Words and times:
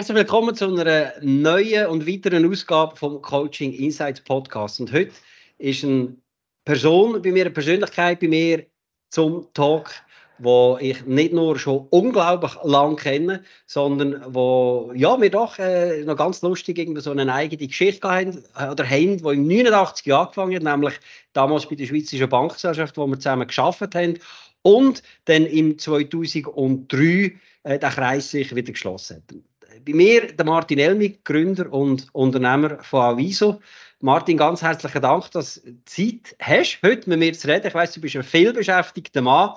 Herzlich 0.00 0.16
willkommen 0.16 0.54
zu 0.54 0.64
einer 0.66 1.12
neuen 1.20 1.88
und 1.88 2.06
weiteren 2.06 2.50
Ausgabe 2.50 2.96
vom 2.96 3.20
Coaching 3.20 3.74
Insights 3.74 4.22
Podcast. 4.22 4.80
Und 4.80 4.90
heute 4.94 5.12
ist 5.58 5.84
eine 5.84 6.16
Person 6.64 7.20
bei 7.20 7.30
mir, 7.30 7.42
eine 7.42 7.50
Persönlichkeit 7.50 8.18
bei 8.20 8.28
mir 8.28 8.64
zum 9.10 9.52
Talk, 9.52 9.90
wo 10.38 10.78
ich 10.80 11.04
nicht 11.04 11.34
nur 11.34 11.58
schon 11.58 11.86
unglaublich 11.90 12.52
lang 12.64 12.96
kenne, 12.96 13.44
sondern 13.66 14.24
wo 14.34 14.90
ja, 14.94 15.20
wir 15.20 15.30
doch 15.30 15.58
äh, 15.58 16.02
noch 16.04 16.16
ganz 16.16 16.40
lustig 16.40 16.78
irgendwie 16.78 17.02
so 17.02 17.10
eine 17.10 17.30
eigene 17.30 17.68
Geschichte 17.68 18.08
haben, 18.08 18.42
äh, 18.56 18.70
oder 18.70 18.88
haben, 18.88 19.18
die 19.18 19.34
im 19.34 19.46
89 19.46 20.14
angefangen 20.14 20.56
hat, 20.56 20.62
nämlich 20.62 20.94
damals 21.34 21.68
bei 21.68 21.74
der 21.74 21.84
Schweizerischen 21.84 22.30
Bankgesellschaft, 22.30 22.96
wo 22.96 23.06
wir 23.06 23.18
zusammen 23.18 23.46
geschafft 23.46 23.94
haben 23.94 24.18
und 24.62 25.02
dann 25.26 25.44
im 25.44 25.78
2003 25.78 27.34
äh, 27.64 27.78
der 27.78 27.90
Kreis 27.90 28.30
sich 28.30 28.56
wieder 28.56 28.72
geschlossen 28.72 29.16
hat 29.16 29.49
bei 29.84 29.92
mir 29.92 30.32
der 30.32 30.44
Martin 30.44 30.78
Elmi, 30.78 31.18
Gründer 31.24 31.72
und 31.72 32.08
Unternehmer 32.12 32.82
von 32.82 33.00
Aviso. 33.00 33.60
Martin, 34.00 34.36
ganz 34.36 34.62
herzlichen 34.62 35.02
Dank, 35.02 35.30
dass 35.32 35.62
du 35.62 35.84
Zeit 35.84 36.36
hast, 36.40 36.80
heute 36.82 37.08
mit 37.10 37.18
mir 37.18 37.32
zu 37.32 37.48
reden. 37.48 37.66
Ich 37.66 37.74
weiß, 37.74 37.92
du 37.92 38.00
bist 38.00 38.16
ein 38.16 38.22
vielbeschäftigter 38.22 39.22
Mann. 39.22 39.54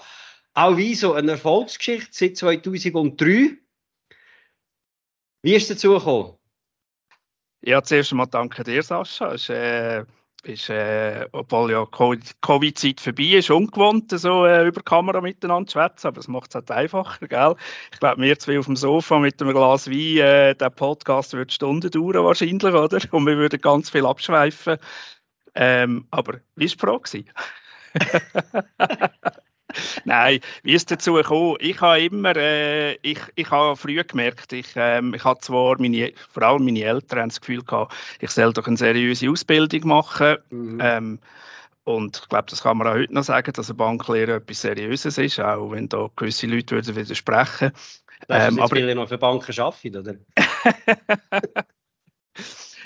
Aviso, 0.53 1.14
eine 1.14 1.31
Erfolgsgeschichte 1.31 2.09
seit 2.11 2.38
2003. 2.38 3.58
Wie 5.42 5.55
ist 5.55 5.64
es 5.64 5.78
dazu 5.78 5.94
gekommen? 5.94 6.38
Ja, 7.61 7.81
zuerst 7.81 8.11
einmal 8.11 8.27
danke 8.27 8.64
dir, 8.64 8.83
Sascha. 8.83 9.33
Es 9.33 9.44
ist, 9.44 9.50
äh 9.50 10.03
ist, 10.45 10.69
äh, 10.69 11.27
obwohl 11.31 11.72
ja 11.72 11.86
Covid-Zeit 11.86 12.99
vorbei 12.99 13.23
ist, 13.38 13.49
ungewohnt, 13.49 14.11
so 14.11 14.45
äh, 14.45 14.67
über 14.67 14.81
Kamera 14.81 15.22
miteinander 15.22 15.67
zu 15.67 15.73
schwätzen, 15.73 16.08
aber 16.08 16.19
es 16.19 16.27
macht 16.27 16.49
es 16.49 16.55
halt 16.55 16.72
einfacher, 16.72 17.27
gell? 17.27 17.55
Ich 17.91 17.99
glaube, 17.99 18.22
wir 18.22 18.39
zwei 18.39 18.59
auf 18.59 18.66
dem 18.66 18.75
Sofa 18.75 19.19
mit 19.19 19.41
einem 19.41 19.53
Glas 19.53 19.89
Wein, 19.89 20.17
äh, 20.17 20.55
der 20.55 20.69
Podcast 20.69 21.33
würde 21.33 21.53
Stunden 21.53 21.89
dauern 21.89 22.23
wahrscheinlich, 22.23 22.64
oder? 22.64 22.99
Und 23.11 23.25
wir 23.25 23.38
würden 23.38 23.61
ganz 23.61 23.89
viel 23.89 24.05
abschweifen. 24.05 24.77
Ähm, 25.55 26.08
aber 26.11 26.39
wie 26.55 26.69
war 26.81 26.99
die 26.99 27.25
Frage? 27.25 27.25
Nein, 30.05 30.39
wie 30.63 30.73
ist 30.73 30.91
es 30.91 30.97
dazu 30.97 31.13
gekommen? 31.13 31.57
Ich 31.59 31.79
habe 31.81 32.02
immer, 32.02 32.35
äh, 32.35 32.93
ich, 33.02 33.19
ich 33.35 33.49
habe 33.52 33.75
früh 33.75 34.03
gemerkt, 34.03 34.53
ich, 34.53 34.67
ähm, 34.75 35.13
ich 35.13 35.23
habe 35.23 35.39
zwar 35.39 35.80
meine, 35.80 36.11
vor 36.31 36.43
allem 36.43 36.65
meine 36.65 36.83
Eltern 36.83 37.30
das 37.30 37.39
Gefühl 37.39 37.63
gehabt, 37.63 37.93
ich 38.19 38.30
soll 38.31 38.53
doch 38.53 38.67
eine 38.67 38.77
seriöse 38.77 39.30
Ausbildung 39.30 39.88
machen. 39.88 40.38
Mhm. 40.49 40.80
Ähm, 40.81 41.19
und 41.85 42.17
ich 42.17 42.30
glaube, 42.30 42.45
das 42.49 42.63
kann 42.63 42.77
man 42.77 42.88
auch 42.88 42.93
heute 42.93 43.13
noch 43.13 43.23
sagen, 43.23 43.52
dass 43.52 43.69
eine 43.69 43.77
Banklehre 43.77 44.35
etwas 44.35 44.61
Seriöses 44.61 45.17
ist, 45.17 45.39
auch 45.39 45.71
wenn 45.71 45.89
da 45.89 46.09
gewisse 46.15 46.47
Leute 46.47 46.75
würden 46.75 46.95
widersprechen. 46.95 47.71
Ähm, 48.30 48.59
aber 48.59 48.75
viele 48.75 48.95
noch 48.95 49.09
für 49.09 49.17
Banken 49.17 49.59
arbeiten, 49.59 49.97
oder? 49.97 50.15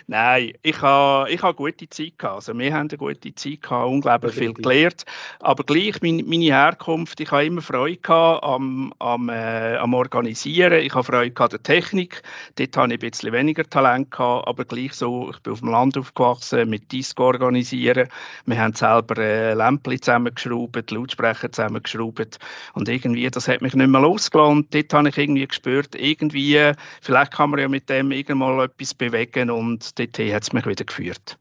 Nein, 0.10 0.54
ich 0.62 0.82
habe 0.82 1.30
ich 1.30 1.44
ha 1.44 1.52
gute 1.52 1.90
Zeit 1.90 2.18
gehabt. 2.18 2.36
Also 2.36 2.58
wir 2.58 2.74
haben 2.74 2.88
eine 2.88 2.98
gute 2.98 3.36
Zeit 3.36 3.62
gehabt, 3.62 3.90
unglaublich 3.90 4.36
viel 4.36 4.54
gelernt. 4.54 5.04
Aber 5.42 5.66
gleich 5.66 6.02
meine, 6.02 6.24
meine 6.24 6.46
Herkunft, 6.46 7.20
ich 7.20 7.30
habe 7.30 7.46
immer 7.46 7.62
Freude 7.62 7.98
gehabt 7.98 8.42
am, 8.42 8.94
am, 9.00 9.28
äh, 9.28 9.76
am 9.76 9.94
Organisieren. 9.94 10.82
Ich 10.82 10.94
habe 10.94 11.04
Freude 11.04 11.32
gehabt 11.32 11.54
an 11.54 11.60
der 11.62 11.64
Technik. 11.64 12.22
Dort 12.56 12.78
habe 12.78 12.94
ich 12.94 13.04
ein 13.04 13.10
bisschen 13.10 13.34
weniger 13.34 13.66
Talent 13.66 14.10
gehabt, 14.10 14.48
aber 14.48 14.64
gleich 14.64 14.94
so, 14.94 15.30
ich 15.30 15.40
bin 15.42 15.52
auf 15.52 15.60
dem 15.60 15.72
Land 15.72 15.98
aufgewachsen, 15.98 16.70
mit 16.70 16.90
Disco 16.90 17.26
organisieren. 17.26 18.08
Wir 18.46 18.60
haben 18.62 18.76
selber 18.76 19.18
äh, 19.18 19.56
Lämpchen 19.56 20.02
zusammengeschraubt, 20.02 20.90
Lautsprecher 20.90 21.52
zusammengeschraubt. 21.52 22.40
Und 22.76 22.88
irgendwie, 22.88 23.30
das 23.30 23.50
hat 23.50 23.62
mich 23.62 23.74
nicht 23.74 23.90
mehr 23.90 24.00
losgelassen. 24.00 24.60
Und 24.60 24.74
dort 24.74 24.94
habe 24.94 25.10
ich 25.10 25.18
irgendwie 25.18 25.46
gespürt, 25.46 25.96
irgendwie, 25.96 26.72
vielleicht 27.02 27.34
kann 27.34 27.50
man 27.50 27.60
ja 27.60 27.68
mit 27.68 27.90
dem 27.90 28.14
irgendwann 28.14 28.56
mal 28.56 28.64
etwas 28.64 28.94
bewegen 28.94 29.52
und 29.52 29.97
dorthin 29.98 30.34
hat 30.34 30.44
es 30.44 30.54
mich 30.54 30.66
wieder 30.66 30.86
geführt. 30.86 31.38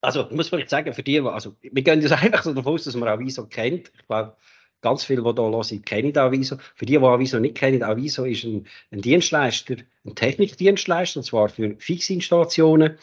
Also, 0.00 0.26
ich 0.28 0.36
muss 0.36 0.48
vielleicht 0.48 0.70
sagen, 0.70 0.92
für 0.92 1.02
die, 1.02 1.20
also, 1.20 1.54
wir 1.62 1.82
gehen 1.82 2.00
jetzt 2.00 2.12
einfach 2.22 2.42
so 2.42 2.52
davon 2.52 2.74
aus, 2.74 2.84
dass 2.84 2.94
man 2.94 3.08
Aviso 3.08 3.46
kennt. 3.46 3.90
Ich 3.98 4.06
glaube, 4.06 4.36
ganz 4.82 5.02
viele, 5.02 5.22
die 5.22 5.32
hier 5.34 5.50
hören, 5.50 5.82
kennen 5.84 6.16
Aviso. 6.16 6.58
Für 6.74 6.86
die, 6.86 6.98
die 6.98 6.98
Aviso 6.98 7.40
nicht 7.40 7.56
kennen, 7.56 7.82
Aviso 7.82 8.24
ist 8.24 8.44
ein, 8.44 8.66
ein 8.92 9.00
Dienstleister, 9.00 9.76
ein 10.04 10.14
Technikdienstleister, 10.14 11.20
und 11.20 11.24
zwar 11.24 11.48
für 11.48 11.74
Fixinstallationen 11.78 12.98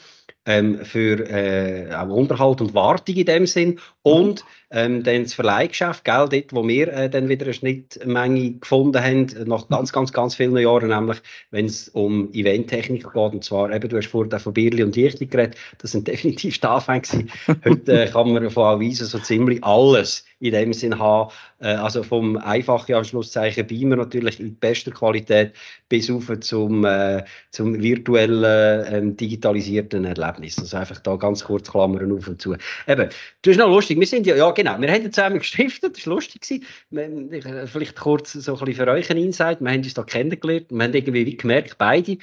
ähm, 0.46 0.85
für 0.85 1.28
äh, 1.30 1.94
auch 1.94 2.09
Unterhalt 2.09 2.62
und 2.62 2.74
Wartung 2.74 3.16
in 3.16 3.25
dem 3.25 3.46
Sinn 3.46 3.80
und 4.03 4.44
ähm, 4.72 5.03
dann 5.03 5.23
das 5.23 5.34
Verleihgeschäft, 5.34 6.06
gell, 6.06 6.28
dort, 6.29 6.53
wo 6.53 6.66
wir 6.66 6.88
äh, 6.88 7.09
dann 7.09 7.28
wieder 7.28 7.45
eine 7.45 7.53
Schnittmenge 7.53 8.53
gefunden 8.53 9.03
haben, 9.03 9.28
nach 9.45 9.67
ganz, 9.67 9.91
ganz, 9.91 10.13
ganz 10.13 10.35
vielen 10.35 10.56
Jahren, 10.57 10.89
nämlich 10.89 11.17
wenn 11.51 11.66
es 11.66 11.89
um 11.89 12.31
Eventtechnik 12.34 13.03
geht, 13.03 13.16
und 13.16 13.44
zwar 13.44 13.72
eben, 13.72 13.89
du 13.89 13.97
hast 13.97 14.07
vorhin 14.07 14.39
von 14.39 14.53
Birli 14.53 14.84
und 14.84 14.95
Dichtung 14.95 15.29
geredet, 15.29 15.57
das 15.79 15.91
sind 15.91 16.07
definitiv 16.07 16.57
die 16.57 16.67
Anfänge 16.67 17.01
Heute 17.66 18.03
äh, 18.03 18.07
kann 18.07 18.31
man 18.31 18.50
von 18.50 18.63
Avisen 18.63 19.07
so 19.07 19.19
ziemlich 19.19 19.62
alles 19.63 20.25
in 20.39 20.53
dem 20.53 20.73
Sinn 20.73 20.97
haben, 20.97 21.31
äh, 21.59 21.73
also 21.73 22.01
vom 22.01 22.38
einfachen 22.38 22.95
Anschlusszeichen 22.95 23.68
Beamer 23.68 23.97
natürlich 23.97 24.39
in 24.39 24.56
bester 24.56 24.91
Qualität 24.91 25.53
bis 25.89 26.09
auf 26.09 26.31
zum, 26.39 26.85
äh, 26.85 27.23
zum 27.51 27.81
virtuellen, 27.81 28.85
ähm, 28.89 29.18
digitalisierten 29.18 30.06
Erlebnis. 30.06 30.22
Erlebnis. 30.22 30.59
Also 30.59 30.78
einfach 30.78 31.00
da 31.00 31.16
ganz 31.16 31.44
kurz 31.44 31.69
Klammern 31.69 32.12
auf 32.12 32.28
und 32.28 32.41
zu. 32.41 32.56
Eben, 32.88 33.09
das 33.41 33.51
ist 33.51 33.57
noch 33.57 33.69
lustig. 33.69 33.91
Wir 34.00 34.07
sind 34.07 34.25
ja, 34.28 34.35
ja 34.35 34.52
genau, 34.52 34.79
wir 34.79 34.91
haben 34.91 35.12
zusammen 35.12 35.40
gestiftet, 35.40 35.97
das 35.97 36.07
war 36.07 36.16
lustig. 36.16 36.41
Gewesen. 36.91 37.68
Vielleicht 37.68 37.96
kurz 37.96 38.34
so 38.34 38.53
ein 38.53 38.66
bisschen 38.66 38.85
für 38.85 38.91
euch 38.91 39.09
ein 39.09 39.18
Insight. 39.18 39.62
Wir 39.62 39.69
haben 39.69 39.84
uns 39.84 39.94
da 39.94 40.03
kennengelernt. 40.03 40.68
Wir 40.69 40.84
haben 40.84 40.94
irgendwie 40.94 41.38
gemerkt, 41.38 41.78
beide, 41.78 42.18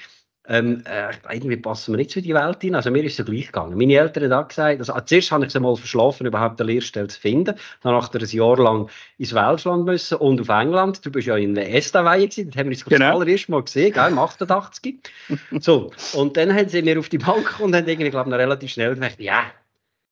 ähm, 0.49 0.83
äh, 0.87 1.13
irgendwie 1.35 1.59
passen 1.59 1.93
wir 1.93 1.99
nicht 1.99 2.11
zu 2.11 2.23
die 2.23 2.33
Welt 2.33 2.63
hin. 2.63 2.75
Also 2.75 2.91
mir 2.91 3.05
ist 3.05 3.21
es 3.21 3.27
gleich 3.27 3.47
gegangen. 3.47 3.77
Meine 3.77 3.95
Eltern 3.95 4.33
haben 4.33 4.49
gesagt, 4.49 4.79
also 4.79 4.99
zuerst 5.05 5.31
habe 5.31 5.45
ich 5.45 5.55
es 5.55 5.61
mal 5.61 5.77
verschlafen, 5.77 6.27
überhaupt 6.27 6.61
eine 6.61 6.73
Lehrstelle 6.73 7.09
zu 7.09 7.21
finden. 7.21 7.55
Dann 7.83 7.93
nach 7.93 8.13
ein 8.13 8.25
Jahr 8.25 8.57
lang 8.57 8.89
ins 9.19 9.35
Welschland 9.35 9.85
müssen 9.85 10.17
und 10.17 10.41
auf 10.41 10.49
England. 10.49 11.05
Du 11.05 11.11
bist 11.11 11.27
ja 11.27 11.37
in 11.37 11.57
Estaweihe 11.57 12.29
gewesen, 12.29 12.51
das 12.51 12.59
haben 12.59 12.71
wir 12.71 12.77
uns 12.77 12.85
genau. 12.85 12.99
das 12.99 13.15
allererste 13.15 13.51
Mal 13.53 13.63
gesehen, 13.63 13.93
gell, 13.93 14.09
im 14.09 14.19
88. 14.19 14.97
so, 15.61 15.93
und 16.15 16.37
dann 16.37 16.55
haben 16.55 16.69
sie 16.69 16.83
mir 16.83 16.99
auf 16.99 17.11
die 17.11 17.19
Bank 17.19 17.61
und 17.61 17.75
haben 17.75 17.87
irgendwie, 17.87 18.11
glaube 18.11 18.31
ich, 18.31 18.37
relativ 18.37 18.71
schnell 18.71 18.95
gedacht, 18.95 19.21
ja, 19.21 19.43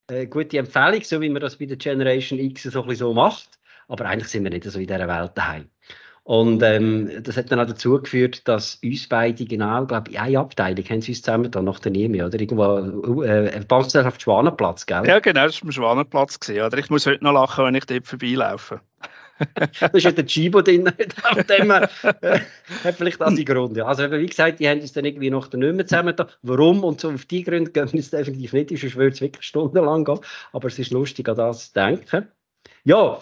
äh, 0.08 0.26
gute 0.26 0.58
Empfehlung, 0.58 1.02
so 1.02 1.20
wie 1.20 1.28
man 1.28 1.42
das 1.42 1.56
bei 1.56 1.66
der 1.66 1.76
Generation 1.76 2.38
X 2.38 2.64
so 2.64 2.82
ein 2.82 2.94
so 2.94 3.12
macht. 3.12 3.58
Aber 3.88 4.04
eigentlich 4.06 4.28
sind 4.28 4.44
wir 4.44 4.50
nicht 4.50 4.64
so 4.64 4.78
in 4.78 4.86
dieser 4.86 5.06
Welt 5.06 5.32
daheim. 5.34 5.68
Und 6.24 6.60
ähm, 6.64 7.22
das 7.22 7.36
hat 7.36 7.52
dann 7.52 7.60
auch 7.60 7.66
dazu 7.66 8.02
geführt, 8.02 8.48
dass 8.48 8.80
uns 8.82 9.08
beide 9.08 9.44
genau, 9.44 9.86
glaube 9.86 10.10
ich, 10.10 10.18
eine 10.18 10.40
Abteilung 10.40 10.84
haben 10.86 11.00
sie 11.00 11.12
uns 11.12 11.22
zusammen 11.22 11.52
da 11.52 11.62
nach 11.62 11.78
der 11.78 11.92
Nemi, 11.92 12.20
oder? 12.20 12.40
Irgendwo, 12.40 13.22
äh, 13.22 13.64
Bankgesellschaft 13.68 14.22
Schwanenplatz, 14.22 14.86
gell? 14.86 15.06
Ja, 15.06 15.20
genau, 15.20 15.46
das 15.46 15.62
war 15.62 15.68
am 15.68 15.72
Schwanenplatz. 15.72 16.40
Gewesen, 16.40 16.66
oder? 16.66 16.78
Ich 16.78 16.90
muss 16.90 17.06
heute 17.06 17.22
noch 17.22 17.32
lachen, 17.32 17.66
wenn 17.66 17.76
ich 17.76 17.84
dort 17.86 18.08
vorbeilaufe. 18.08 18.80
Da 19.80 19.86
ist 19.88 20.04
ja 20.04 20.12
der 20.12 20.26
Chibo 20.26 20.62
drin, 20.62 20.84
dem 21.48 21.70
äh, 21.70 21.88
hat 22.84 22.94
vielleicht 22.96 23.22
auch 23.22 23.34
die 23.34 23.44
Gründe. 23.44 23.86
Also 23.86 24.10
wie 24.10 24.26
gesagt, 24.26 24.60
die 24.60 24.68
haben 24.68 24.80
uns 24.80 24.92
dann 24.92 25.04
irgendwie 25.04 25.30
noch 25.30 25.52
nicht 25.52 25.74
mehr 25.74 25.86
zusammen 25.86 26.16
da. 26.16 26.28
Warum 26.42 26.84
und 26.84 27.00
so 27.00 27.10
auf 27.10 27.24
die 27.26 27.42
Gründe 27.42 27.70
gehen 27.70 27.92
wir 27.92 28.00
jetzt 28.00 28.12
definitiv 28.12 28.52
nicht, 28.52 28.70
sonst 28.70 28.96
würde 28.96 29.14
es 29.14 29.20
wirklich 29.20 29.46
stundenlang 29.46 30.04
gehen. 30.04 30.20
Aber 30.52 30.68
es 30.68 30.78
ist 30.78 30.90
lustig, 30.90 31.28
an 31.28 31.36
das 31.36 31.68
zu 31.68 31.74
denken. 31.74 32.28
Ja, 32.84 33.20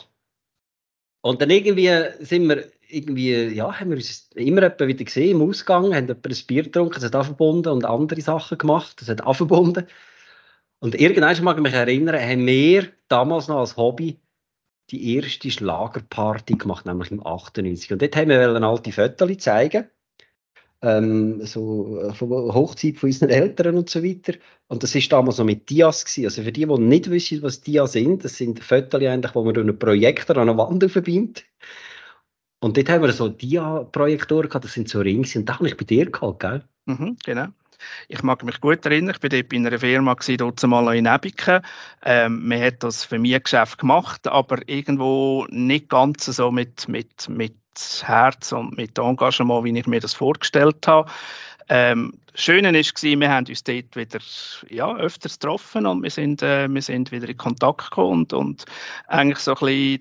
und 1.20 1.40
dann 1.40 1.50
irgendwie 1.50 1.90
sind 2.20 2.48
wir 2.48 2.64
irgendwie, 2.86 3.32
ja, 3.54 3.80
haben 3.80 3.90
wir 3.90 3.96
uns 3.96 4.30
immer 4.34 4.62
wieder 4.62 5.04
gesehen 5.04 5.40
im 5.40 5.48
Ausgang, 5.48 5.94
haben 5.94 6.10
ein 6.10 6.36
Bier 6.46 6.62
getrunken, 6.64 6.98
es 6.98 7.04
hat 7.04 7.16
aufgebunden 7.16 7.72
und 7.72 7.84
andere 7.84 8.20
Sachen 8.20 8.58
gemacht, 8.58 9.00
es 9.00 9.08
hat 9.08 9.22
aufgebunden. 9.22 9.86
Und 10.80 10.94
irgendwann 10.94 11.42
mag 11.44 11.56
ich 11.56 11.62
mich 11.62 11.72
erinnern, 11.72 12.20
haben 12.20 12.46
wir 12.46 12.88
damals 13.08 13.48
noch 13.48 13.60
als 13.60 13.76
Hobby 13.78 14.20
die 14.90 15.16
erste 15.16 15.50
Schlagerparty 15.50 16.54
gemacht, 16.54 16.86
nämlich 16.86 17.10
im 17.10 17.24
98. 17.26 17.92
Und 17.92 18.02
dort 18.02 18.16
haben 18.16 18.28
wir 18.28 18.54
eine 18.54 18.66
alte 18.66 18.92
Fotos 18.92 19.38
zeigen, 19.38 19.88
ähm, 20.82 21.44
so 21.46 21.98
äh, 22.00 22.12
von 22.12 22.30
Hochzeit 22.30 22.98
von 22.98 23.08
unseren 23.08 23.30
Eltern 23.30 23.76
und 23.76 23.88
so 23.88 24.02
weiter. 24.02 24.34
Und 24.68 24.82
das 24.82 24.94
ist 24.94 25.10
damals 25.10 25.38
noch 25.38 25.46
mit 25.46 25.70
Dias 25.70 26.04
gewesen. 26.04 26.26
Also 26.26 26.42
für 26.42 26.52
die, 26.52 26.66
die 26.66 26.78
nicht 26.78 27.10
wissen, 27.10 27.42
was 27.42 27.62
Dias 27.62 27.92
sind, 27.92 28.24
das 28.24 28.36
sind 28.36 28.62
Fotos 28.62 29.02
eigentlich, 29.02 29.34
wo 29.34 29.44
man 29.44 29.54
durch 29.54 29.66
einen 29.66 29.78
Projektor 29.78 30.36
an 30.36 30.48
eine 30.48 30.58
Wand 30.58 30.90
verbindet. 30.90 31.44
Und 32.60 32.76
dort 32.76 32.88
haben 32.88 33.02
wir 33.02 33.12
so 33.12 33.28
Dia-Projektoren 33.28 34.48
gehabt, 34.48 34.64
das 34.64 34.72
sind 34.72 34.88
so 34.88 35.00
Rings. 35.00 35.36
Und 35.36 35.48
da 35.48 35.58
habe 35.58 35.68
ich 35.68 35.76
bei 35.76 35.84
dir 35.84 36.10
gehabt, 36.10 36.40
gell? 36.40 36.62
Mhm, 36.86 37.16
genau. 37.24 37.48
Ich 38.08 38.22
mag 38.22 38.42
mich 38.44 38.60
gut 38.60 38.84
erinnern, 38.86 39.14
ich 39.16 39.22
war 39.22 39.30
dort 39.30 39.48
bei 39.48 39.56
einer 39.56 39.78
Firma, 39.78 40.16
dort 40.38 40.62
mal 40.64 40.96
in 40.96 41.06
Ebiken. 41.06 41.60
Ähm, 42.04 42.46
man 42.48 42.62
hat 42.62 42.82
das 42.82 43.04
für 43.04 43.18
mich 43.18 43.42
Geschäft 43.42 43.78
gemacht, 43.78 44.26
aber 44.26 44.58
irgendwo 44.68 45.46
nicht 45.50 45.88
ganz 45.88 46.24
so 46.24 46.50
mit, 46.50 46.88
mit, 46.88 47.28
mit 47.28 47.54
Herz 48.02 48.52
und 48.52 48.76
mit 48.76 48.98
Engagement, 48.98 49.64
wie 49.64 49.78
ich 49.78 49.86
mir 49.86 50.00
das 50.00 50.14
vorgestellt 50.14 50.86
habe. 50.86 51.10
Ähm, 51.68 52.12
das 52.32 52.42
Schöne 52.42 52.72
war, 52.72 53.20
wir 53.20 53.30
haben 53.30 53.46
uns 53.46 53.64
dort 53.64 53.96
wieder 53.96 54.18
ja, 54.68 54.96
öfters 54.96 55.38
getroffen 55.38 55.86
und 55.86 56.02
wir 56.02 56.10
sind, 56.10 56.42
äh, 56.42 56.68
wir 56.68 56.82
sind 56.82 57.12
wieder 57.12 57.28
in 57.28 57.36
Kontakt 57.36 57.90
gekommen 57.90 58.22
und, 58.22 58.32
und 58.32 58.64
eigentlich 59.06 59.38
so 59.38 59.52
ein 59.52 59.58
bisschen 59.60 60.00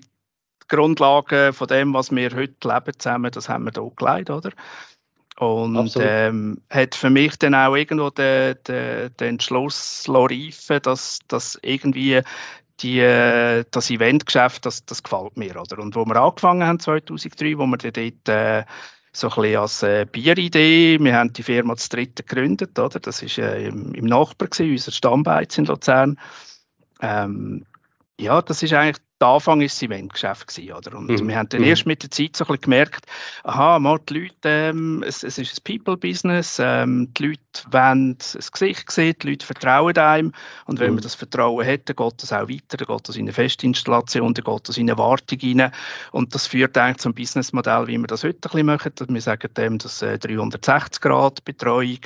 Grundlagen 0.68 1.52
von 1.52 1.68
dem, 1.68 1.94
was 1.94 2.10
wir 2.10 2.34
heute 2.34 2.68
leben 2.68 2.98
zusammen, 2.98 3.30
das 3.30 3.48
haben 3.48 3.64
wir 3.64 3.72
hier 3.72 3.92
gelegt, 3.96 4.30
oder? 4.30 4.50
Und 5.38 5.96
ähm, 5.98 6.60
hat 6.70 6.94
für 6.94 7.10
mich 7.10 7.36
dann 7.38 7.54
auch 7.54 7.74
irgendwo 7.74 8.10
den, 8.10 8.54
den, 8.68 9.10
den 9.18 9.28
Entschluss 9.30 10.04
reifen 10.08 10.78
dass, 10.82 11.18
dass 11.26 11.58
irgendwie 11.62 12.20
die, 12.80 13.00
das 13.70 13.90
Eventgeschäft, 13.90 14.64
das, 14.66 14.84
das 14.84 15.02
gefällt 15.02 15.36
mir. 15.36 15.60
Oder? 15.60 15.78
Und 15.80 15.96
wo 15.96 16.04
wir 16.04 16.16
angefangen 16.16 16.64
haben 16.64 16.78
2003, 16.78 17.58
wo 17.58 17.66
wir 17.66 17.78
dann 17.78 17.92
dort 17.92 18.28
äh, 18.28 18.64
so 19.12 19.28
ein 19.28 19.34
bisschen 19.34 19.60
als 19.60 19.82
äh, 19.82 20.06
Bieridee, 20.10 20.98
wir 21.00 21.16
haben 21.16 21.32
die 21.32 21.42
Firma 21.42 21.76
zu 21.76 21.88
dritten 21.88 22.26
gegründet, 22.26 22.78
oder? 22.78 22.98
das 22.98 23.22
war 23.22 23.44
äh, 23.44 23.66
im, 23.66 23.94
im 23.94 24.04
Nachbar, 24.04 24.48
gewesen, 24.48 24.72
unser 24.72 24.92
Stammbeiz 24.92 25.56
in 25.56 25.66
Luzern. 25.66 26.18
Ähm, 27.00 27.64
ja, 28.18 28.42
das 28.42 28.62
ist 28.62 28.72
eigentlich 28.72 29.02
der 29.24 29.30
Anfang 29.30 29.62
ist 29.62 29.76
das 29.76 29.82
Eventgeschäft 29.84 30.48
gewesen, 30.48 30.72
oder? 30.74 30.98
Und 30.98 31.08
mhm. 31.08 31.28
wir 31.28 31.36
haben 31.36 31.48
dann 31.48 31.62
mhm. 31.62 31.68
erst 31.68 31.86
mit 31.86 32.02
der 32.02 32.10
Zeit 32.10 32.36
so 32.36 32.44
ein 32.44 32.48
bisschen 32.48 32.60
gemerkt, 32.62 33.06
aha, 33.44 33.78
mal 33.78 33.98
die 34.06 34.20
Leute, 34.20 34.34
ähm, 34.44 35.02
es, 35.06 35.22
es, 35.22 35.38
ist 35.38 35.58
ein 35.58 35.78
People-Business, 35.78 36.58
ähm, 36.60 37.08
die 37.14 37.28
Leute 37.28 37.40
wollen 37.70 38.18
das 38.18 38.52
Gesicht 38.52 38.90
sehen, 38.90 39.16
die 39.22 39.30
Leute 39.30 39.46
vertrauen 39.46 39.96
einem 39.96 40.32
und 40.66 40.78
wenn 40.78 40.90
mhm. 40.90 40.96
man 40.96 41.04
das 41.04 41.14
Vertrauen 41.14 41.66
hat, 41.66 41.88
dann 41.88 41.96
geht 41.96 42.22
das 42.22 42.32
auch 42.34 42.48
weiter, 42.48 42.76
dann 42.76 42.86
geht 42.86 43.08
das 43.08 43.16
in 43.16 43.22
eine 43.22 43.32
Festinstallation, 43.32 44.34
dann 44.34 44.44
geht 44.44 44.68
das 44.68 44.76
in 44.76 44.90
eine 44.90 44.98
Wartung 44.98 45.38
rein 45.42 45.72
und 46.12 46.34
das 46.34 46.46
führt 46.46 46.76
eigentlich 46.76 46.98
zum 46.98 47.14
Businessmodell, 47.14 47.86
wie 47.86 47.96
wir 47.96 48.06
das 48.06 48.24
heute 48.24 48.36
ein 48.36 48.40
bisschen 48.40 48.66
machen. 48.66 48.92
Wir 49.08 49.20
sagen 49.22 49.54
dem 49.54 49.78
das 49.78 50.02
äh, 50.02 50.18
360-Grad-Betreuung, 50.20 52.00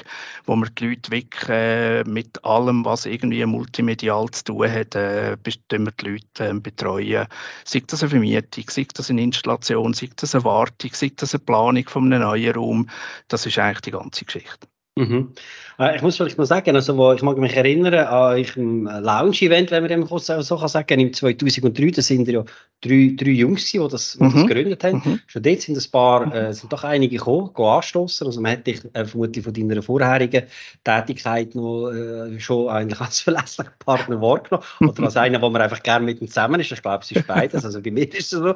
wo 0.46 0.54
wir 0.54 0.68
die 0.70 0.90
Leute 0.90 1.10
wirklich 1.10 1.48
äh, 1.48 2.04
mit 2.04 2.44
allem, 2.44 2.84
was 2.84 3.06
irgendwie 3.06 3.44
multimedial 3.44 4.28
zu 4.30 4.44
tun 4.44 4.70
hat, 4.70 4.94
äh, 4.94 5.36
wir 5.44 5.52
die 5.68 6.08
Leute 6.08 6.48
äh, 6.48 6.54
betreuen 6.54 7.07
betreuen. 7.08 7.28
Sei 7.64 7.82
das 7.86 8.02
eine 8.02 8.10
Vermietung, 8.10 8.64
sei 8.68 8.86
das 8.92 9.10
eine 9.10 9.22
Installation, 9.22 9.94
sei 9.94 10.10
das 10.16 10.34
eine 10.34 10.44
Wartung, 10.44 10.90
sei 10.92 11.12
das 11.14 11.34
eine 11.34 11.44
Planung 11.44 11.88
von 11.88 12.12
einem 12.12 12.22
neuen 12.22 12.54
Raum. 12.54 12.90
Das 13.28 13.46
ist 13.46 13.58
eigentlich 13.58 13.80
die 13.82 13.90
ganze 13.92 14.24
Geschichte. 14.24 14.68
Mhm. 14.98 15.32
Äh, 15.78 15.96
ich 15.96 16.02
muss 16.02 16.16
vielleicht 16.16 16.38
noch 16.38 16.44
sagen, 16.44 16.74
also 16.74 16.96
wo, 16.96 17.12
ich 17.12 17.22
mag 17.22 17.36
mich 17.38 17.54
erinnern 17.54 17.94
an 17.94 18.36
ein 18.36 19.04
Lounge-Event, 19.04 19.70
wenn 19.70 19.82
man 19.84 19.88
dem 19.88 20.06
so 20.06 20.56
kann 20.56 20.68
sagen, 20.68 21.00
im 21.00 21.12
2003, 21.12 21.90
da 21.90 22.02
sind 22.02 22.28
ja 22.28 22.44
drei, 22.80 23.14
drei 23.16 23.30
Jungs, 23.30 23.70
die 23.70 23.78
das, 23.78 24.18
mhm. 24.18 24.32
das 24.32 24.46
gegründet 24.46 24.84
haben. 24.84 25.02
Mhm. 25.04 25.20
Schon 25.26 25.42
dort 25.42 25.60
sind 25.60 25.78
ein 25.78 25.90
paar, 25.90 26.34
äh, 26.34 26.52
sind 26.52 26.72
doch 26.72 26.84
einige 26.84 27.16
gekommen, 27.16 27.54
anstoßen. 27.54 28.26
Also 28.26 28.40
man 28.40 28.52
hat 28.52 28.66
dich 28.66 28.80
äh, 28.92 29.04
vermutlich 29.04 29.44
von 29.44 29.52
deiner 29.52 29.82
vorherigen 29.82 30.44
Tätigkeit 30.84 31.54
noch 31.54 31.90
äh, 31.90 32.38
schon 32.40 32.68
eigentlich 32.68 33.00
als 33.00 33.20
verlässlichen 33.20 33.72
Partner 33.78 34.20
wahrgenommen 34.20 34.64
oder 34.80 35.04
als 35.04 35.16
einer, 35.16 35.40
wo 35.40 35.48
man 35.48 35.62
einfach 35.62 35.82
gerne 35.82 36.04
mit 36.04 36.20
ihm 36.20 36.28
zusammen 36.28 36.60
ist. 36.60 36.72
Ich 36.72 36.82
glaube, 36.82 37.04
es 37.04 37.12
ist 37.12 37.26
beides. 37.26 37.64
Also 37.64 37.80
bei 37.80 37.90
mir 37.90 38.12
ist 38.12 38.32
es 38.32 38.40
so. 38.40 38.54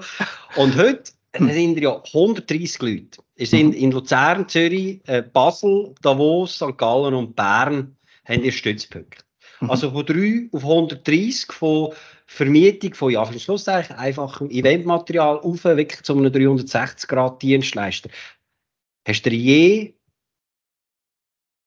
Und 0.56 0.76
heute. 0.76 1.12
Es 1.32 1.54
sind 1.54 1.78
ja 1.80 2.02
130 2.12 2.82
Leute. 2.82 3.22
Es 3.36 3.50
sind 3.50 3.68
mhm. 3.68 3.74
in 3.74 3.90
Luzern, 3.92 4.48
Zürich, 4.48 5.00
äh, 5.06 5.22
Basel, 5.22 5.94
Davos, 6.02 6.56
St. 6.56 6.76
Gallen 6.76 7.14
und 7.14 7.34
Bern 7.34 7.96
haben 8.26 8.44
ihr 8.44 8.52
Stützpunkte. 8.52 9.24
Mhm. 9.60 9.70
Also 9.70 9.90
von 9.90 10.04
3 10.04 10.48
auf 10.52 10.62
130 10.62 11.52
von 11.52 11.92
Vermietung 12.26 12.94
von 12.94 13.12
ja, 13.12 13.26
Schlusszeichen, 13.38 13.96
einfachem 13.96 14.50
Eventmaterial 14.50 15.38
auf 15.38 15.64
wirklich 15.64 16.02
zu 16.02 16.16
einem 16.16 16.32
360-Grad-Dienstleister. 16.32 18.10
Hast 19.06 19.26
du 19.26 19.30
je 19.30 19.94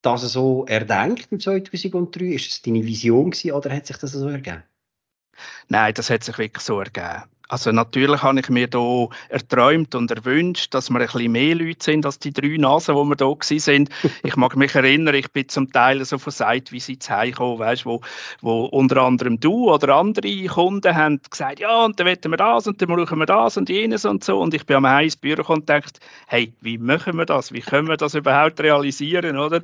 das 0.02 0.22
so 0.22 0.66
erdenkt 0.66 1.28
im 1.32 1.40
2003? 1.40 2.26
Ist 2.26 2.52
es 2.52 2.62
deine 2.62 2.86
Vision 2.86 3.32
gewesen, 3.32 3.52
oder 3.52 3.72
hat 3.72 3.88
sich 3.88 3.98
das 3.98 4.12
so 4.12 4.28
ergeben? 4.28 4.64
Nein, 5.68 5.94
das 5.94 6.10
hat 6.10 6.24
sich 6.24 6.38
wirklich 6.38 6.64
so 6.64 6.80
ergeben. 6.80 7.24
Also 7.50 7.72
natürlich 7.72 8.24
habe 8.24 8.40
ich 8.40 8.50
mir 8.50 8.68
da 8.68 9.08
erträumt 9.30 9.94
und 9.96 10.10
erwünscht, 10.12 10.74
dass 10.74 10.90
wir 10.90 11.00
ein 11.00 11.06
bisschen 11.06 11.32
mehr 11.32 11.56
Leute 11.56 11.84
sind 11.84 12.06
als 12.06 12.20
die 12.20 12.34
drei 12.34 12.58
Nasen, 12.58 12.96
wo 12.96 13.04
wir 13.04 13.16
da 13.16 13.34
sind. 13.42 13.90
Ich 14.24 14.36
mag 14.36 14.56
mich 14.56 14.74
erinnern, 14.74 15.14
ich 15.14 15.32
bin 15.32 15.48
zum 15.50 15.72
Teil 15.72 16.04
so 16.04 16.18
von 16.18 16.32
Site-Visits 16.32 17.10
heimgekommen, 17.10 17.60
weißt, 17.60 17.86
wo, 17.86 18.02
wo 18.42 18.66
unter 18.66 19.02
anderem 19.04 19.40
du 19.40 19.72
oder 19.72 19.96
andere 19.96 20.46
Kunden 20.48 20.96
haben 20.96 21.20
gesagt, 21.30 21.60
ja, 21.60 21.86
und 21.86 22.00
dann 22.00 22.08
wollen 22.08 22.32
wir 22.32 22.38
das 22.38 22.68
und 22.68 22.82
dann 22.82 22.90
brauchen 22.90 23.20
wir 23.20 23.26
das 23.26 23.58
und 23.58 23.70
jenes 23.70 24.06
und 24.06 24.24
so. 24.24 24.40
Und 24.40 24.54
ich 24.54 24.66
bin 24.66 24.78
am 24.78 24.88
Heim 24.88 25.06
ins 25.06 25.16
Büro 25.16 25.54
und 25.54 25.70
dachte, 25.70 26.00
hey, 26.28 26.54
wie 26.62 26.78
machen 26.78 27.18
wir 27.18 27.26
das? 27.26 27.52
Wie 27.52 27.62
können 27.62 27.88
wir 27.88 27.98
das 27.98 28.16
überhaupt 28.16 28.60
realisieren, 28.60 29.38
oder? 29.38 29.62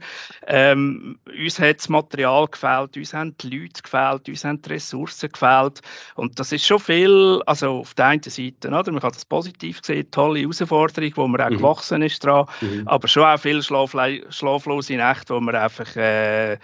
Ähm, 0.47 1.17
uns 1.25 1.59
hat 1.59 1.79
das 1.79 1.89
Material 1.89 2.47
gefällt, 2.47 2.97
uns 2.97 3.13
haben 3.13 3.35
die 3.37 3.57
Leute 3.57 3.81
gefällt, 3.81 4.29
uns 4.29 4.43
haben 4.43 4.61
die 4.61 4.69
Ressourcen 4.69 5.31
gefällt. 5.31 5.81
Und 6.15 6.39
das 6.39 6.51
ist 6.51 6.65
schon 6.65 6.79
viel, 6.79 7.41
also 7.45 7.70
auf 7.71 7.93
der 7.93 8.07
einen 8.07 8.23
Seite, 8.23 8.67
oder? 8.67 8.91
man 8.91 9.01
kann 9.01 9.11
das 9.11 9.25
positiv 9.25 9.79
sehen, 9.83 10.09
tolle 10.11 10.39
Herausforderung, 10.41 11.11
wo 11.15 11.27
man 11.27 11.41
auch 11.41 11.49
mhm. 11.49 11.57
gewachsen 11.57 12.01
ist 12.01 12.23
dran, 12.23 12.45
mhm. 12.61 12.87
aber 12.87 13.07
schon 13.07 13.23
auch 13.23 13.39
viele 13.39 13.61
schlaflose 13.63 14.93
Nächte, 14.93 15.33
wo 15.33 15.39
man 15.39 15.55
einfach 15.55 15.95
äh, 15.95 16.57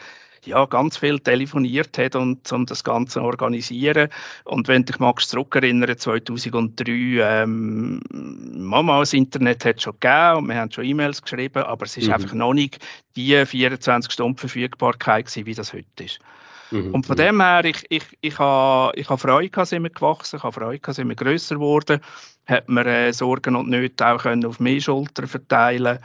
ja, 0.47 0.65
ganz 0.65 0.97
viel 0.97 1.19
telefoniert 1.19 1.97
hat, 1.97 2.15
und, 2.15 2.51
um 2.51 2.65
das 2.65 2.83
Ganze 2.83 3.15
zu 3.15 3.21
organisieren. 3.21 4.09
Und 4.45 4.67
wenn 4.67 4.85
dich 4.85 4.97
magst 4.99 5.29
zurückerinnern, 5.29 5.97
2003, 5.97 6.91
ähm, 6.91 8.01
Mama, 8.11 8.99
das 8.99 9.13
Internet 9.13 9.65
hat 9.65 9.81
schon 9.81 9.93
gegeben 9.99 10.37
und 10.37 10.47
wir 10.47 10.55
haben 10.55 10.71
schon 10.71 10.85
E-Mails 10.85 11.21
geschrieben, 11.21 11.63
aber 11.63 11.85
es 11.85 11.97
ist 11.97 12.07
mhm. 12.07 12.13
einfach 12.13 12.33
noch 12.33 12.53
nicht 12.53 12.79
die 13.15 13.45
24 13.45 14.11
Stunden 14.11 14.37
Verfügbarkeit 14.37 15.25
gewesen, 15.25 15.45
wie 15.45 15.53
das 15.53 15.73
heute 15.73 16.03
ist. 16.03 16.19
Mhm. 16.71 16.93
Und 16.93 17.05
von 17.05 17.15
mhm. 17.15 17.21
dem 17.21 17.41
her, 17.41 17.65
ich, 17.65 17.85
ich, 17.89 18.03
ich 18.21 18.39
habe 18.39 18.97
ich 18.99 19.09
ha 19.09 19.17
Freude 19.17 19.49
gehabt, 19.49 19.69
sind 19.69 19.83
wir 19.83 19.89
gewachsen, 19.89 20.37
ich 20.37 20.43
habe 20.43 20.53
Freude 20.53 20.79
gehabt, 20.79 20.95
sind 20.95 21.09
wir 21.09 21.15
grösser 21.15 21.55
geworden, 21.55 21.99
hat 22.45 22.67
man 22.69 22.85
äh, 22.87 23.13
Sorgen 23.13 23.55
und 23.55 23.69
Nöte 23.69 24.07
auch 24.07 24.23
können 24.23 24.45
auf 24.45 24.59
mehr 24.59 24.79
Schultern 24.79 25.27
verteilen 25.27 25.99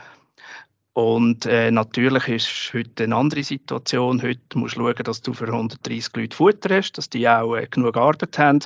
und 0.93 1.47
äh, 1.47 1.71
natürlich 1.71 2.27
ist 2.27 2.73
heute 2.73 3.05
eine 3.05 3.15
andere 3.15 3.43
Situation. 3.43 4.21
Heute 4.21 4.39
musst 4.55 4.75
du 4.75 4.81
schauen, 4.81 5.03
dass 5.03 5.21
du 5.23 5.33
für 5.33 5.47
130 5.47 6.15
Leute 6.15 6.37
Futter 6.37 6.75
hast, 6.75 6.93
dass 6.93 7.09
die 7.09 7.27
auch 7.27 7.55
äh, 7.55 7.65
genug 7.65 7.97
Arbeit 7.97 8.37
haben. 8.37 8.59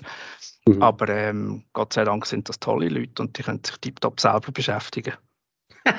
Mhm. 0.68 0.84
Aber 0.84 1.08
ähm, 1.08 1.64
Gott 1.72 1.94
sei 1.94 2.04
Dank 2.04 2.26
sind 2.26 2.50
das 2.50 2.60
tolle 2.60 2.90
Leute 2.90 3.22
und 3.22 3.38
die 3.38 3.44
können 3.44 3.64
sich 3.64 3.78
tiptop 3.78 4.20
selber 4.20 4.52
beschäftigen 4.52 5.14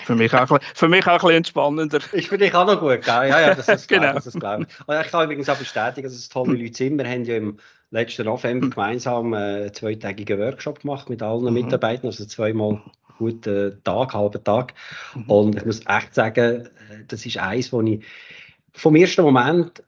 für, 0.05 0.15
mich 0.15 0.35
auch, 0.35 0.59
für 0.75 0.89
mich 0.89 1.07
auch 1.07 1.13
ein 1.13 1.19
bisschen 1.19 1.37
entspannender. 1.37 2.01
Ist 2.13 2.29
für 2.29 2.39
dich 2.39 2.55
auch 2.55 2.67
noch 2.67 2.81
gut, 2.81 3.03
gell? 3.03 3.29
Ja, 3.29 3.41
ja, 3.41 3.55
das 3.55 3.69
ist 3.69 3.89
genau. 3.89 4.13
das 4.15 4.27
ist 4.27 4.39
klar. 4.39 4.59
Und 4.59 4.69
ich 4.69 5.11
kann 5.11 5.25
übrigens 5.25 5.49
auch 5.49 5.57
bestätigen, 5.57 6.07
dass 6.07 6.17
es 6.17 6.29
tolle 6.29 6.55
Leute 6.55 6.77
sind. 6.77 6.99
Wir 6.99 7.09
haben 7.09 7.25
ja 7.25 7.37
im 7.37 7.59
letzten 7.91 8.27
November 8.27 8.67
mhm. 8.67 8.71
gemeinsam 8.71 9.35
einen 9.35 9.73
zweitägigen 9.73 10.39
Workshop 10.39 10.81
gemacht 10.81 11.09
mit 11.09 11.23
allen 11.23 11.45
mhm. 11.45 11.55
Mitarbeitern, 11.55 12.07
also 12.07 12.25
zweimal 12.25 12.83
guten 13.19 13.83
Tag, 13.85 14.15
halben 14.15 14.45
Tag. 14.45 14.75
Und 15.27 15.57
ich 15.57 15.65
muss 15.65 15.81
echt 15.87 16.15
sagen, 16.15 16.69
das 17.09 17.27
ist 17.27 17.39
eins, 17.39 17.73
wo 17.73 17.81
ich 17.83 18.05
vom 18.73 18.95
ersten 18.95 19.23
Moment 19.23 19.83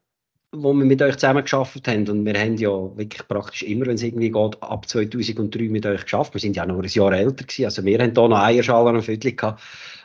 wo 0.52 0.72
wir 0.72 0.84
mit 0.84 1.00
euch 1.00 1.16
zusammen 1.16 1.42
geschafft 1.42 1.86
haben. 1.86 2.08
Und 2.08 2.24
wir 2.24 2.34
haben 2.34 2.56
ja 2.56 2.70
wirklich 2.96 3.26
praktisch 3.28 3.62
immer, 3.62 3.86
wenn 3.86 3.94
es 3.94 4.02
irgendwie 4.02 4.30
geht, 4.30 4.62
ab 4.62 4.88
2003 4.88 5.62
mit 5.68 5.86
euch 5.86 6.02
geschafft. 6.02 6.34
Wir 6.34 6.40
sind 6.40 6.56
ja 6.56 6.66
noch 6.66 6.78
ein 6.78 6.88
Jahr 6.88 7.12
älter 7.12 7.44
gewesen. 7.44 7.64
Also 7.66 7.84
wir 7.84 7.98
haben 8.00 8.14
da 8.14 8.28
noch 8.28 8.38
Eierschalen 8.38 8.96
und 8.96 9.02
Viertel. 9.02 9.34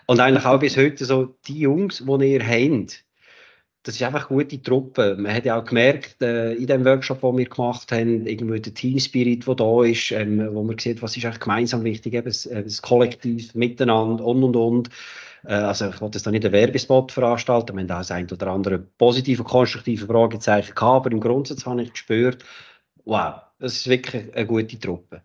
Und 0.06 0.20
eigentlich 0.20 0.46
auch 0.46 0.60
bis 0.60 0.78
heute 0.78 1.04
so, 1.04 1.36
die 1.48 1.60
Jungs, 1.60 2.04
die 2.06 2.32
ihr 2.32 2.46
habt, 2.46 3.04
das 3.84 3.96
ist 3.96 4.04
einfach 4.04 4.30
eine 4.30 4.40
gute 4.40 4.62
Truppe. 4.62 5.16
Man 5.18 5.34
hat 5.34 5.46
ja 5.46 5.60
auch 5.60 5.66
gemerkt, 5.66 6.22
äh, 6.22 6.54
in 6.54 6.66
dem 6.66 6.86
Workshop, 6.86 7.22
den 7.22 7.38
wir 7.38 7.46
gemacht 7.46 7.92
haben, 7.92 8.26
irgendwie 8.26 8.60
der 8.60 8.74
Team 8.74 9.00
Spirit, 9.00 9.46
der 9.46 9.56
da 9.56 9.84
ist, 9.84 10.12
ähm, 10.12 10.48
wo 10.54 10.64
man 10.64 10.78
sieht, 10.80 11.04
was 11.04 11.16
ist 11.16 11.26
eigentlich 11.26 11.40
gemeinsam 11.40 11.84
wichtig, 11.84 12.16
eben 12.16 12.26
das, 12.26 12.48
äh, 12.48 12.64
das 12.64 12.82
Kollektiv, 12.82 13.54
Miteinander 13.54 14.26
und 14.26 14.44
und 14.44 14.56
und. 14.56 14.90
Äh, 15.46 15.54
also 15.54 15.90
ich 15.90 16.02
wollte 16.02 16.18
jetzt 16.18 16.26
da 16.28 16.32
nicht 16.32 16.46
einen 16.46 16.54
Werbespot 16.54 17.12
veranstalten, 17.12 17.76
wir 17.76 17.84
haben 17.84 17.92
auch 17.92 17.98
das 17.98 18.12
ein 18.12 18.30
oder 18.32 18.48
andere 18.48 18.80
positive, 18.80 19.44
konstruktive 19.44 20.06
Fragezeichen 20.06 20.74
gehabt, 20.76 21.06
aber 21.06 21.12
im 21.12 21.20
Grundsatz 21.20 21.66
habe 21.66 21.84
ich 21.84 21.92
gespürt, 21.92 22.44
wow, 23.06 23.42
das 23.60 23.78
ist 23.78 23.88
wirklich 23.88 24.34
eine 24.36 24.46
gute 24.46 24.80
Truppe. 24.80 25.22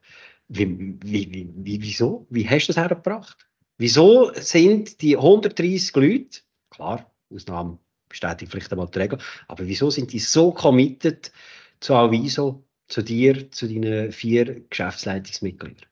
Wie, 0.49 0.97
wie, 1.03 1.53
wie, 1.57 1.83
wieso? 1.83 2.27
Wie 2.31 2.49
hast 2.49 2.67
du 2.67 2.73
das 2.73 2.83
hergebracht? 2.83 3.47
Wieso 3.79 4.33
sind 4.35 5.01
die 5.01 5.17
130 5.17 5.95
Leute, 5.97 6.41
klar, 6.71 7.11
Ausnahmen 7.33 7.79
bestätigt 8.09 8.51
vielleicht 8.51 8.73
einmal 8.73 8.89
die 8.89 8.99
Regel, 8.99 9.19
aber 9.49 9.67
wieso 9.67 9.91
sind 9.91 10.13
die 10.13 10.19
so 10.19 10.53
committed 10.53 11.33
zu 11.81 11.95
Aviso, 11.95 12.65
zu 12.89 13.03
dir, 13.03 13.51
zu 13.53 13.69
deinen 13.69 14.13
vier 14.13 14.61
Geschäftsleitungsmitgliedern? 14.69 15.90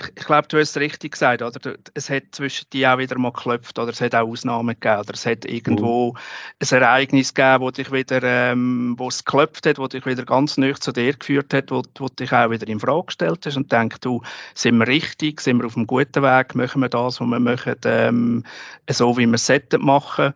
Ich, 0.00 0.08
ich 0.16 0.24
glaube, 0.24 0.48
du 0.48 0.58
hast 0.58 0.70
es 0.70 0.76
richtig 0.76 1.12
gesagt, 1.12 1.42
oder? 1.42 1.74
Es 1.94 2.10
hat 2.10 2.24
zwischen 2.32 2.66
die 2.72 2.86
auch 2.86 2.98
wieder 2.98 3.18
mal 3.18 3.32
geklopft, 3.32 3.78
oder? 3.78 3.90
Es 3.90 4.00
hat 4.00 4.14
auch 4.14 4.28
Ausnahmen 4.28 4.74
gegeben, 4.78 5.00
oder? 5.00 5.14
Es 5.14 5.26
hat 5.26 5.44
irgendwo 5.44 6.12
mhm. 6.12 6.18
ein 6.60 6.82
Ereignis 6.82 7.34
gegeben, 7.34 7.62
wo 7.62 7.70
dich 7.70 7.92
wieder, 7.92 8.22
ähm, 8.22 8.94
wo 8.98 9.08
es 9.08 9.24
geklopft 9.24 9.66
hat, 9.66 9.78
wo 9.78 9.86
dich 9.86 10.04
wieder 10.06 10.24
ganz 10.24 10.56
neu 10.56 10.72
zu 10.74 10.92
dir 10.92 11.12
geführt 11.14 11.52
hat, 11.52 11.70
wo, 11.70 11.82
wo 11.98 12.08
dich 12.08 12.32
auch 12.32 12.50
wieder 12.50 12.68
in 12.68 12.80
Frage 12.80 13.06
gestellt 13.06 13.44
hast 13.46 13.56
und 13.56 13.70
denkst, 13.70 14.00
du, 14.00 14.22
sind 14.54 14.78
wir 14.78 14.86
richtig, 14.86 15.40
sind 15.40 15.58
wir 15.58 15.66
auf 15.66 15.76
einem 15.76 15.86
guten 15.86 16.22
Weg, 16.22 16.54
machen 16.54 16.82
wir 16.82 16.88
das, 16.88 17.20
was 17.20 17.26
wir 17.26 17.40
machen, 17.40 17.76
ähm, 17.84 18.44
so 18.88 19.16
wie 19.16 19.26
wir 19.26 19.34
es 19.34 19.50
machen 19.78 20.34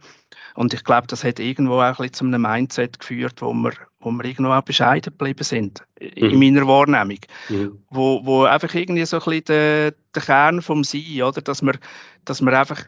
und 0.54 0.72
ich 0.72 0.84
glaube, 0.84 1.06
das 1.08 1.24
hat 1.24 1.40
irgendwo 1.40 1.74
auch 1.74 1.82
ein 1.82 1.94
bisschen 1.96 2.12
zu 2.12 2.24
einem 2.24 2.42
Mindset 2.42 3.00
geführt, 3.00 3.42
wo 3.42 3.52
wir, 3.52 3.72
wo 4.00 4.10
wir 4.12 4.24
irgendwo 4.24 4.52
auch 4.52 4.62
bescheiden 4.62 5.12
geblieben 5.12 5.42
sind, 5.42 5.82
in 5.98 6.32
mhm. 6.32 6.38
meiner 6.38 6.66
Wahrnehmung. 6.66 7.18
Mhm. 7.48 7.78
Wo, 7.90 8.24
wo 8.24 8.44
einfach 8.44 8.72
irgendwie 8.74 9.04
so 9.04 9.16
ein 9.16 9.24
bisschen 9.24 9.44
der, 9.46 9.94
der 10.14 10.22
Kern 10.22 10.62
vom 10.62 10.84
Sein, 10.84 11.22
oder? 11.22 11.42
Dass 11.42 11.60
man, 11.60 11.76
dass 12.24 12.40
man 12.40 12.54
einfach 12.54 12.84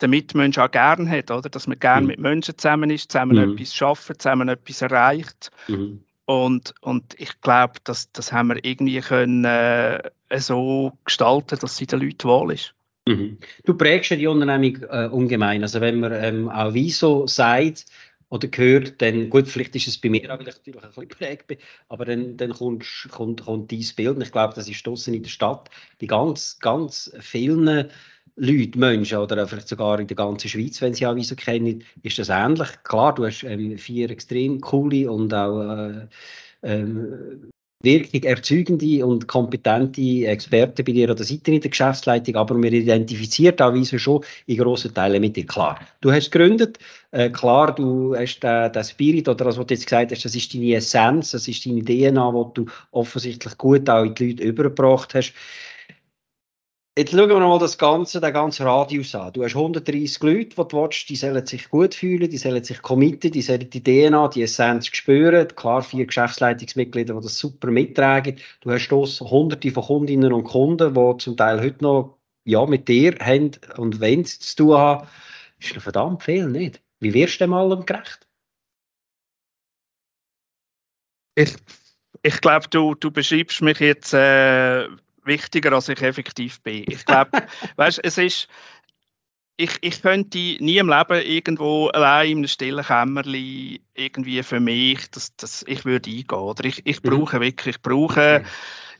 den 0.00 0.10
Mitmenschen 0.10 0.62
auch 0.62 0.70
gerne 0.70 1.10
hat, 1.10 1.30
oder? 1.32 1.48
Dass 1.48 1.66
man 1.66 1.78
gerne 1.80 2.02
mhm. 2.02 2.06
mit 2.06 2.20
Menschen 2.20 2.56
zusammen 2.56 2.90
ist, 2.90 3.10
zusammen 3.10 3.36
mhm. 3.36 3.54
etwas 3.54 3.74
schafft, 3.74 4.22
zusammen 4.22 4.48
etwas 4.48 4.82
erreicht. 4.82 5.50
Mhm. 5.66 6.04
Und, 6.26 6.74
und 6.82 7.18
ich 7.18 7.40
glaube, 7.40 7.74
das, 7.84 8.12
das 8.12 8.32
haben 8.32 8.48
wir 8.48 8.64
irgendwie 8.64 9.00
können, 9.00 9.44
äh, 9.44 10.10
so 10.36 10.92
gestalten, 11.04 11.58
dass 11.58 11.76
sie 11.76 11.86
den 11.86 12.00
Leuten 12.00 12.28
wohl 12.28 12.52
ist. 12.52 12.74
Mhm. 13.08 13.38
Du 13.64 13.74
prägst 13.74 14.10
ja 14.10 14.16
die 14.16 14.26
Unternehmung 14.26 14.82
äh, 14.90 15.08
ungemein. 15.08 15.62
Also 15.62 15.80
wenn 15.80 16.00
man 16.00 16.12
ähm, 16.12 16.48
auch 16.50 16.74
Wieso 16.74 17.26
sagt 17.26 17.86
oder 18.28 18.48
hört, 18.54 19.00
dann, 19.00 19.30
gut, 19.30 19.48
vielleicht 19.48 19.74
ist 19.76 19.88
es 19.88 19.98
bei 19.98 20.10
mir 20.10 20.30
auch, 20.30 20.38
weil 20.38 20.48
ich 20.48 20.56
natürlich 20.56 20.82
ein 20.82 20.88
bisschen 20.88 21.08
geprägt 21.08 21.46
bin, 21.46 21.56
aber 21.88 22.04
dann, 22.04 22.36
dann 22.36 22.52
kommt, 22.52 23.08
kommt, 23.10 23.42
kommt 23.42 23.70
dieses 23.70 23.94
Bild 23.94 24.16
und 24.16 24.20
ich 24.20 24.30
glaube, 24.30 24.52
das 24.54 24.68
ist 24.68 24.86
draußen 24.86 25.14
in 25.14 25.22
der 25.22 25.30
Stadt, 25.30 25.70
die 26.02 26.06
ganz, 26.06 26.58
ganz 26.58 27.10
vielen 27.20 27.88
Leute, 28.36 28.78
Menschen 28.78 29.18
oder 29.18 29.48
vielleicht 29.48 29.68
sogar 29.68 29.98
in 29.98 30.06
der 30.06 30.16
ganzen 30.16 30.50
Schweiz, 30.50 30.82
wenn 30.82 30.92
sie 30.92 31.06
auch 31.06 31.16
Wieso 31.16 31.34
kennen, 31.34 31.82
ist 32.02 32.18
das 32.18 32.28
ähnlich. 32.28 32.68
Klar, 32.84 33.14
du 33.14 33.24
hast 33.24 33.42
ähm, 33.42 33.78
vier 33.78 34.10
extrem 34.10 34.60
coole 34.60 35.10
und 35.10 35.32
auch 35.32 35.62
äh, 35.62 36.06
ähm, 36.62 37.50
wirklich 37.82 38.24
erzeugende 38.24 39.06
und 39.06 39.28
kompetente 39.28 40.26
Experten 40.26 40.84
bei 40.84 40.92
dir 40.92 41.10
an 41.10 41.16
der 41.16 41.24
Seite 41.24 41.52
in 41.52 41.60
der 41.60 41.70
Geschäftsleitung, 41.70 42.34
aber 42.34 42.54
man 42.54 42.72
identifiziert 42.72 43.62
auch 43.62 43.74
schon 43.84 44.24
in 44.46 44.56
grossen 44.56 44.92
Teilen 44.92 45.20
mit 45.20 45.36
dir. 45.36 45.46
Klar, 45.46 45.78
du 46.00 46.10
hast 46.10 46.32
gegründet, 46.32 46.78
äh, 47.12 47.30
klar, 47.30 47.72
du 47.74 48.16
hast 48.16 48.40
den, 48.40 48.72
den 48.72 48.84
Spirit 48.84 49.28
oder 49.28 49.44
das, 49.44 49.58
was 49.58 49.66
du 49.66 49.74
jetzt 49.74 49.86
gesagt 49.86 50.10
hast, 50.10 50.24
das 50.24 50.34
ist 50.34 50.52
deine 50.52 50.74
Essenz, 50.74 51.30
das 51.30 51.46
ist 51.46 51.64
deine 51.66 51.84
DNA, 51.84 52.32
die 52.32 52.54
du 52.54 52.66
offensichtlich 52.90 53.56
gut 53.56 53.88
auch 53.88 54.04
in 54.04 54.14
die 54.14 54.30
Leute 54.30 54.42
übergebracht 54.42 55.14
hast. 55.14 55.32
Jetzt 56.98 57.12
schauen 57.12 57.28
wir 57.28 57.38
mal 57.38 57.60
das 57.60 57.78
Ganze, 57.78 58.20
den 58.20 58.32
ganzen 58.32 58.66
Radius 58.66 59.14
an. 59.14 59.32
Du 59.32 59.44
hast 59.44 59.54
130 59.54 60.20
Leute, 60.20 60.48
die 60.48 60.54
du 60.56 60.72
willst, 60.72 61.08
die 61.08 61.14
sollen 61.14 61.46
sich 61.46 61.70
gut 61.70 61.94
fühlen, 61.94 62.28
die 62.28 62.36
sollen 62.36 62.64
sich 62.64 62.82
committen, 62.82 63.30
die 63.30 63.40
sollen 63.40 63.70
die 63.70 63.84
DNA, 63.84 64.26
die 64.26 64.42
Essenz 64.42 64.88
spüren. 64.88 65.46
Klar, 65.54 65.82
vier 65.82 66.06
Geschäftsleitungsmitglieder, 66.06 67.14
die 67.14 67.20
das 67.22 67.38
super 67.38 67.70
mittragen. 67.70 68.40
Du 68.62 68.72
hast 68.72 68.88
das 68.88 69.20
hunderte 69.20 69.70
von 69.70 69.84
Kundinnen 69.84 70.32
und 70.32 70.42
Kunden, 70.42 70.92
die 70.92 71.16
zum 71.18 71.36
Teil 71.36 71.60
heute 71.60 71.84
noch 71.84 72.18
ja, 72.42 72.66
mit 72.66 72.88
dir 72.88 73.14
haben 73.20 73.52
und 73.76 74.00
wenn 74.00 74.24
sie 74.24 74.40
zu 74.40 74.56
tun 74.56 74.76
haben. 74.76 75.08
Ist 75.60 75.80
verdammt 75.80 76.24
viel, 76.24 76.48
nicht? 76.48 76.82
Wie 76.98 77.14
wirst 77.14 77.40
du 77.40 77.44
dem 77.44 77.52
allem 77.52 77.86
gerecht? 77.86 78.26
Ich, 81.36 81.54
ich 82.24 82.40
glaube, 82.40 82.66
du, 82.68 82.96
du 82.96 83.12
beschreibst 83.12 83.62
mich 83.62 83.78
jetzt 83.78 84.14
äh, 84.14 84.88
wichtiger, 85.28 85.72
als 85.72 85.88
ich 85.88 86.02
effektiv 86.02 86.60
bin. 86.62 86.84
Ich 86.88 87.04
glaube, 87.04 87.30
weißt, 87.76 88.00
es 88.02 88.18
ist, 88.18 88.48
ich, 89.56 89.76
ich 89.80 90.02
könnte 90.02 90.38
nie 90.38 90.78
im 90.78 90.88
Leben 90.88 91.22
irgendwo 91.22 91.88
allein 91.88 92.30
in 92.30 92.38
einem 92.38 92.48
stillen 92.48 92.84
Kämmerlein 92.84 93.78
irgendwie 93.94 94.42
für 94.42 94.60
mich, 94.60 95.10
dass, 95.10 95.34
dass 95.36 95.64
ich 95.66 95.84
würde 95.84 96.10
eingehen. 96.10 96.38
Oder 96.38 96.64
ich, 96.64 96.84
ich 96.86 97.02
mhm. 97.02 97.10
brauche 97.10 97.40
wirklich, 97.40 97.76
ich 97.76 97.82
brauche, 97.82 98.44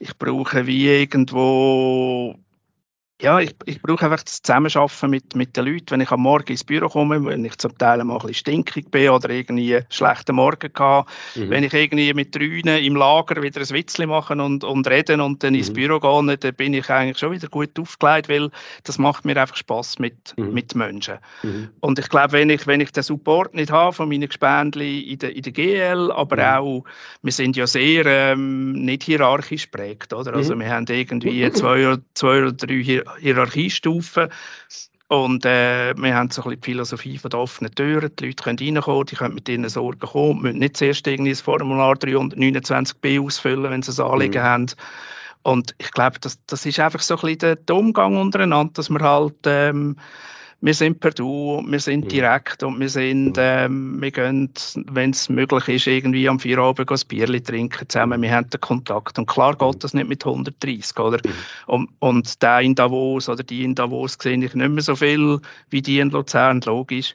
ich 0.01 0.17
brauche 0.19 0.67
wie 0.67 0.89
irgendwo 0.89 2.39
ja, 3.21 3.41
ich, 3.41 3.53
ich 3.65 3.83
brauche 3.83 4.05
einfach 4.05 4.23
das 4.23 4.43
Zusammenarbeiten 4.43 5.11
mit, 5.11 5.35
mit 5.35 5.57
den 5.57 5.65
Leuten. 5.65 5.91
Wenn 5.91 6.01
ich 6.01 6.11
am 6.13 6.21
Morgen 6.21 6.53
ins 6.53 6.63
Büro 6.63 6.89
komme, 6.89 7.25
wenn 7.25 7.45
ich 7.45 7.59
zum 7.59 7.77
Teil 7.77 8.03
mal 8.05 8.15
ein 8.15 8.19
bisschen 8.21 8.35
stinkig 8.35 8.93
bin 8.93 9.11
oder 9.11 9.29
irgendwie 9.31 9.75
einen 9.75 9.87
schlechten 9.91 10.37
Morgen 10.37 10.71
hatte, 10.79 11.11
mhm. 11.35 11.51
wenn 11.51 11.65
ich 11.65 11.75
irgendwie 11.75 12.15
mit 12.15 12.33
drünen 12.33 12.79
im 12.79 12.95
Lager 12.95 13.43
wieder 13.43 13.61
ein 13.61 13.71
Witzli 13.71 14.07
machen 14.07 14.41
und, 14.41 14.63
und 14.63 14.87
reden 14.89 15.21
und 15.21 15.43
dann 15.43 15.55
mhm. 15.55 15.59
ins 15.59 15.73
Büro 15.73 15.99
gehe, 15.99 16.37
dann 16.37 16.55
bin 16.55 16.75
ich 16.75 16.89
eigentlich 16.91 17.19
schon 17.19 17.33
wieder 17.33 17.49
gut 17.49 17.77
aufgelegt, 17.77 18.29
weil 18.29 18.51
das 18.85 18.99
macht 18.99 19.25
mir 19.25 19.37
einfach 19.37 19.57
Spass 19.57 19.99
mit, 19.99 20.35
mhm. 20.37 20.53
mit 20.53 20.77
Menschen. 20.77 21.19
Mhm. 21.43 21.71
Und 21.81 21.99
ich 21.99 22.09
glaube, 22.09 22.33
wenn 22.33 22.51
ich, 22.51 22.69
wenn 22.69 22.81
ich 22.81 22.93
den 22.93 23.03
Support 23.03 23.53
nicht 23.53 23.73
habe 23.73 23.93
von 23.93 24.09
meinen 24.09 24.29
Gespendli 24.29 25.01
in 25.01 25.19
der, 25.19 25.35
in 25.35 25.43
der 25.43 25.53
GL, 25.53 26.13
aber 26.13 26.37
mhm. 26.37 26.43
auch, 26.43 26.85
wir 27.23 27.33
sind 27.33 27.57
ja 27.57 27.67
sehr 27.67 28.07
ähm, 28.07 28.73
nicht 28.75 29.03
hierarchisch 29.03 29.67
prägt, 29.67 30.13
oder? 30.13 30.35
Also 30.35 30.55
mhm. 30.55 30.61
wir 30.61 30.71
haben 30.71 30.87
irgendwie 30.89 31.51
zwei, 31.51 31.97
zwei 32.15 32.43
oder 32.43 32.53
drei 32.53 32.81
hier 32.81 33.08
Hierarchiestufen. 33.21 34.29
Und 35.09 35.47
äh, 35.47 35.95
wir 35.97 36.15
haben 36.15 36.31
so 36.31 36.43
ein 36.43 36.51
bisschen 36.51 36.61
die 36.61 36.67
Philosophie 36.67 37.17
von 37.17 37.31
der 37.31 37.41
offenen 37.41 37.75
Türen. 37.75 38.11
Die 38.19 38.27
Leute 38.27 38.43
können 38.43 38.59
reinkommen, 38.59 39.07
die 39.07 39.17
können 39.17 39.35
mit 39.35 39.49
ihren 39.49 39.69
Sorgen 39.69 40.01
kommen, 40.01 40.43
müssen 40.43 40.59
nicht 40.59 40.77
zuerst 40.77 41.07
irgendwie 41.07 41.31
das 41.31 41.41
Formular 41.41 41.95
329b 41.95 43.25
ausfüllen, 43.25 43.71
wenn 43.71 43.83
sie 43.83 44.03
ein 44.03 44.11
Anliegen 44.11 44.43
mhm. 44.43 44.47
haben. 44.47 44.67
Und 45.45 45.75
ich 45.79 45.91
glaube, 45.93 46.19
das, 46.21 46.39
das 46.47 46.67
ist 46.67 46.79
einfach 46.79 47.01
so 47.01 47.15
ein 47.17 47.21
bisschen 47.23 47.57
der, 47.65 47.77
Umgang 47.77 48.19
untereinander, 48.19 48.73
dass 48.75 48.91
man 48.91 49.03
halt 49.03 49.37
ähm, 49.47 49.97
wir 50.61 50.75
sind 50.75 50.99
per 50.99 51.13
Du, 51.13 51.63
wir 51.67 51.79
sind 51.79 52.07
mhm. 52.07 52.09
direkt 52.09 52.63
und 52.65 52.81
wir 52.81 52.89
sind, 52.89 53.37
mhm. 53.37 53.43
ähm, 53.43 54.03
wir 54.03 54.11
gehen, 54.11 54.51
wenn 54.87 55.11
es 55.11 55.29
möglich 55.29 55.69
ist, 55.69 55.87
irgendwie 55.87 56.29
am 56.29 56.41
Feierabend 56.41 56.91
ein 56.91 56.99
Bierchen 57.07 57.45
trinken 57.45 57.89
zusammen, 57.89 58.21
wir 58.23 58.33
haben 58.33 58.51
den 58.51 58.61
Kontakt. 58.61 59.19
Und 59.19 59.27
klar 59.27 59.57
geht 59.57 59.75
mhm. 59.75 59.79
das 59.79 59.95
nicht 59.95 60.09
mit 60.09 60.27
130, 60.27 60.99
oder? 60.99 61.21
Und, 61.67 61.91
und 62.01 62.43
der 62.43 62.61
in 62.61 62.75
Davos 62.75 63.29
oder 63.29 63.45
die 63.45 63.63
in 63.63 63.77
Davos 63.77 64.19
sehe 64.21 64.45
ich 64.45 64.55
nicht 64.55 64.71
mehr 64.71 64.83
so 64.83 64.97
viel 64.97 65.41
wie 65.71 65.83
die 65.83 66.01
in 66.01 66.11
Luzern, 66.11 66.61
logisch. 66.63 67.15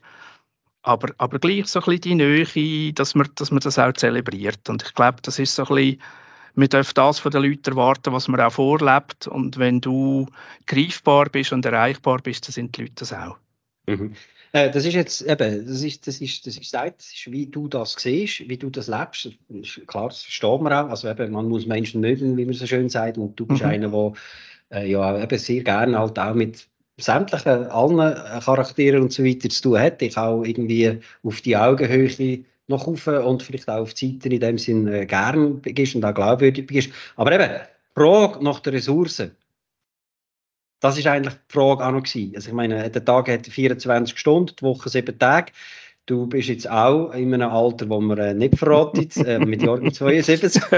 Aber, 0.83 1.13
aber 1.17 1.39
gleich 1.39 1.67
so 1.67 1.79
ein 1.79 1.85
bisschen 1.85 2.01
die 2.01 2.15
Nähe, 2.15 2.93
dass 2.93 3.15
man, 3.15 3.27
dass 3.35 3.51
man 3.51 3.59
das 3.59 3.79
auch 3.79 3.93
zelebriert. 3.93 4.69
Und 4.69 4.83
ich 4.83 4.93
glaube, 4.93 5.17
das 5.21 5.39
ist 5.39 5.55
so 5.55 5.63
ein 5.63 5.75
bisschen 5.75 6.01
wir 6.55 6.67
dürfen 6.67 6.93
das 6.95 7.19
von 7.19 7.31
den 7.31 7.43
Leuten 7.43 7.72
erwarten, 7.72 8.13
was 8.13 8.27
man 8.27 8.39
auch 8.39 8.53
vorlebt. 8.53 9.27
Und 9.27 9.57
wenn 9.57 9.81
du 9.81 10.27
greifbar 10.67 11.29
bist 11.29 11.51
und 11.51 11.65
erreichbar 11.65 12.19
bist, 12.19 12.48
dann 12.48 12.53
sind 12.53 12.77
die 12.77 12.81
Leute 12.81 12.93
das 12.95 13.13
auch. 13.13 13.38
Mhm. 13.88 14.13
Äh, 14.53 14.69
das 14.69 14.86
ist 14.86 14.93
jetzt 14.93 15.22
eben, 15.24 15.65
das 15.65 15.81
ist, 15.81 16.05
das 16.05 16.22
ist, 16.22 16.45
das 16.45 16.57
ist, 16.57 16.74
das 16.74 17.12
ist, 17.12 17.31
wie 17.31 17.48
du 17.48 17.67
das 17.67 17.95
siehst, 17.98 18.48
wie 18.48 18.57
du 18.57 18.69
das 18.69 18.88
lebst. 18.88 19.29
Klar, 19.88 20.10
das 20.10 20.22
versteht 20.22 20.62
man 20.62 20.72
auch. 20.74 20.89
Also 20.89 21.10
eben, 21.10 21.31
man 21.31 21.50
muss 21.50 21.65
Menschen 21.65 22.01
mögen, 22.01 22.38
wie 22.38 22.45
man 22.45 22.53
so 22.53 22.67
schön 22.67 22.88
sagt. 22.88 23.17
Und 23.17 23.39
du 23.39 23.48
bist 23.48 23.63
mhm. 23.63 23.69
einer, 23.69 23.89
der 23.89 24.13
äh, 24.81 24.91
ja, 24.91 25.22
eben 25.22 25.39
sehr 25.39 25.63
gerne 25.63 25.98
halt 25.98 26.19
auch 26.19 26.36
mit 26.36 26.67
sämtlichen, 26.98 27.65
allen 27.65 28.41
Charakteren 28.41 29.01
und 29.01 29.12
so 29.12 29.24
weiter 29.24 29.50
zu 29.50 29.62
tun 29.63 29.79
hat. 29.79 30.01
Ich 30.03 30.17
auch 30.17 30.43
irgendwie 30.43 31.00
auf 31.24 31.41
die 31.41 31.57
Augenhöhe 31.57 32.43
noch 32.67 32.88
rauf 32.88 33.08
und 33.08 33.43
vielleicht 33.43 33.70
auch 33.70 33.82
auf 33.82 33.93
die 33.93 34.13
Seite 34.13 34.29
in 34.29 34.39
dem 34.39 34.58
Sinn 34.58 34.88
äh, 34.88 35.05
gern 35.05 35.62
bist 35.62 35.96
und 35.96 36.05
auch 36.05 36.13
glaubwürdig 36.13 36.67
bist. 36.67 36.91
Aber 37.15 37.32
eben, 37.32 37.50
die 37.50 38.00
Frage 38.00 38.43
nach 38.43 38.60
den 38.60 38.74
Ressourcen, 38.74 39.36
das 40.79 40.98
ist 40.98 41.08
eigentlich 41.08 41.34
die 41.34 41.53
Frage 41.53 41.86
auch 41.86 41.91
noch 41.91 42.03
gewesen. 42.03 42.34
Also 42.36 42.50
ich 42.50 42.53
meine, 42.53 42.89
der 42.89 43.05
Tag 43.05 43.29
hat 43.29 43.48
24 43.48 44.17
Stunden, 44.17 44.55
die 44.60 44.63
Woche 44.63 44.89
7 44.89 45.17
Tage. 45.17 45.51
Du 46.05 46.27
bist 46.27 46.50
jetzt 46.50 46.70
auch 46.70 47.12
in 47.13 47.34
einem 47.34 47.50
Alter, 47.50 47.88
wo 47.88 48.01
man 48.01 48.17
äh, 48.17 48.34
nicht 48.34 48.58
verratet, 48.58 49.15
äh, 49.17 49.39
mit 49.39 49.63
Jahren 49.63 49.93
72. 49.93 50.62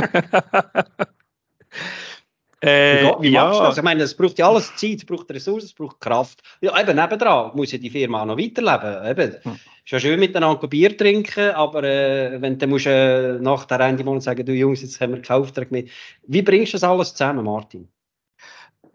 Äh, 2.62 3.13
wie 3.19 3.29
ja. 3.29 3.45
machst 3.45 3.59
du 3.59 3.63
das? 3.63 3.77
Ich 3.77 3.83
meine, 3.83 4.03
es 4.03 4.15
braucht 4.15 4.39
ja 4.39 4.47
alles 4.47 4.75
Zeit, 4.75 4.97
es 4.97 5.05
braucht 5.05 5.29
Ressourcen, 5.29 5.65
es 5.65 5.74
braucht 5.74 6.00
Kraft. 6.00 6.41
Ja, 6.62 6.79
eben 6.79 6.95
nebendran 6.95 7.51
muss 7.55 7.71
ja 7.71 7.77
die 7.77 7.89
Firma 7.89 8.21
auch 8.21 8.25
noch 8.25 8.38
weiterleben. 8.38 9.05
Eben. 9.07 9.35
Hm. 9.43 9.59
Ist 9.85 9.91
ja 9.91 10.00
schön 10.00 10.19
miteinander 10.19 10.67
Bier 10.67 10.97
trinken, 10.97 11.51
aber 11.51 11.83
äh, 11.83 12.41
wenn 12.41 12.57
du 12.57 12.67
musst, 12.67 12.88
äh, 12.88 13.33
nach 13.39 13.65
der 13.65 13.81
Ende 13.81 14.03
Monat 14.03 14.24
sagen, 14.24 14.45
du 14.45 14.53
Jungs, 14.53 14.81
jetzt 14.81 15.00
haben 15.00 15.13
wir 15.13 15.21
keinen 15.21 15.41
Auftrag 15.41 15.69
mehr. 15.69 15.83
Wie 16.25 16.41
bringst 16.41 16.74
du 16.74 16.77
das 16.77 16.83
alles 16.83 17.13
zusammen, 17.13 17.45
Martin? 17.45 17.88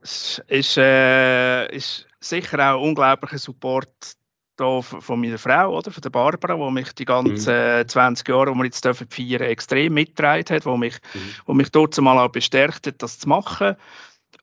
Es 0.03 0.43
ist, 0.49 0.79
äh, 0.79 1.73
ist 1.73 2.07
sicher 2.19 2.75
auch 2.75 2.83
unglaublicher 2.83 3.39
Support 3.39 4.17
da 4.61 4.83
von 4.83 5.21
meiner 5.21 5.39
Frau, 5.39 5.77
oder? 5.77 5.91
von 5.91 6.01
der 6.01 6.11
Barbara, 6.11 6.55
die 6.55 6.73
mich 6.73 6.93
die 6.93 7.05
ganzen 7.05 7.79
mhm. 7.79 7.89
20 7.89 8.29
Jahre, 8.29 8.53
die 8.53 8.59
wir 8.59 8.65
jetzt 8.65 8.85
dürfen 8.85 9.09
feiern, 9.09 9.43
extrem 9.43 9.95
mitgetragen 9.95 10.45
hat, 10.49 10.65
die 10.65 10.77
mich, 10.77 10.95
mhm. 11.15 11.19
wo 11.47 11.55
mich 11.55 11.71
dort 11.71 11.99
mal 12.01 12.19
auch 12.19 12.31
bestärkt 12.31 12.87
hat, 12.87 13.03
das 13.03 13.19
zu 13.19 13.29
machen. 13.29 13.77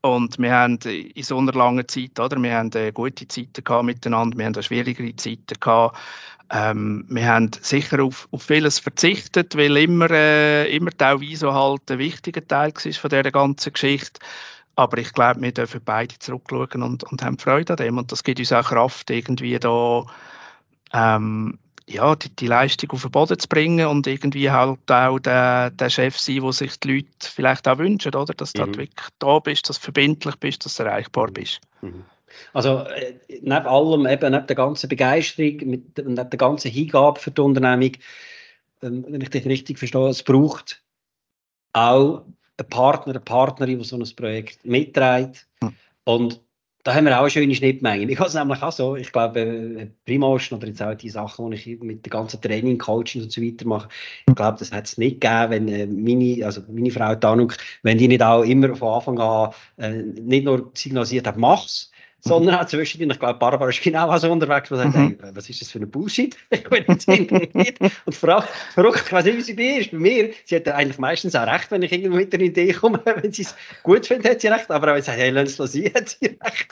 Und 0.02 0.38
wir 0.38 0.52
haben 0.52 0.78
in 0.78 1.22
so 1.22 1.38
einer 1.38 1.52
langen 1.52 1.86
Zeit, 1.88 2.18
oder? 2.20 2.40
wir 2.40 2.54
haben 2.54 2.70
äh, 2.72 2.92
gute 2.92 3.26
Zeiten 3.26 3.64
gehabt 3.64 3.84
miteinander, 3.84 4.38
wir 4.38 4.46
haben 4.46 4.56
auch 4.56 4.62
schwierigere 4.62 5.14
Zeiten 5.16 5.58
gehabt. 5.58 5.96
Ähm, 6.50 7.04
wir 7.08 7.26
haben 7.26 7.50
sicher 7.60 8.02
auf, 8.02 8.26
auf 8.30 8.42
vieles 8.42 8.78
verzichtet, 8.78 9.56
weil 9.56 9.76
immer, 9.76 10.10
äh, 10.10 10.74
immer 10.74 10.90
teilweise 10.90 11.52
halt 11.52 11.90
ein 11.90 11.98
wichtiger 11.98 12.46
Teil 12.46 12.72
war 12.72 12.92
von 12.92 13.10
dieser 13.10 13.30
ganzen 13.30 13.72
Geschichte. 13.72 14.20
Aber 14.78 14.98
ich 14.98 15.12
glaube, 15.12 15.42
wir 15.42 15.50
dürfen 15.50 15.80
beide 15.84 16.16
zurückschauen 16.20 16.84
und, 16.84 17.02
und 17.02 17.20
haben 17.20 17.36
Freude 17.36 17.72
an 17.72 17.78
dem. 17.78 17.98
Und 17.98 18.12
das 18.12 18.22
gibt 18.22 18.38
uns 18.38 18.52
auch 18.52 18.64
Kraft, 18.64 19.10
irgendwie 19.10 19.58
da 19.58 20.06
ähm, 20.92 21.58
ja, 21.88 22.14
die, 22.14 22.28
die, 22.36 22.46
Leistung 22.46 22.92
auf 22.92 23.02
den 23.02 23.10
Boden 23.10 23.36
zu 23.40 23.48
bringen 23.48 23.88
und 23.88 24.06
irgendwie 24.06 24.48
halt 24.52 24.78
auch 24.88 25.18
der, 25.18 25.70
der 25.70 25.90
Chef 25.90 26.16
sein, 26.16 26.42
wo 26.42 26.52
sich 26.52 26.78
die 26.78 26.94
Leute 26.94 27.08
vielleicht 27.22 27.66
auch 27.66 27.78
wünschen, 27.78 28.14
oder? 28.14 28.32
Dass 28.32 28.54
mhm. 28.54 28.72
du 28.72 28.78
wirklich 28.78 29.08
da 29.18 29.40
bist, 29.40 29.68
dass 29.68 29.80
du 29.80 29.82
verbindlich 29.86 30.36
bist, 30.36 30.64
dass 30.64 30.76
du 30.76 30.84
erreichbar 30.84 31.26
bist. 31.32 31.60
Mhm. 31.82 32.04
Also 32.52 32.84
äh, 32.84 33.14
neben 33.28 33.66
allem, 33.66 34.06
eben 34.06 34.30
neben 34.30 34.46
der 34.46 34.56
ganzen 34.56 34.88
Begeisterung, 34.88 35.56
mit, 35.68 35.98
neben 35.98 36.14
der 36.14 36.26
ganzen 36.26 36.70
Hingabe 36.70 37.18
für 37.18 37.32
die 37.32 37.40
Unternehmung, 37.40 37.96
ähm, 38.82 39.04
wenn 39.08 39.22
ich 39.22 39.30
dich 39.30 39.44
richtig 39.44 39.76
verstehe, 39.76 40.06
es 40.06 40.22
braucht 40.22 40.84
auch 41.72 42.22
einen 42.58 42.68
Partner, 42.68 43.12
eine 43.12 43.20
Partnerin, 43.20 43.78
die 43.78 43.84
so 43.84 43.96
ein 43.96 44.16
Projekt 44.16 44.64
mitträgt. 44.64 45.46
Mhm. 45.62 45.74
Und 46.04 46.40
da 46.84 46.94
haben 46.94 47.04
wir 47.04 47.16
auch 47.16 47.22
eine 47.22 47.30
schöne 47.30 47.54
Schnittmenge. 47.54 48.10
Ich 48.10 48.18
habe 48.18 48.28
es 48.28 48.34
nämlich 48.34 48.62
auch 48.62 48.72
so, 48.72 48.96
ich 48.96 49.12
glaube, 49.12 49.40
äh, 49.40 49.90
Primotion 50.06 50.58
oder 50.58 50.68
jetzt 50.68 50.80
auch 50.80 50.94
die 50.94 51.10
Sachen, 51.10 51.50
die 51.50 51.56
ich 51.56 51.80
mit 51.80 52.06
der 52.06 52.10
ganzen 52.10 52.40
Training, 52.40 52.78
Coaching 52.78 53.22
und 53.22 53.32
so 53.32 53.42
weiter 53.42 53.66
mache, 53.66 53.88
ich 54.26 54.34
glaube, 54.34 54.58
das 54.58 54.72
hat 54.72 54.86
es 54.86 54.96
nicht 54.96 55.20
gegeben, 55.20 55.50
wenn 55.50 55.68
äh, 55.68 55.86
meine, 55.86 56.46
also 56.46 56.62
meine 56.68 56.90
Frau 56.90 57.14
Tanuk, 57.14 57.56
wenn 57.82 57.98
die 57.98 58.08
nicht 58.08 58.22
auch 58.22 58.42
immer 58.42 58.74
von 58.74 58.94
Anfang 58.94 59.18
an 59.18 59.52
äh, 59.76 60.02
nicht 60.02 60.44
nur 60.44 60.70
signalisiert 60.74 61.26
hat, 61.26 61.36
mach's, 61.36 61.90
sondern 62.20 62.56
auch 62.56 62.66
zwischendurch, 62.66 63.12
ich 63.12 63.20
glaube, 63.20 63.38
Barbara 63.38 63.68
ist 63.68 63.82
genau 63.82 64.16
so 64.18 64.30
unterwegs, 64.30 64.70
und 64.70 64.78
sagt, 64.78 64.94
hey, 64.94 65.16
was 65.34 65.48
ist 65.48 65.60
das 65.60 65.70
für 65.70 65.78
ein 65.78 65.90
Bullshit? 65.90 66.36
Ich 66.50 66.64
bin 66.64 66.84
jetzt 66.88 67.08
nicht. 67.08 67.30
Und 67.30 68.14
verrückt, 68.14 68.48
verrückt, 68.74 69.02
ich 69.06 69.12
weiß 69.12 69.24
nicht, 69.24 69.36
wie 69.36 69.42
sie 69.42 69.54
bei 69.54 69.78
ist. 69.78 69.92
Bei 69.92 69.98
mir, 69.98 70.30
sie 70.44 70.56
hat 70.56 70.68
eigentlich 70.68 70.98
meistens 70.98 71.36
auch 71.36 71.46
recht, 71.46 71.70
wenn 71.70 71.82
ich 71.82 71.92
irgendwo 71.92 72.16
mit 72.16 72.34
einer 72.34 72.44
Idee 72.44 72.72
komme, 72.72 73.00
wenn 73.22 73.32
sie 73.32 73.42
es 73.42 73.54
gut 73.82 74.06
findet, 74.06 74.32
hat 74.32 74.40
sie 74.40 74.48
recht, 74.48 74.70
aber 74.70 74.88
wenn 74.88 75.02
sie 75.02 75.06
sagt, 75.06 75.18
hey, 75.18 75.30
lass 75.30 75.58
es 75.58 75.72
sein, 75.72 75.84
hat 75.94 76.08
sie 76.08 76.26
recht. 76.26 76.68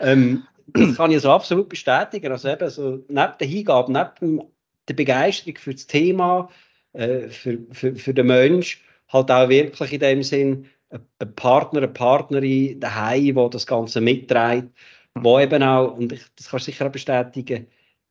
Ähm, 0.00 0.44
das 0.68 0.96
kann 0.96 1.10
ich 1.10 1.20
so 1.20 1.30
absolut 1.30 1.68
bestätigen. 1.68 2.30
Also 2.32 2.48
eben 2.48 2.70
so, 2.70 3.04
neben 3.08 3.32
der 3.40 3.46
Hingabe, 3.46 3.92
neben 3.92 4.42
der 4.88 4.94
Begeisterung 4.94 5.56
für 5.56 5.72
das 5.72 5.86
Thema, 5.86 6.48
äh, 6.92 7.28
für, 7.28 7.58
für, 7.72 7.94
für 7.94 8.14
den 8.14 8.26
Mensch, 8.26 8.82
halt 9.08 9.30
auch 9.30 9.48
wirklich 9.48 9.92
in 9.92 10.00
dem 10.00 10.22
Sinn, 10.22 10.66
ein 10.90 11.34
Partner, 11.34 11.78
eine 11.78 11.88
Partnerin 11.88 12.80
daheim, 12.80 13.34
die 13.34 13.50
das 13.50 13.66
Ganze 13.66 14.00
mitträgt, 14.00 14.68
wo 15.14 15.38
eben 15.38 15.62
auch, 15.62 15.94
und 15.96 16.12
ich, 16.12 16.22
das 16.36 16.48
kannst 16.48 16.66
du 16.66 16.72
sicher 16.72 16.86
auch 16.86 16.92
bestätigen, 16.92 17.66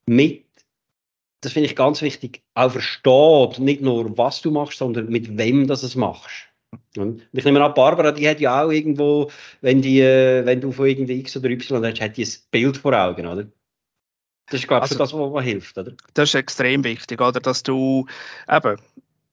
mit, 0.06 0.46
das 1.42 1.54
finde 1.54 1.70
ich 1.70 1.76
ganz 1.76 2.02
wichtig, 2.02 2.44
auch 2.54 2.72
versteht, 2.72 3.60
nicht 3.60 3.82
nur 3.82 4.18
was 4.18 4.42
du 4.42 4.52
machst, 4.52 4.78
sondern 4.78 5.08
mit 5.10 5.38
wem 5.38 5.68
du 5.68 5.74
es 5.74 5.96
machst. 5.96 6.48
Und 6.98 7.28
ich 7.32 7.46
nehme 7.46 7.64
an, 7.64 7.74
Barbara, 7.74 8.12
die 8.12 8.28
hat 8.28 8.40
ja 8.40 8.64
auch 8.64 8.72
irgendwo, 8.72 9.32
wenn, 9.62 9.82
die, 9.82 10.02
äh, 10.02 10.46
wenn 10.46 10.62
du 10.62 10.72
von 10.72 10.88
irgendwie 10.88 11.20
X 11.20 11.38
oder 11.38 11.50
Y 11.50 11.86
hast, 11.86 12.02
hat 12.02 12.18
die 12.18 12.26
ein 12.26 12.32
Bild 12.52 12.78
vor 12.78 12.94
Augen, 12.94 13.26
oder? 13.26 13.48
Das 14.50 14.62
ist, 14.62 14.68
glaube 14.68 14.86
ich, 14.86 14.92
also, 14.92 14.98
das, 14.98 15.14
was, 15.14 15.34
was 15.34 15.44
hilft, 15.44 15.78
oder? 15.78 15.94
Das 16.14 16.30
ist 16.30 16.36
extrem 16.36 16.84
wichtig, 16.84 17.22
oder? 17.22 17.40
Dass 17.40 17.64
du 17.64 18.06
eben 18.50 18.78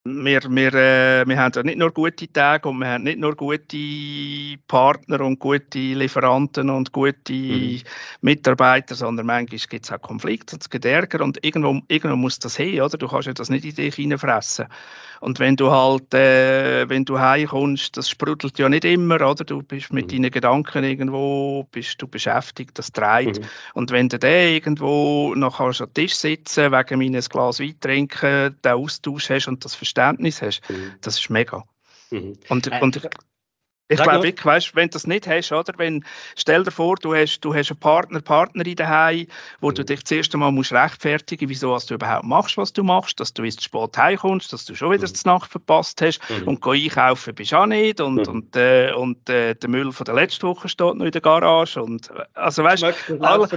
wir, 0.06 0.42
wir, 0.50 0.74
äh, 0.74 1.26
wir 1.26 1.38
haben 1.38 1.52
ja 1.54 1.62
nicht 1.62 1.78
nur 1.78 1.90
gute 1.90 2.30
Tage 2.30 2.68
und 2.68 2.78
wir 2.78 2.88
haben 2.88 3.04
nicht 3.04 3.18
nur 3.18 3.34
gute 3.34 3.78
Partner 4.68 5.22
und 5.22 5.38
gute 5.38 5.78
Lieferanten 5.78 6.68
und 6.68 6.92
gute 6.92 7.32
mhm. 7.32 7.80
Mitarbeiter, 8.20 8.94
sondern 8.94 9.24
manchmal 9.24 9.58
gibt 9.58 9.86
es 9.86 9.90
auch 9.90 10.02
Konflikte 10.02 10.56
und 10.56 10.62
es 10.62 10.68
gibt 10.68 10.84
Ärger 10.84 11.24
und 11.24 11.42
irgendwo, 11.42 11.80
irgendwo 11.88 12.16
muss 12.16 12.38
das 12.38 12.56
hin, 12.56 12.82
oder? 12.82 12.98
Du 12.98 13.08
kannst 13.08 13.28
ja 13.28 13.32
das 13.32 13.48
nicht 13.48 13.64
in 13.64 13.74
dich 13.74 13.94
hineinfressen. 13.94 14.66
Und 15.20 15.38
wenn 15.38 15.56
du 15.56 15.70
halt, 15.70 16.12
äh, 16.12 16.86
wenn 16.86 17.06
du 17.06 17.18
heimkommst, 17.18 17.96
das 17.96 18.10
sprudelt 18.10 18.58
ja 18.58 18.68
nicht 18.68 18.84
immer, 18.84 19.14
oder? 19.26 19.42
Du 19.42 19.62
bist 19.62 19.90
mit 19.90 20.08
mhm. 20.08 20.16
deinen 20.22 20.30
Gedanken 20.30 20.84
irgendwo, 20.84 21.66
bist 21.72 22.02
du 22.02 22.06
beschäftigt, 22.06 22.78
das 22.78 22.92
treibt. 22.92 23.40
Mhm. 23.40 23.46
Und 23.72 23.90
wenn 23.90 24.10
du 24.10 24.18
dann 24.18 24.30
irgendwo 24.30 25.34
nachher 25.34 25.72
am 25.80 25.94
Tisch 25.94 26.14
sitzen, 26.14 26.72
wegen 26.72 26.98
meines 26.98 27.30
Glas 27.30 27.58
Wein 27.58 27.74
trinken, 27.80 28.54
den 28.62 28.72
Austausch 28.72 29.30
hast 29.30 29.48
und 29.48 29.64
das 29.64 29.74
Verständnis 29.94 30.42
hast, 30.42 30.62
mhm. 30.68 30.94
das 31.00 31.18
ist 31.18 31.30
mega. 31.30 31.64
Mhm. 32.10 32.36
Und, 32.48 32.66
äh, 32.66 32.80
und 32.80 32.96
ich, 32.96 33.04
ich 33.88 34.02
glaube, 34.02 34.28
ich, 34.28 34.44
weißt, 34.44 34.74
wenn 34.74 34.88
du 34.88 34.92
das 34.92 35.06
nicht 35.06 35.26
hast, 35.28 35.52
oder? 35.52 35.74
Wenn, 35.76 36.04
stell 36.36 36.64
dir 36.64 36.70
vor, 36.70 36.96
du 36.96 37.14
hast, 37.14 37.40
du 37.40 37.54
hast 37.54 37.70
einen 37.70 37.80
Partner, 37.80 38.20
Partnerin 38.20 38.76
daheim, 38.76 39.26
wo 39.60 39.68
mhm. 39.68 39.74
du 39.74 39.84
dich 39.84 40.04
zuerst 40.04 40.32
einmal 40.32 40.52
musst 40.52 40.72
rechtfertigen 40.72 41.46
musst, 41.46 41.62
wieso 41.62 41.78
du 41.86 41.94
überhaupt 41.94 42.24
machst, 42.24 42.56
was 42.56 42.72
du 42.72 42.82
machst, 42.82 43.20
dass 43.20 43.34
du 43.34 43.44
jetzt 43.44 43.62
spät 43.62 43.98
heimkommst, 43.98 44.54
dass 44.54 44.64
du 44.64 44.74
schon 44.74 44.90
wieder 44.90 45.06
mhm. 45.06 45.12
die 45.12 45.28
Nacht 45.28 45.50
verpasst 45.50 46.00
hast 46.00 46.18
mhm. 46.30 46.48
und 46.48 46.66
einkaufen 46.66 47.34
bist 47.34 47.52
auch 47.52 47.66
nicht 47.66 48.00
und, 48.00 48.26
mhm. 48.26 48.34
und, 48.34 48.56
äh, 48.56 48.92
und 48.94 49.28
äh, 49.28 49.54
der 49.54 49.68
Müll 49.68 49.92
von 49.92 50.06
der 50.06 50.14
letzten 50.14 50.46
Woche 50.46 50.68
steht 50.70 50.94
noch 50.94 51.04
in 51.04 51.12
der 51.12 51.20
Garage 51.20 51.82
und 51.82 52.10
also 52.32 52.64
weißt 52.64 52.84
alle, 52.84 53.48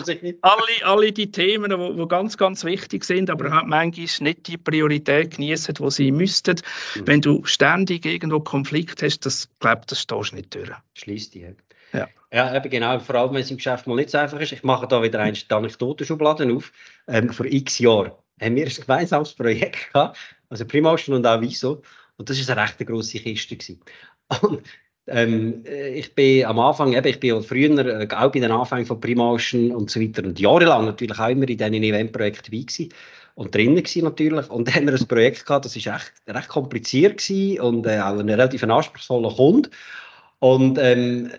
alle, 0.42 0.72
alle 0.84 1.12
die 1.14 1.32
Themen, 1.32 1.98
die 1.98 2.08
ganz, 2.10 2.36
ganz 2.38 2.66
wichtig 2.66 3.06
sind, 3.06 3.30
aber 3.30 3.50
halt 3.50 3.68
manchmal 3.68 4.08
nicht 4.20 4.48
die 4.48 4.58
Priorität 4.58 5.36
genießen, 5.36 5.76
die 5.76 5.92
sie 5.92 6.12
müssten. 6.12 6.58
Mhm. 6.96 7.08
Wenn 7.08 7.22
du 7.22 7.46
ständig 7.46 8.06
irgendwo 8.06 8.42
Konflikt 8.42 9.02
hast, 9.02 9.26
das 9.26 9.48
glaube 9.60 9.84
das 9.88 10.02
steht 10.02 10.17
gehst 10.20 10.34
nicht 10.34 10.54
durch. 10.56 10.70
Schließt 10.94 11.34
die. 11.34 11.56
Ja. 11.94 12.08
ja, 12.32 12.56
eben 12.56 12.70
genau. 12.70 13.00
Vor 13.00 13.16
allem, 13.16 13.34
wenn 13.34 13.42
es 13.42 13.52
im 13.52 13.58
Geschäft 13.58 13.88
mal 13.88 13.96
nicht 13.96 14.10
so 14.10 14.18
einfach 14.18 14.40
ist. 14.40 14.52
Ich 14.52 14.64
mache 14.64 14.88
da 14.88 15.02
wieder 15.02 15.20
eine 15.20 15.38
Anekdotenschubladen 15.50 16.56
auf. 16.56 16.72
Ähm, 17.08 17.30
vor 17.32 17.46
x 17.46 17.80
Jahren 17.80 18.12
haben 18.42 18.56
wir 18.56 18.66
ein 18.66 18.74
gemeinsames 18.74 19.34
Projekt 19.34 19.94
gehabt, 19.94 20.18
also 20.50 20.66
Primotion 20.66 21.16
und 21.16 21.26
auch 21.26 21.42
Wieso. 21.42 21.82
Und 22.18 22.30
das 22.30 22.48
war 22.48 22.58
eine 22.58 22.68
recht 22.68 22.86
grosse 22.86 23.20
Kiste. 23.20 23.56
Gewesen. 23.56 23.82
Und, 24.42 24.62
ähm, 25.08 25.64
ich 25.66 26.14
bin 26.16 26.46
am 26.46 26.60
Anfang, 26.60 26.94
eben, 26.94 27.08
ich 27.08 27.20
bin 27.20 27.42
früher 27.42 27.86
äh, 27.86 28.08
auch 28.14 28.32
bei 28.32 28.40
den 28.40 28.52
Anfängen 28.52 28.86
von 28.86 29.00
Primotion 29.00 29.72
und 29.72 29.90
so 29.90 30.02
weiter 30.02 30.24
und 30.24 30.40
jahrelang 30.40 30.86
natürlich 30.86 31.18
auch 31.18 31.30
immer 31.30 31.48
in 31.48 31.58
diesen 31.58 31.74
Eventprojekten 31.74 32.52
dabei 32.52 32.64
gewesen 32.64 32.90
und 33.36 33.56
drinnen 33.56 33.78
gewesen 33.78 34.04
natürlich. 34.04 34.50
Und 34.50 34.68
dann 34.68 34.76
haben 34.76 34.88
wir 34.88 34.94
ein 34.96 35.08
Projekt 35.08 35.46
gehabt, 35.46 35.64
das 35.64 35.86
war 35.86 35.96
recht, 35.96 36.12
recht 36.28 36.48
kompliziert 36.50 37.18
gewesen 37.18 37.62
und 37.62 37.86
äh, 37.86 38.00
auch 38.00 38.20
ein 38.20 38.30
relativ 38.30 38.64
anspruchsvoller 38.64 39.34
Kunde. 39.34 39.70
Und 40.40 40.78
ähm, 40.78 41.32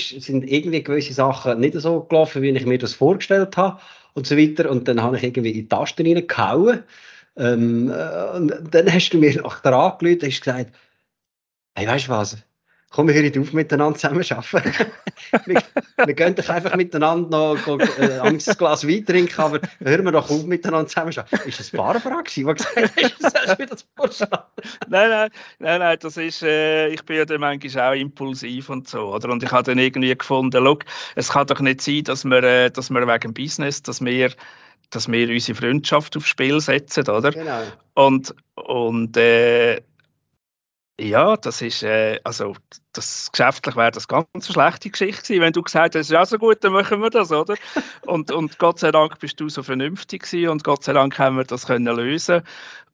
sind 0.00 0.44
irgendwie 0.50 0.82
gewisse 0.82 1.12
Sachen 1.12 1.60
nicht 1.60 1.74
so 1.74 2.00
gelaufen, 2.02 2.42
wie 2.42 2.50
ich 2.50 2.66
mir 2.66 2.78
das 2.78 2.94
vorgestellt 2.94 3.56
habe 3.56 3.80
und 4.14 4.26
so 4.26 4.36
weiter. 4.36 4.70
Und 4.70 4.88
dann 4.88 5.00
habe 5.02 5.16
ich 5.16 5.22
irgendwie 5.22 5.50
in 5.50 5.54
die 5.54 5.68
Tasten 5.68 6.06
reingehauen. 6.06 6.82
Ähm, 7.36 7.90
äh, 7.90 8.36
und 8.36 8.52
dann 8.72 8.92
hast 8.92 9.10
du 9.10 9.18
mir 9.18 9.34
nach 9.42 9.60
der 9.60 9.72
angelötet 9.74 10.24
und 10.24 10.32
hast 10.32 10.42
gesagt, 10.42 10.72
hey, 11.76 11.86
weißt 11.86 12.08
du 12.08 12.10
was? 12.10 12.36
Komm, 12.94 13.08
wir 13.08 13.14
hören 13.14 13.40
auf, 13.40 13.52
miteinander 13.52 13.98
zusammen 13.98 14.24
arbeiten. 14.30 14.86
wir, 15.46 15.62
wir 16.06 16.14
können 16.14 16.36
doch 16.36 16.48
einfach 16.48 16.76
miteinander 16.76 17.54
noch 17.66 17.80
äh, 17.98 18.20
ein 18.20 18.38
Glas 18.38 18.86
Wein 18.86 19.04
trinken, 19.04 19.40
aber 19.40 19.60
hören 19.80 20.04
wir 20.04 20.12
doch 20.12 20.30
auf, 20.30 20.44
miteinander 20.44 20.86
zusammen 20.86 21.12
arbeiten. 21.16 21.48
Ist 21.48 21.58
das 21.58 21.70
Barbara 21.70 22.20
gewesen, 22.20 22.46
die 22.46 22.54
gesagt 22.54 23.48
hat, 23.48 23.60
das 23.60 23.68
das 23.68 23.86
vorschlagen? 23.96 24.44
Nein, 24.88 25.10
nein, 25.10 25.30
nein, 25.58 25.80
nein, 25.80 25.98
das 26.00 26.16
ist, 26.16 26.44
äh, 26.44 26.88
ich 26.88 27.02
bin 27.04 27.16
ja 27.16 27.24
dann 27.24 27.40
manchmal 27.40 27.92
auch 27.92 28.00
impulsiv 28.00 28.68
und 28.68 28.88
so, 28.88 29.12
oder? 29.12 29.28
Und 29.28 29.42
ich 29.42 29.50
habe 29.50 29.64
dann 29.64 29.78
irgendwie 29.78 30.16
gefunden, 30.16 30.62
look, 30.62 30.84
es 31.16 31.30
kann 31.30 31.48
doch 31.48 31.60
nicht 31.60 31.80
sein, 31.80 32.04
dass 32.04 32.24
wir, 32.24 32.44
äh, 32.44 32.70
dass 32.70 32.90
wir 32.90 33.06
wegen 33.06 33.34
Business, 33.34 33.82
dass 33.82 34.04
wir 34.04 34.30
dass 34.90 35.10
wir 35.10 35.28
unsere 35.28 35.58
Freundschaft 35.58 36.16
aufs 36.16 36.28
Spiel 36.28 36.60
setzen, 36.60 37.08
oder? 37.08 37.32
Genau. 37.32 37.62
Und, 37.94 38.32
und 38.54 39.16
äh, 39.16 39.80
ja, 41.00 41.36
das 41.36 41.60
ist, 41.60 41.82
äh, 41.82 42.20
also 42.24 42.54
das 42.92 43.30
geschäftlich 43.32 43.74
wäre 43.74 43.90
das 43.90 44.06
ganz 44.06 44.26
eine 44.32 44.42
schlechte 44.44 44.90
Geschichte 44.90 45.22
gewesen, 45.22 45.40
wenn 45.40 45.52
du 45.52 45.62
gesagt 45.62 45.94
hättest, 45.94 46.10
ja 46.10 46.24
so 46.24 46.38
gut, 46.38 46.62
dann 46.62 46.72
machen 46.72 47.00
wir 47.00 47.10
das, 47.10 47.32
oder? 47.32 47.56
und, 48.06 48.30
und 48.30 48.58
Gott 48.58 48.78
sei 48.78 48.92
Dank 48.92 49.18
bist 49.18 49.40
du 49.40 49.48
so 49.48 49.62
vernünftig 49.62 50.22
gewesen 50.22 50.50
und 50.50 50.64
Gott 50.64 50.84
sei 50.84 50.92
Dank 50.92 51.18
haben 51.18 51.36
wir 51.36 51.44
das 51.44 51.66
können 51.66 51.96
lösen 51.96 52.42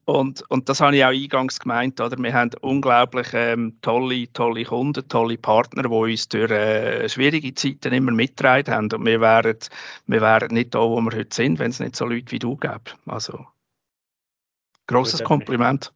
und, 0.06 0.42
und 0.50 0.68
das 0.68 0.80
habe 0.80 0.96
ich 0.96 1.04
auch 1.04 1.10
eingangs 1.10 1.60
gemeint, 1.60 2.00
oder? 2.00 2.16
Wir 2.18 2.32
haben 2.32 2.50
unglaublich 2.62 3.28
ähm, 3.32 3.76
tolle, 3.82 4.32
tolle 4.32 4.64
Kunden, 4.64 5.06
tolle 5.08 5.38
Partner, 5.38 5.82
die 5.82 5.88
uns 5.88 6.28
durch 6.28 6.50
äh, 6.50 7.08
schwierige 7.08 7.54
Zeiten 7.54 7.92
immer 7.92 8.10
mitgetragen 8.10 8.74
haben 8.74 8.92
und 8.92 9.04
wir 9.04 9.20
wären, 9.20 9.58
wir 10.06 10.20
wären 10.20 10.54
nicht 10.54 10.74
da, 10.74 10.80
wo 10.80 11.00
wir 11.00 11.16
heute 11.16 11.34
sind, 11.34 11.58
wenn 11.58 11.70
es 11.70 11.80
nicht 11.80 11.96
so 11.96 12.06
Leute 12.06 12.32
wie 12.32 12.38
du 12.38 12.56
gäbe. 12.56 12.80
Also, 13.06 13.46
großes 14.88 15.22
Kompliment. 15.22 15.92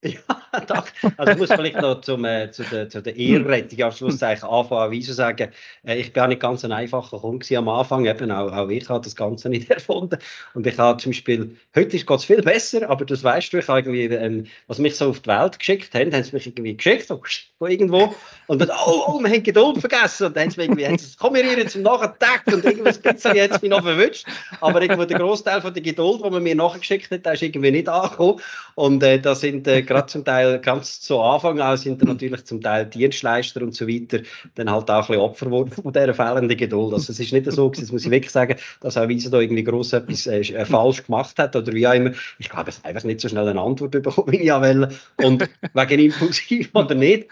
Ja, 0.00 0.60
doch. 0.68 0.86
Also 1.16 1.32
ich 1.32 1.38
muss 1.38 1.48
vielleicht 1.48 1.80
noch 1.80 2.00
zum, 2.02 2.24
äh, 2.24 2.52
zu 2.52 2.62
der, 2.62 2.88
zu 2.88 3.02
der 3.02 3.16
Ehrrettung 3.16 3.82
am 3.82 3.90
Schlusszeichen 3.90 4.48
anfangen, 4.48 4.92
wie 4.92 5.02
sagen, 5.02 5.50
äh, 5.84 5.96
ich 5.96 6.12
bin 6.12 6.22
auch 6.22 6.28
nicht 6.28 6.40
ganz 6.40 6.64
ein 6.64 6.70
einfacher 6.70 7.18
Kunde 7.18 7.58
am 7.58 7.68
Anfang, 7.68 8.06
eben 8.06 8.30
auch, 8.30 8.52
auch 8.52 8.68
ich 8.68 8.88
habe 8.88 9.02
das 9.02 9.16
Ganze 9.16 9.48
nicht 9.48 9.68
erfunden. 9.72 10.18
Und 10.54 10.66
ich 10.68 10.78
habe 10.78 11.02
zum 11.02 11.10
Beispiel, 11.10 11.56
heute 11.74 11.88
geht 11.88 12.10
es 12.10 12.24
viel 12.24 12.42
besser, 12.42 12.88
aber 12.88 13.04
das 13.04 13.24
weißt 13.24 13.52
du, 13.52 13.58
ich 13.58 13.68
irgendwie, 13.68 14.04
ähm, 14.04 14.46
was 14.68 14.78
mich 14.78 14.94
so 14.96 15.10
auf 15.10 15.18
die 15.20 15.30
Welt 15.30 15.58
geschickt 15.58 15.92
haben, 15.94 16.12
haben 16.12 16.22
sie 16.22 16.32
mich 16.32 16.46
irgendwie 16.46 16.76
geschickt, 16.76 17.06
von 17.06 17.20
irgendwo 17.68 18.14
und 18.46 18.60
dann, 18.60 18.70
oh, 18.70 19.02
oh, 19.08 19.20
wir 19.20 19.30
haben 19.30 19.42
Geduld 19.42 19.78
vergessen 19.78 20.28
und 20.28 20.36
dann 20.36 20.44
haben 20.44 20.50
sie 20.50 20.60
mich 20.60 20.68
irgendwie, 20.68 21.16
komm, 21.18 21.34
wir 21.34 21.42
hier 21.42 21.66
zum 21.66 21.82
Nachentag 21.82 22.42
und 22.46 22.64
irgendwas 22.64 22.98
bisschen 22.98 23.34
jetzt 23.34 23.62
mich 23.62 23.70
noch 23.70 23.82
verwünscht, 23.82 24.26
aber 24.60 24.80
irgendwo 24.80 25.04
der 25.04 25.18
Großteil 25.18 25.60
von 25.60 25.74
der 25.74 25.82
Geduld, 25.82 26.22
die 26.24 26.30
man 26.30 26.42
mir 26.42 26.54
nachgeschickt 26.54 27.10
hat, 27.10 27.26
der 27.26 27.32
ist 27.32 27.42
irgendwie 27.42 27.72
nicht 27.72 27.88
angekommen. 27.88 28.40
Und 28.76 29.02
äh, 29.02 29.18
da 29.18 29.34
sind 29.34 29.66
äh, 29.66 29.82
gerade 29.88 30.06
zum 30.06 30.24
Teil 30.24 30.60
ganz 30.60 31.00
zu 31.00 31.18
Anfang 31.20 31.58
an 31.60 31.76
sind 31.76 32.00
dann 32.00 32.10
natürlich 32.10 32.44
zum 32.44 32.60
Teil 32.60 32.86
Dienstleister 32.86 33.62
und 33.62 33.74
so 33.74 33.88
weiter 33.88 34.20
dann 34.54 34.70
halt 34.70 34.88
auch 34.90 35.08
ein 35.10 35.30
bisschen 35.40 35.50
Opfer 35.50 35.82
von 35.82 35.92
dieser 35.92 36.14
fehlenden 36.14 36.56
Geduld. 36.56 36.92
Also 36.92 37.10
es 37.10 37.18
ist 37.18 37.32
nicht 37.32 37.50
so, 37.50 37.70
das 37.70 37.90
muss 37.90 38.04
ich 38.04 38.10
wirklich 38.10 38.30
sagen, 38.30 38.56
dass 38.80 38.96
auch 38.96 39.08
Wiese 39.08 39.30
da 39.30 39.40
irgendwie 39.40 39.64
gross 39.64 39.92
etwas 39.92 40.26
äh, 40.26 40.64
falsch 40.64 41.04
gemacht 41.04 41.38
hat 41.38 41.56
oder 41.56 41.72
wie 41.72 41.86
auch 41.86 41.94
immer. 41.94 42.12
Ich 42.38 42.48
glaube, 42.48 42.70
es 42.70 42.84
einfach 42.84 43.04
nicht 43.04 43.20
so 43.20 43.28
schnell 43.28 43.48
eine 43.48 43.60
Antwort 43.60 43.90
bekommen, 43.90 44.30
wie 44.32 44.42
ich 44.42 44.48
will. 44.48 44.88
Und 45.24 45.48
wegen 45.72 46.04
impulsiv 46.04 46.70
oder 46.74 46.94
nicht. 46.94 47.28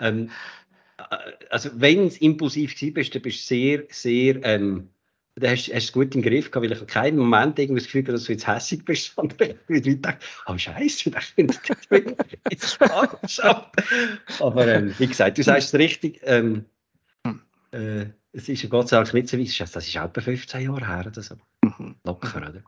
Ähm, 0.00 0.30
äh, 0.98 1.16
also 1.50 1.70
wenn 1.74 2.06
es 2.06 2.18
impulsiv 2.18 2.80
war, 2.80 2.90
bist, 2.90 3.14
dann 3.14 3.22
bist 3.22 3.38
du 3.38 3.54
sehr, 3.54 3.82
sehr 3.88 4.44
ähm, 4.44 4.90
da 5.36 5.50
hast, 5.50 5.66
hast 5.66 5.68
du 5.68 5.76
es 5.76 5.92
gut 5.92 6.14
im 6.14 6.22
Griff 6.22 6.50
gehabt, 6.50 6.70
weil 6.70 6.76
ich 6.76 6.86
keinen 6.86 7.18
Moment 7.18 7.58
irgendwie 7.58 7.80
das 7.80 7.86
Gefühl 7.86 8.02
habe, 8.02 8.12
dass 8.12 8.24
du 8.24 8.32
jetzt 8.32 8.46
hässlich 8.46 8.84
bist, 8.84 9.12
sondern 9.16 9.54
ich 9.68 9.82
denken, 9.82 10.16
oh 10.46 10.56
Scheiße, 10.56 11.10
ich 11.18 11.24
finde 11.24 11.54
das 12.50 12.72
falsch. 12.74 13.40
Aber 14.40 14.68
ähm, 14.68 14.94
wie 14.98 15.06
gesagt, 15.06 15.38
du 15.38 15.42
sagst 15.42 15.74
es 15.74 15.80
richtig, 15.80 16.20
ähm, 16.24 16.64
äh, 17.72 18.06
es 18.32 18.48
ist 18.48 18.62
ja 18.62 18.68
Gott 18.68 18.88
sei 18.88 18.96
Dank 18.96 19.12
nicht 19.14 19.28
so 19.28 19.38
weit, 19.38 19.60
das 19.74 19.88
ist 19.88 19.96
auch 19.96 20.04
etwa 20.04 20.20
15 20.20 20.62
Jahre 20.62 20.86
her 20.86 21.04
oder 21.06 21.22
so. 21.22 21.36
Mhm. 21.62 21.96
Locker, 22.04 22.36
oder? 22.36 22.62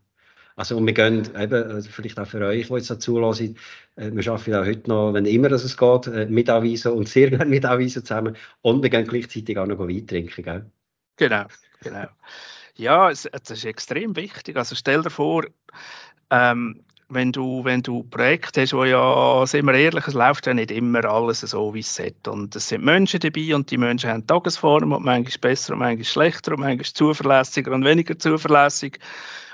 Also, 0.57 0.77
und 0.79 0.87
wir 0.87 0.95
gehen 0.95 1.29
eben, 1.39 1.71
also 1.71 1.91
vielleicht 1.91 2.19
auch 2.19 2.27
für 2.27 2.41
euch, 2.41 2.69
die 2.69 2.73
jetzt 2.73 2.89
dazu 2.89 3.19
hören, 3.21 3.57
äh, 3.97 4.11
wir 4.11 4.33
arbeiten 4.33 4.55
auch 4.55 4.65
heute 4.65 4.89
noch, 4.89 5.13
wenn 5.13 5.27
immer 5.27 5.53
es 5.53 5.77
geht, 5.77 6.07
äh, 6.07 6.27
mit 6.27 6.49
Avisen 6.49 6.93
und 6.93 7.09
sehr 7.09 7.29
gerne 7.29 7.45
mit 7.45 7.67
Avisen 7.67 8.05
zusammen. 8.05 8.37
Und 8.63 8.83
wir 8.83 8.89
gehen 8.89 9.07
gleichzeitig 9.07 9.59
auch 9.59 9.67
noch 9.67 9.79
Wein 9.79 10.07
trinken, 10.07 10.43
gell? 10.43 10.71
Genau, 11.17 11.47
genau. 11.81 12.07
Ja, 12.77 13.11
es, 13.11 13.27
es 13.27 13.51
ist 13.51 13.65
extrem 13.65 14.17
wichtig. 14.17 14.57
Also 14.57 14.75
stell 14.75 15.03
dir 15.03 15.11
vor, 15.11 15.45
ähm, 16.31 16.85
wenn 17.09 17.33
du, 17.33 17.65
wenn 17.65 17.83
du 17.83 18.03
Projekte 18.05 18.63
hast, 18.63 18.73
wo 18.75 18.85
ja, 18.85 19.47
sind 19.47 19.67
wir 19.67 19.75
ehrlich, 19.75 20.07
es 20.09 20.15
läuft 20.15 20.47
ja 20.47 20.55
nicht 20.55 20.71
immer 20.71 21.05
alles 21.05 21.41
so, 21.41 21.73
wie 21.75 21.81
es 21.81 21.95
sollte. 21.95 22.33
Und 22.33 22.55
es 22.57 22.69
sind 22.69 22.85
Menschen 22.85 23.21
dabei 23.21 23.55
und 23.55 23.71
die 23.71 23.79
Menschen 23.79 24.11
haben 24.11 24.27
Tagesform 24.27 24.93
und 24.93 25.05
manchmal 25.05 25.39
besser 25.41 25.75
und 25.75 25.81
manchmal 25.81 26.05
schlechter 26.05 26.53
und 26.53 26.61
manchmal 26.61 26.85
zuverlässiger 26.87 27.73
und 27.73 27.85
weniger 27.85 28.19
zuverlässig. 28.19 28.99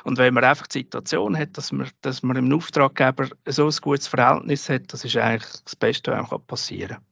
Und 0.05 0.19
wenn 0.19 0.35
man 0.35 0.45
einfach 0.45 0.67
die 0.69 0.81
Situation 0.81 1.37
hat, 1.39 1.57
dass 1.57 1.73
man, 1.73 1.89
dass 2.01 2.23
man 2.23 2.37
im 2.37 2.53
Auftraggeber 2.53 3.29
so 3.47 3.67
ein 3.67 3.77
gutes 3.83 4.09
Verhältnis 4.09 4.69
hat, 4.69 4.93
das 4.93 5.05
ist 5.05 5.17
eigentlich 5.17 5.63
das 5.65 5.77
Beste, 5.77 6.13
was 6.13 6.33
einem 6.33 6.43
passieren 6.47 6.97
kann. 6.97 7.12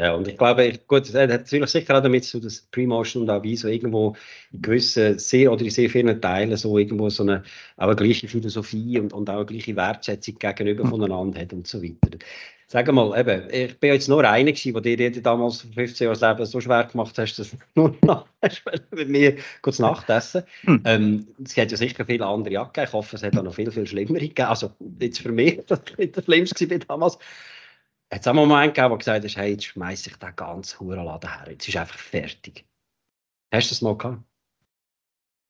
Ja, 0.00 0.14
und 0.14 0.26
ich 0.26 0.36
glaube, 0.36 0.72
gut, 0.88 1.08
das 1.08 1.14
hat 1.14 1.30
natürlich 1.30 1.70
sicher 1.70 1.96
auch 1.96 2.02
damit 2.02 2.24
zu 2.24 2.40
dass 2.40 2.62
Premotion 2.62 3.22
und 3.22 3.30
auch 3.30 3.44
wie 3.44 3.56
so 3.56 3.68
irgendwo 3.68 4.16
in 4.50 4.60
gewissen, 4.60 5.20
sehr 5.20 5.52
oder 5.52 5.62
in 5.62 5.70
sehr 5.70 5.88
vielen 5.88 6.20
Teilen 6.20 6.56
so 6.56 6.76
irgendwo 6.76 7.08
so 7.10 7.22
eine, 7.22 7.44
auch 7.76 7.86
eine 7.86 7.94
gleiche 7.94 8.26
Philosophie 8.26 8.98
und, 8.98 9.12
und 9.12 9.30
auch 9.30 9.36
eine 9.36 9.46
gleiche 9.46 9.76
Wertschätzung 9.76 10.36
gegenüber 10.40 10.82
hm. 10.82 10.90
voneinander 10.90 11.40
hat 11.40 11.52
und 11.52 11.68
so 11.68 11.80
weiter. 11.80 12.18
Sag 12.66 12.90
mal, 12.92 13.16
eben, 13.16 13.48
ich 13.52 13.78
bin 13.78 13.92
jetzt 13.92 14.08
nur 14.08 14.24
einer 14.24 14.50
gewesen, 14.50 14.82
der 14.82 14.96
dir 14.96 15.22
damals 15.22 15.60
vor 15.60 15.70
15 15.74 16.06
Jahren 16.06 16.18
das 16.18 16.28
Leben 16.28 16.46
so 16.46 16.60
schwer 16.60 16.84
gemacht 16.84 17.16
hast, 17.16 17.38
dass 17.38 17.50
du 17.50 17.56
nur 17.76 17.96
noch 18.02 18.26
mit 18.90 19.08
mir 19.08 19.36
kurz 19.62 19.78
Nachtessen. 19.78 20.42
Hm. 20.62 20.82
Ähm, 20.84 21.26
es 21.44 21.56
hat 21.56 21.70
ja 21.70 21.76
sicher 21.76 22.04
viele 22.04 22.26
andere 22.26 22.54
gegeben. 22.54 22.86
Ich 22.88 22.92
hoffe, 22.92 23.14
es 23.14 23.22
hat 23.22 23.38
auch 23.38 23.44
noch 23.44 23.54
viel, 23.54 23.70
viel 23.70 23.86
schlimmere 23.86 24.22
gegeben. 24.26 24.48
Also 24.48 24.72
jetzt 24.98 25.20
für 25.20 25.30
mich, 25.30 25.60
das 25.68 25.82
nicht 25.98 26.16
das 26.16 26.24
Schlimmste 26.24 26.68
war 26.68 26.78
damals 26.78 27.18
hat 28.12 28.20
es 28.20 28.26
auch 28.26 28.30
einen 28.30 28.48
Moment 28.48 28.74
gegeben, 28.74 28.92
wo 28.92 28.98
gesagt 28.98 29.24
hast, 29.24 29.36
hey, 29.36 29.52
jetzt 29.52 29.64
schmeiße 29.64 30.10
ich 30.10 30.16
den 30.16 30.36
ganzen 30.36 30.80
Hurenladen 30.80 31.30
her, 31.30 31.50
jetzt 31.50 31.68
ist 31.68 31.76
einfach 31.76 31.98
fertig. 31.98 32.64
Hast 33.52 33.70
du 33.70 33.74
das 33.74 33.82
mal 33.82 33.96
gehabt? 33.96 34.22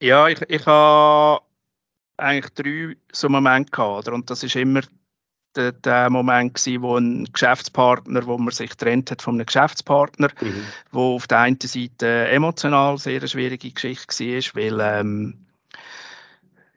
Ja, 0.02 0.28
ich, 0.28 0.40
ich 0.48 0.66
habe 0.66 1.42
eigentlich 2.16 2.52
drei 2.54 2.96
so 3.12 3.28
Momente 3.28 3.70
gehabt, 3.70 4.06
oder? 4.06 4.14
und 4.14 4.28
das 4.30 4.42
ist 4.42 4.56
immer 4.56 4.82
der, 5.56 5.72
der 5.72 6.10
Moment 6.10 6.54
gewesen, 6.54 6.82
wo 6.82 6.96
ein 6.96 7.24
Geschäftspartner, 7.32 8.26
wo 8.26 8.38
man 8.38 8.52
sich 8.52 8.74
trennt 8.74 9.10
hat 9.10 9.22
von 9.22 9.34
einem 9.34 9.46
Geschäftspartner, 9.46 10.28
mhm. 10.40 10.66
wo 10.90 11.16
auf 11.16 11.26
der 11.26 11.38
einen 11.40 11.60
Seite 11.60 12.28
emotional 12.28 12.98
sehr 12.98 13.20
eine 13.20 13.28
schwierige 13.28 13.70
Geschichte 13.70 14.24
war, 14.24 14.62
weil 14.62 14.80
ähm, 14.80 15.46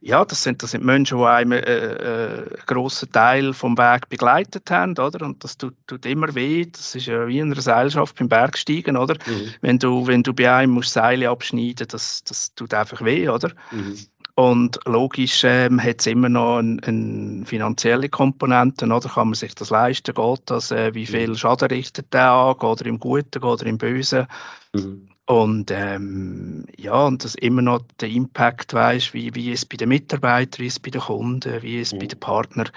ja, 0.01 0.23
das 0.23 0.43
sind, 0.43 0.61
das 0.61 0.71
sind 0.71 0.85
Menschen, 0.85 1.17
die 1.17 1.23
einem 1.23 1.51
äh, 1.53 1.59
äh, 1.59 2.37
einen 2.37 2.49
grossen 2.65 3.11
Teil 3.11 3.53
vom 3.53 3.77
Weg 3.77 4.09
begleitet 4.09 4.69
haben, 4.69 4.91
oder? 4.97 5.25
Und 5.25 5.43
das 5.43 5.57
tut, 5.57 5.75
tut 5.87 6.05
immer 6.05 6.33
weh. 6.35 6.65
Das 6.65 6.93
ist 6.93 7.07
ja 7.07 7.27
wie 7.27 7.39
in 7.39 7.51
einer 7.51 7.61
Seilschaft 7.61 8.15
beim 8.17 8.29
Bergsteigen, 8.29 8.95
oder? 8.95 9.15
Mhm. 9.25 9.53
Wenn, 9.61 9.79
du, 9.79 10.05
wenn 10.05 10.21
du 10.21 10.33
bei 10.33 10.51
einem 10.53 10.73
musst 10.73 10.93
Seile 10.93 11.29
abschneiden 11.29 11.87
das, 11.89 12.23
das 12.23 12.53
tut 12.53 12.73
einfach 12.73 13.03
weh, 13.03 13.27
oder? 13.27 13.49
Mhm. 13.71 13.97
Und 14.35 14.79
logisch 14.85 15.43
ähm, 15.43 15.81
hat 15.81 15.99
es 16.01 16.05
immer 16.05 16.29
noch 16.29 16.59
eine 16.59 16.79
ein 16.85 17.43
finanzielle 17.47 18.07
Komponente, 18.07 18.85
oder? 18.85 19.09
Kann 19.09 19.29
man 19.29 19.33
sich 19.33 19.55
das 19.55 19.71
leisten? 19.71 20.13
Geht 20.13 20.41
das? 20.45 20.69
Äh, 20.69 20.93
wie 20.93 21.07
viel 21.07 21.29
mhm. 21.29 21.35
Schaden 21.35 21.69
richtet 21.69 22.13
der 22.13 22.29
an? 22.29 22.55
Geht 22.59 22.81
er 22.81 22.85
im 22.85 22.99
Guten? 22.99 23.41
Geht 23.41 23.61
er 23.61 23.65
im 23.65 23.79
Bösen? 23.79 24.27
Mhm. 24.73 25.09
Und 25.27 25.71
ähm, 25.71 26.65
ja, 26.77 27.05
und 27.05 27.21
das 27.23 27.35
immer 27.35 27.61
noch 27.61 27.81
der 27.99 28.07
Impact, 28.07 28.73
weißt, 28.73 29.13
wie, 29.13 29.35
wie 29.35 29.51
es 29.51 29.65
bei 29.65 29.75
den 29.75 29.89
Mitarbeitern, 29.89 30.63
wie 30.63 30.67
es 30.67 30.79
bei 30.79 30.89
den 30.89 31.01
Kunden, 31.01 31.61
wie 31.61 31.81
es 31.81 31.93
mhm. 31.93 31.99
bei 31.99 32.05
den 32.05 32.19
Partnern. 32.19 32.69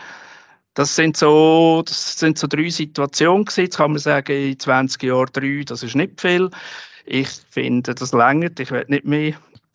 Das 0.74 0.96
sind 0.96 1.16
so, 1.16 1.84
das 1.86 2.18
sind 2.18 2.38
so 2.38 2.48
drei 2.48 2.68
Situationen 2.68 3.44
gewesen. 3.44 3.60
Jetzt 3.60 3.76
kann 3.76 3.92
man 3.92 4.00
sagen, 4.00 4.32
in 4.32 4.58
20 4.58 5.00
Jahren 5.04 5.30
drei, 5.32 5.62
das 5.64 5.84
ist 5.84 5.94
nicht 5.94 6.20
viel. 6.20 6.50
Ich 7.04 7.28
finde, 7.50 7.94
das 7.94 8.12
längert, 8.12 8.58
ich 8.58 8.72
will 8.72 8.84
nicht 8.88 9.04
mehr. 9.04 9.34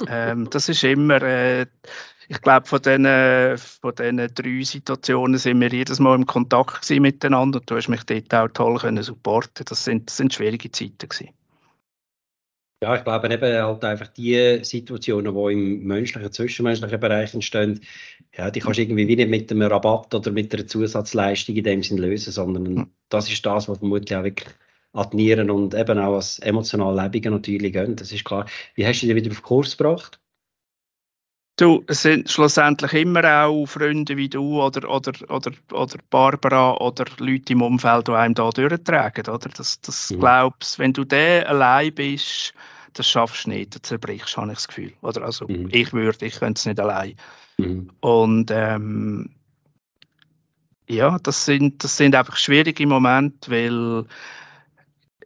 ähm, 0.09 0.49
das 0.51 0.67
ist 0.67 0.83
immer, 0.83 1.21
äh, 1.21 1.65
ich 2.27 2.41
glaube, 2.41 2.67
von 2.67 2.81
diesen, 2.81 3.57
von 3.57 3.95
diesen 3.95 4.17
drei 4.17 4.63
Situationen 4.63 5.37
sind 5.37 5.61
wir 5.61 5.69
jedes 5.69 5.99
Mal 5.99 6.15
im 6.15 6.25
Kontakt 6.25 6.89
miteinander 6.89 7.59
und 7.59 7.69
du 7.69 7.77
hast 7.77 7.87
mich 7.87 8.03
dort 8.03 8.33
auch 8.33 8.49
toll 8.49 8.79
können 8.79 9.01
supporten. 9.01 9.63
Das 9.65 9.85
sind, 9.85 10.09
das 10.09 10.17
sind 10.17 10.33
schwierige 10.33 10.71
Zeiten 10.71 11.07
gewesen. 11.07 11.29
Ja, 12.83 12.95
ich 12.95 13.03
glaube 13.03 13.33
eben 13.33 13.41
halt 13.41 13.83
einfach 13.85 14.07
die 14.09 14.59
Situationen, 14.63 15.33
die 15.33 15.53
im 15.53 15.83
menschlichen, 15.87 16.31
zwischenmenschlichen 16.31 16.99
Bereich 16.99 17.33
entstehen, 17.33 17.79
ja, 18.37 18.51
die 18.51 18.59
kannst 18.59 18.77
du 18.77 18.83
irgendwie 18.83 19.05
nicht 19.15 19.29
mit 19.29 19.51
einem 19.51 19.63
Rabatt 19.63 20.13
oder 20.13 20.31
mit 20.31 20.53
einer 20.53 20.67
Zusatzleistung 20.67 21.55
in 21.55 21.63
dem 21.63 21.83
Sinn 21.83 21.97
lösen, 21.97 22.31
sondern 22.31 22.65
hm. 22.65 22.91
das 23.09 23.31
ist 23.31 23.45
das, 23.45 23.69
was 23.69 23.79
vermutlich 23.79 24.15
auch 24.15 24.23
wirklich 24.23 24.49
adnieren 24.93 25.49
und 25.49 25.73
eben 25.73 25.99
auch 25.99 26.15
als 26.15 26.39
emotional 26.39 26.95
Lebige 27.01 27.31
natürlich 27.31 27.73
gehen. 27.73 27.95
Das 27.95 28.11
ist 28.11 28.25
klar. 28.25 28.45
Wie 28.75 28.85
hast 28.85 29.01
du 29.01 29.07
dich 29.07 29.15
wieder 29.15 29.31
auf 29.31 29.41
Kurs 29.41 29.77
gebracht? 29.77 30.19
Du, 31.57 31.83
es 31.87 32.01
sind 32.01 32.29
schlussendlich 32.29 32.91
immer 32.93 33.45
auch 33.45 33.65
Freunde 33.65 34.17
wie 34.17 34.27
du 34.27 34.61
oder, 34.61 34.89
oder, 34.89 35.13
oder, 35.29 35.51
oder 35.71 35.97
Barbara 36.09 36.73
oder 36.77 37.05
Leute 37.19 37.53
im 37.53 37.61
Umfeld, 37.61 38.09
die 38.09 38.11
einem 38.11 38.33
da 38.33 38.49
durchtragen. 38.49 39.33
Oder? 39.33 39.49
Das, 39.55 39.79
das 39.79 40.11
mhm. 40.11 40.19
glaubst, 40.19 40.77
wenn 40.79 40.91
du 40.91 41.05
der 41.05 41.47
allein 41.47 41.93
bist, 41.93 42.53
das 42.93 43.09
schaffst 43.09 43.45
du 43.45 43.51
nicht, 43.51 43.73
das 43.73 43.83
zerbrichst, 43.83 44.35
habe 44.35 44.47
ich 44.47 44.55
das 44.55 44.67
Gefühl. 44.67 44.91
Oder 45.01 45.21
also 45.21 45.47
mhm. 45.47 45.69
ich 45.71 45.93
würde, 45.93 46.25
ich 46.25 46.35
könnte 46.35 46.59
es 46.59 46.65
nicht 46.65 46.79
allein. 46.79 47.15
Mhm. 47.57 47.89
Und 48.01 48.51
ähm, 48.51 49.29
ja, 50.89 51.17
das 51.19 51.45
sind, 51.45 51.81
das 51.83 51.95
sind 51.95 52.15
einfach 52.15 52.35
schwierige 52.35 52.85
Momente, 52.85 53.49
weil 53.49 54.05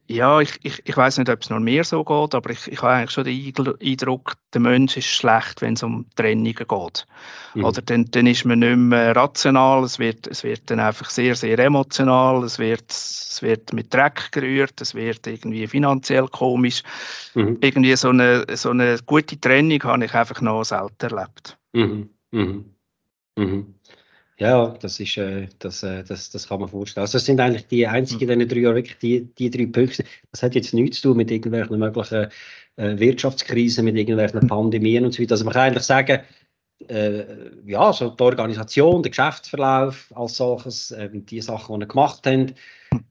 ja, 0.10 0.41
ich, 0.41 0.60
ich, 0.63 0.82
ich 0.86 0.98
weiß 0.98 1.19
nicht, 1.19 1.30
ob 1.30 1.41
es 1.41 1.52
noch 1.52 1.60
mehr 1.60 1.84
so 1.84 2.04
geht, 2.04 2.34
aber 2.34 2.50
ich, 2.50 2.67
ich 2.67 2.82
habe 2.82 2.93
eigentlich 2.93 3.12
schon 3.12 3.26
den 3.26 3.76
Eindruck, 3.80 4.34
der 4.54 4.62
Mensch 4.62 4.98
ist 4.98 5.06
schlecht, 5.06 5.62
wenn 5.62 5.76
es 5.76 5.84
um 5.84 6.08
Trennungen 6.15 6.56
geht. 6.56 7.06
Mhm. 7.54 7.63
Oder 7.63 7.82
dann, 7.84 8.06
dann 8.06 8.26
ist 8.26 8.43
man 8.43 8.58
nicht 8.58 8.76
mehr 8.76 9.15
rational, 9.15 9.84
es 9.84 10.00
wird, 10.00 10.26
es 10.26 10.43
wird 10.43 10.69
dann 10.72 10.80
einfach 10.80 11.12
sehr, 11.12 11.36
sehr 11.36 11.60
emotional, 11.60 12.43
es 12.43 12.58
wird, 12.58 12.89
es 12.89 13.39
wird 13.43 13.72
mit 13.72 13.93
Dreck 13.93 14.32
gerührt, 14.32 14.82
es 14.82 14.95
wird 14.95 15.28
irgendwie 15.28 15.67
finanziell 15.67 16.28
komisch. 16.28 16.82
Mhm. 17.36 17.60
Irgendwie 17.62 17.95
so 17.95 18.10
eine, 18.10 18.45
so 18.56 18.72
eine 18.72 18.98
gute 19.06 19.39
Trennung 19.39 19.84
habe 19.84 20.06
ich 20.06 20.13
einfach 20.15 20.41
noch 20.41 20.63
selten 20.63 21.13
erlebt. 21.13 21.56
Mhm. 23.36 23.76
Mhm. 24.39 24.45
mhm. 24.45 24.52
Ja, 24.52 24.67
das 24.82 24.99
ist, 24.99 25.17
äh, 25.17 25.47
das, 25.60 25.84
äh, 25.84 26.04
das, 26.04 26.30
das 26.30 26.47
kann 26.47 26.60
man 26.60 26.69
vorstellen. 26.69 27.04
Also, 27.04 27.17
das 27.17 27.25
sind 27.25 27.39
eigentlich 27.39 27.67
die 27.67 27.88
einzigen 27.88 28.30
in 28.30 28.39
diesen 28.39 28.49
drei 28.49 28.60
Jahren 28.62 28.75
wirklich 28.75 28.97
die, 28.97 29.25
die 29.36 29.49
drei 29.49 29.65
Punkte. 29.65 30.04
Das 30.32 30.43
hat 30.43 30.56
jetzt 30.56 30.73
nichts 30.73 31.02
zu 31.02 31.10
tun 31.10 31.17
mit 31.17 31.32
irgendwelchen 31.32 31.80
möglichen 31.80 32.28
äh, 32.78 32.99
Wirtschaftskrisen, 32.99 33.86
mit 33.86 33.95
irgendwelchen 33.97 34.47
Pandemien 34.47 35.06
und 35.06 35.13
so 35.13 35.21
weiter. 35.21 35.34
Also, 35.34 35.45
man 35.45 35.54
kann 35.54 35.63
eigentlich 35.63 35.84
sagen, 35.84 36.21
äh, 36.88 37.25
ja, 37.65 37.91
so 37.91 38.10
die 38.10 38.23
Organisation, 38.23 39.04
der 39.04 39.10
Geschäftsverlauf 39.10 40.12
als 40.15 40.38
solches, 40.38 40.91
äh, 40.91 41.10
die 41.12 41.41
Sachen, 41.41 41.75
die 41.75 41.82
wir 41.82 41.88
gemacht 41.88 42.25
haben, 42.25 42.54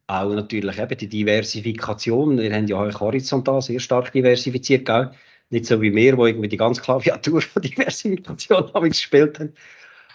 auch 0.07 0.33
natürlich 0.35 0.79
eben 0.79 0.99
die 0.99 1.09
Diversifikation. 1.09 2.39
Wir 2.39 2.53
haben 2.55 2.67
ja 2.67 2.77
euch 2.77 2.99
horizontal 2.99 3.61
sehr 3.61 3.81
stark 3.81 4.13
diversifiziert, 4.13 4.87
gell? 4.87 5.11
Nicht 5.51 5.67
so 5.67 5.81
wie 5.81 5.95
wir, 5.95 6.17
wo 6.17 6.27
irgendwie 6.27 6.49
die 6.49 6.57
ganze 6.57 6.81
Klaviatur 6.83 7.41
von 7.43 7.63
Diversifikation 7.63 8.73
gespielt 8.83 9.39
haben. 9.39 9.53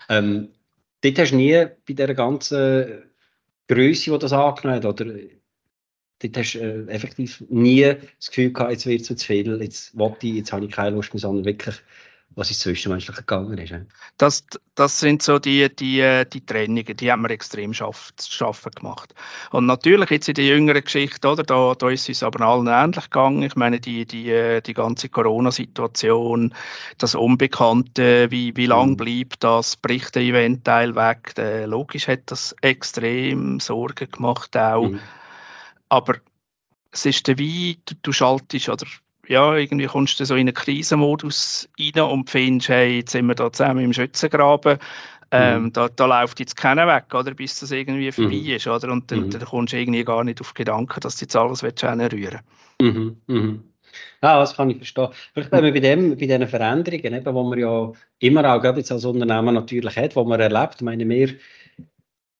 Ähm, 0.09 0.49
dort 1.03 1.19
hast 1.19 1.31
du 1.31 1.35
nie 1.35 1.65
bei 1.85 1.93
dieser 1.93 2.13
ganzen 2.13 3.03
Größe, 3.67 4.11
die 4.11 4.19
das 4.19 4.33
angenommen 4.33 4.83
hat, 4.83 4.85
oder? 4.85 5.13
Dort 6.19 6.37
hast 6.37 6.53
du 6.53 6.59
äh, 6.59 6.87
effektiv 6.87 7.43
nie 7.49 7.95
das 8.17 8.29
Gefühl 8.29 8.53
gehabt, 8.53 8.71
jetzt 8.71 8.85
wird 8.85 9.01
es 9.01 9.07
zu 9.07 9.15
viel, 9.15 9.61
jetzt, 9.61 9.93
ich, 10.21 10.33
jetzt 10.35 10.53
habe 10.53 10.65
ich 10.65 10.71
keine 10.71 10.95
Lust 10.95 11.13
mehr, 11.13 11.21
sondern 11.21 11.45
wirklich 11.45 11.75
was 12.35 12.49
ins 12.49 12.59
Zwischenmenschliche 12.59 13.21
gegangen 13.21 13.57
ist. 13.57 13.73
Das, 14.17 14.43
das 14.75 14.99
sind 14.99 15.21
so 15.21 15.39
die, 15.39 15.73
die, 15.75 16.23
die 16.31 16.45
Trennungen, 16.45 16.97
die 16.97 17.11
haben 17.11 17.21
wir 17.21 17.29
extrem 17.29 17.73
schaff, 17.73 18.11
schaffen 18.19 18.71
gemacht. 18.71 19.13
Und 19.51 19.65
natürlich 19.65 20.09
jetzt 20.09 20.29
in 20.29 20.35
der 20.35 20.45
jüngeren 20.45 20.83
Geschichte, 20.83 21.27
oder, 21.27 21.43
da, 21.43 21.73
da 21.75 21.89
ist 21.89 22.09
es 22.09 22.23
aber 22.23 22.45
allen 22.45 22.67
ähnlich 22.67 23.03
gegangen. 23.05 23.43
Ich 23.43 23.55
meine, 23.55 23.79
die, 23.79 24.05
die, 24.05 24.59
die 24.65 24.73
ganze 24.73 25.09
Corona-Situation, 25.09 26.53
das 26.97 27.15
Unbekannte, 27.15 28.31
wie, 28.31 28.55
wie 28.55 28.65
lang 28.65 28.91
mhm. 28.91 28.97
bleibt 28.97 29.43
das, 29.43 29.75
bricht 29.75 30.15
der 30.15 30.23
Event-Teil 30.23 30.95
weg, 30.95 31.33
äh, 31.37 31.65
logisch 31.65 32.07
hat 32.07 32.21
das 32.27 32.55
extrem 32.61 33.59
Sorgen 33.59 34.09
gemacht 34.09 34.57
auch. 34.57 34.89
Mhm. 34.89 34.99
Aber 35.89 36.15
es 36.91 37.05
ist 37.05 37.27
der 37.27 37.37
Wein, 37.37 37.75
du, 37.85 37.95
du 38.01 38.11
schaltest 38.11 38.69
oder 38.69 38.85
ja, 39.27 39.55
irgendwie 39.55 39.85
kommst 39.85 40.19
du 40.19 40.25
so 40.25 40.35
in 40.35 40.47
einen 40.47 40.53
Krisenmodus 40.53 41.69
rein 41.79 42.03
und 42.03 42.29
findest, 42.29 42.69
hey, 42.69 42.97
jetzt 42.97 43.11
sind 43.11 43.27
wir 43.27 43.35
da 43.35 43.51
zusammen 43.51 43.85
im 43.85 43.93
Schützengraben, 43.93 44.77
ähm, 45.31 45.63
mhm. 45.63 45.73
da, 45.73 45.89
da 45.89 46.05
läuft 46.05 46.39
jetzt 46.39 46.55
keiner 46.55 46.87
weg, 46.87 47.05
oder, 47.13 47.33
bis 47.33 47.59
das 47.59 47.71
irgendwie 47.71 48.11
vorbei 48.11 48.35
mhm. 48.35 48.49
ist, 48.49 48.67
oder? 48.67 48.91
Und 48.91 49.09
dann, 49.11 49.21
mhm. 49.21 49.29
dann 49.31 49.45
kommst 49.45 49.73
du 49.73 49.77
irgendwie 49.77 50.03
gar 50.03 50.23
nicht 50.23 50.41
auf 50.41 50.53
Gedanken, 50.53 50.99
dass 50.99 51.15
du 51.17 51.25
jetzt 51.25 51.35
alles 51.35 51.63
rühren 51.63 52.39
mhm. 52.79 53.17
mhm. 53.27 53.63
Ja, 54.21 54.39
das 54.39 54.55
kann 54.55 54.69
ich 54.69 54.77
verstehen. 54.77 55.09
Vielleicht 55.33 55.51
wenn 55.51 55.63
wir 55.65 55.73
bei, 55.73 55.79
dem, 55.79 56.11
bei 56.11 56.15
diesen 56.15 56.47
Veränderungen, 56.47 57.03
eben, 57.03 57.23
die 57.23 57.31
man 57.31 57.59
ja 57.59 57.91
immer 58.19 58.55
auch 58.55 58.63
jetzt 58.63 58.91
als 58.91 59.05
Unternehmer 59.05 59.51
natürlich 59.51 59.95
hat, 59.95 60.15
die 60.15 60.23
man 60.23 60.39
erlebt, 60.39 60.81
meine 60.81 61.07
wir 61.07 61.29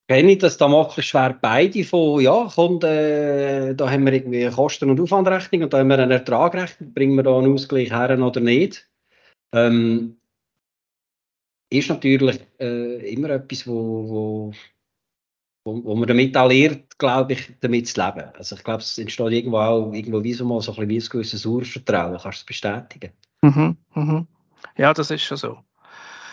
kenne 0.08 0.32
ich 0.32 0.38
das 0.38 0.56
da 0.56 0.68
macht 0.68 0.98
es 0.98 1.06
schwer 1.06 1.36
beide 1.40 1.84
von, 1.84 2.20
ja, 2.20 2.48
kommt, 2.54 2.84
äh, 2.84 3.74
da 3.74 3.90
haben 3.90 4.04
wir 4.04 4.12
irgendwie 4.12 4.48
Kosten- 4.50 4.90
und 4.90 5.00
Aufwandrechnung 5.00 5.62
und 5.62 5.72
da 5.72 5.78
haben 5.78 5.88
wir 5.88 5.98
eine 5.98 6.14
Ertragrechnung, 6.14 6.92
bringen 6.92 7.16
wir 7.16 7.22
da 7.22 7.38
einen 7.38 7.52
Ausgleich 7.52 7.90
her 7.90 8.18
oder 8.18 8.40
nicht. 8.40 8.88
Ähm, 9.52 10.16
ist 11.70 11.88
natürlich 11.88 12.40
äh, 12.60 13.12
immer 13.12 13.30
etwas, 13.30 13.66
wo, 13.66 14.08
wo, 14.08 14.52
wo, 15.64 15.84
wo 15.84 15.94
man 15.94 16.08
damit 16.08 16.36
auch 16.36 16.48
lernt, 16.48 16.98
glaube 16.98 17.32
ich, 17.32 17.52
damit 17.60 17.88
zu 17.88 18.00
leben. 18.00 18.28
Also 18.34 18.56
ich 18.56 18.64
glaube, 18.64 18.82
es 18.82 18.98
entsteht 18.98 19.32
irgendwo 19.32 19.58
auch 19.58 19.92
irgendwo 19.92 20.22
wie 20.22 20.34
so 20.34 20.44
mal 20.44 20.60
so 20.60 20.74
ein, 20.76 20.88
gewisses 20.88 21.46
Urvertrauen. 21.46 22.18
Kannst 22.18 22.24
du 22.24 22.30
das 22.30 22.44
bestätigen? 22.44 23.12
Mhm, 23.42 23.76
mhm. 23.94 24.26
Ja, 24.76 24.92
das 24.92 25.10
ist 25.10 25.22
schon 25.22 25.36
so. 25.36 25.58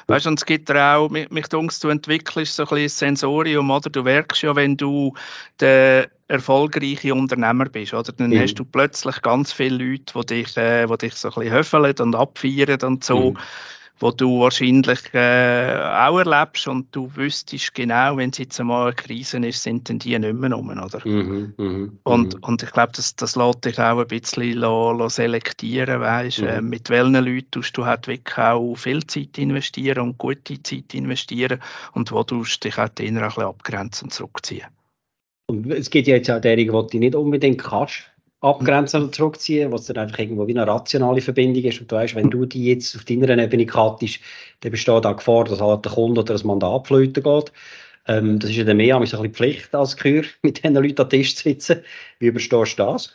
Weißt 0.07 0.25
du, 0.25 0.33
es 0.33 0.45
gibt 0.45 0.69
ja 0.69 0.97
auch, 0.97 1.09
mich, 1.09 1.29
mich 1.29 1.47
denkst, 1.47 1.79
du 1.79 1.89
entwickelst 1.89 2.55
so 2.55 2.63
ein 2.63 2.69
bisschen 2.69 3.15
Sensorium, 3.15 3.69
oder? 3.69 3.89
Du 3.89 4.03
merkst 4.03 4.41
ja, 4.41 4.55
wenn 4.55 4.77
du 4.77 5.13
der 5.59 6.09
erfolgreiche 6.27 7.13
Unternehmer 7.13 7.65
bist, 7.65 7.93
oder? 7.93 8.11
Dann 8.11 8.31
mhm. 8.31 8.39
hast 8.39 8.55
du 8.55 8.65
plötzlich 8.65 9.21
ganz 9.21 9.51
viele 9.51 9.83
Leute, 9.83 10.13
die 10.13 10.25
dich, 10.25 10.57
äh, 10.57 10.85
die 10.85 10.97
dich 10.97 11.13
so 11.13 11.29
ein 11.29 11.33
bisschen 11.35 11.53
höfeln 11.53 11.95
und 11.99 12.15
abfeiern 12.15 12.81
und 12.83 13.03
so. 13.03 13.31
Mhm 13.31 13.37
wo 14.01 14.11
du 14.11 14.39
wahrscheinlich 14.39 14.99
äh, 15.13 15.75
auch 15.75 16.17
erlebst 16.17 16.67
und 16.67 16.87
du 16.95 17.09
wüsstest 17.15 17.73
genau, 17.75 18.17
wenn 18.17 18.31
es 18.31 18.39
jetzt 18.39 18.59
einmal 18.59 18.87
eine 18.87 18.95
Krise 18.95 19.37
ist, 19.45 19.63
sind 19.63 19.87
dann 19.89 19.99
die 19.99 20.17
nicht 20.17 20.33
mehr 20.33 20.51
rum, 20.51 20.69
oder? 20.69 20.99
Mhm, 21.05 21.53
mh, 21.57 21.89
und, 22.03 22.33
mh. 22.33 22.47
und 22.47 22.63
ich 22.63 22.71
glaube, 22.71 22.93
das, 22.95 23.15
das 23.15 23.35
lässt 23.35 23.63
dich 23.63 23.79
auch 23.79 23.99
ein 23.99 24.07
bisschen 24.07 24.53
lo, 24.53 24.91
lo 24.91 25.07
selektieren, 25.07 26.01
weißt, 26.01 26.41
mhm. 26.41 26.47
äh, 26.47 26.61
mit 26.61 26.89
welchen 26.89 27.13
Leuten 27.13 27.51
tust 27.51 27.77
du 27.77 27.85
halt 27.85 28.07
wirklich 28.07 28.37
auch 28.37 28.75
viel 28.75 29.05
Zeit 29.05 29.37
investieren 29.37 29.99
und 29.99 30.17
gute 30.17 30.61
Zeit 30.63 30.93
investieren 30.93 31.59
und 31.93 32.11
wo 32.11 32.23
du 32.23 32.43
dich 32.43 32.77
auch 32.77 32.89
eher 32.99 33.07
ein 33.07 33.15
bisschen 33.15 33.43
abgrenzen 33.43 34.05
und 34.05 34.11
zurückziehen. 34.11 34.67
Und 35.47 35.69
es 35.69 35.89
gibt 35.89 36.07
ja 36.07 36.15
jetzt 36.15 36.31
auch 36.31 36.41
derjenige, 36.41 36.71
die 36.71 36.97
du 36.97 36.99
nicht 36.99 37.15
unbedingt 37.15 37.61
kannst, 37.61 38.09
abgrenzen 38.41 39.03
und 39.03 39.15
zurückziehen, 39.15 39.71
was 39.71 39.85
dann 39.85 39.97
einfach 39.97 40.19
irgendwo 40.19 40.47
wie 40.47 40.57
eine 40.57 40.67
rationale 40.67 41.21
Verbindung 41.21 41.63
ist. 41.63 41.79
Und 41.79 41.91
du 41.91 41.95
weißt, 41.95 42.15
wenn 42.15 42.29
du 42.29 42.45
die 42.45 42.65
jetzt 42.65 42.95
auf 42.95 43.05
deiner 43.05 43.37
Ebene 43.37 43.65
kattest, 43.65 44.19
dann 44.61 44.71
besteht 44.71 45.05
auch 45.05 45.15
Gefahr, 45.15 45.43
dass 45.45 45.61
halt 45.61 45.85
der 45.85 45.91
Kunde 45.91 46.21
oder 46.21 46.33
das 46.33 46.43
Mandat 46.43 46.87
flöten 46.87 47.23
geht. 47.23 47.51
Ähm, 48.07 48.39
das 48.39 48.49
ist 48.49 48.57
ja 48.57 48.63
dann 48.63 48.77
mehr 48.77 48.95
ein 48.95 49.01
bisschen 49.01 49.33
Pflicht 49.33 49.73
als 49.75 49.95
Kür, 49.95 50.23
mit 50.41 50.57
diesen 50.57 50.75
Leuten 50.75 51.01
am 51.01 51.09
Tisch 51.09 51.35
zu 51.35 51.43
sitzen. 51.43 51.81
Wie 52.19 52.27
überstehst 52.27 52.79
du 52.79 52.83
das? 52.83 53.13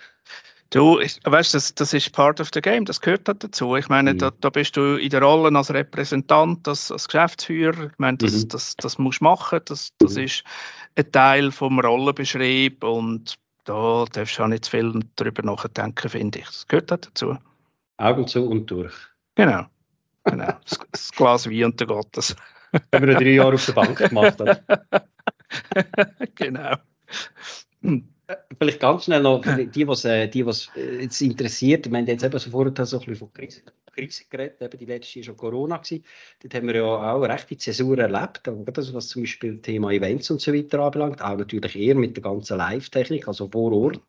Du, 0.71 0.99
weißt, 0.99 1.55
das, 1.55 1.75
das 1.75 1.95
ist 1.95 2.13
part 2.13 2.41
of 2.41 2.51
the 2.53 2.61
game, 2.61 2.85
das 2.85 3.01
gehört 3.01 3.29
halt 3.29 3.43
dazu. 3.43 3.77
Ich 3.77 3.89
meine, 3.89 4.15
mhm. 4.15 4.19
da, 4.19 4.33
da, 4.41 4.51
bist 4.51 4.77
du 4.77 4.97
in 4.97 5.11
der 5.11 5.23
Rolle 5.23 5.57
als 5.57 5.73
Repräsentant, 5.73 6.67
als, 6.67 6.91
als 6.91 7.07
Geschäftsführer. 7.07 7.87
Ich 7.87 7.99
meine, 7.99 8.19
das, 8.19 8.45
mhm. 8.45 8.49
das, 8.49 8.75
das 8.77 8.99
musst 8.99 9.21
du 9.21 9.25
machen, 9.25 9.61
das, 9.67 9.93
das 9.99 10.17
mhm. 10.17 10.25
ist 10.25 10.45
ein 10.97 11.13
Teil 11.13 11.53
vom 11.53 11.79
Rollenbeschrieb 11.79 12.83
und 12.83 13.37
da 13.67 14.05
darfst 14.13 14.39
du 14.39 14.43
auch 14.43 14.49
nicht 14.49 14.65
zu 14.65 14.71
viel 14.71 15.01
darüber 15.17 15.43
nachdenken, 15.43 16.09
finde 16.09 16.39
ich. 16.39 16.47
Das 16.47 16.67
gehört 16.67 16.93
auch 16.93 16.99
dazu. 16.99 17.37
Augen 17.99 18.27
zu 18.27 18.49
und 18.49 18.71
durch. 18.71 18.95
Genau. 19.35 19.67
genau. 20.25 20.53
Das, 20.65 20.79
das 20.91 21.13
Glas 21.13 21.51
Wein 21.51 21.65
und 21.65 21.81
der 21.81 21.87
Gottes. 21.87 22.35
Wenn 22.91 23.07
man 23.07 23.15
drei 23.17 23.35
Jahre 23.35 23.55
auf 23.55 23.67
der 23.67 23.73
Bank 23.73 23.99
gemacht 23.99 24.41
hat. 24.41 24.63
genau. 26.35 26.77
Vielleicht 28.59 28.81
ganz 28.81 29.05
schnell 29.05 29.23
noch, 29.23 29.43
die, 29.43 29.67
die 29.67 29.87
was, 29.87 30.05
äh, 30.05 30.29
die, 30.29 30.45
was 30.45 30.69
äh, 30.77 31.03
jetzt 31.03 31.21
interessiert, 31.21 31.87
ich 31.87 31.93
meine, 31.93 32.09
jetzt 32.09 32.25
eben 32.25 32.39
so 32.39 32.51
vorher 32.51 32.87
so 32.87 32.97
ein 32.99 33.01
bisschen 33.01 33.17
von 33.17 33.33
Krise, 33.33 33.63
Krise 33.97 34.25
geredet, 34.29 34.61
eben 34.61 34.79
die 34.79 34.85
letzte 34.85 35.19
war 35.19 35.25
schon 35.25 35.37
Corona. 35.37 35.83
Dort 36.43 36.55
haben 36.55 36.67
wir 36.69 36.77
ja 36.77 36.85
auch 36.85 37.23
rechte 37.23 37.57
Zäsur 37.57 37.99
erlebt, 37.99 38.43
das, 38.45 38.93
was 38.95 39.09
zum 39.09 39.23
Beispiel 39.23 39.55
das 39.55 39.63
Thema 39.63 39.91
Events 39.91 40.31
und 40.31 40.41
so 40.41 40.53
weiter 40.53 40.81
anbelangt, 40.81 41.23
auch 41.23 41.37
natürlich 41.37 41.75
eher 41.77 41.95
mit 41.95 42.17
der 42.17 42.23
ganzen 42.23 42.59
Live-Technik, 42.59 43.27
also 43.27 43.49
vor 43.49 43.73
Ort. 43.73 44.01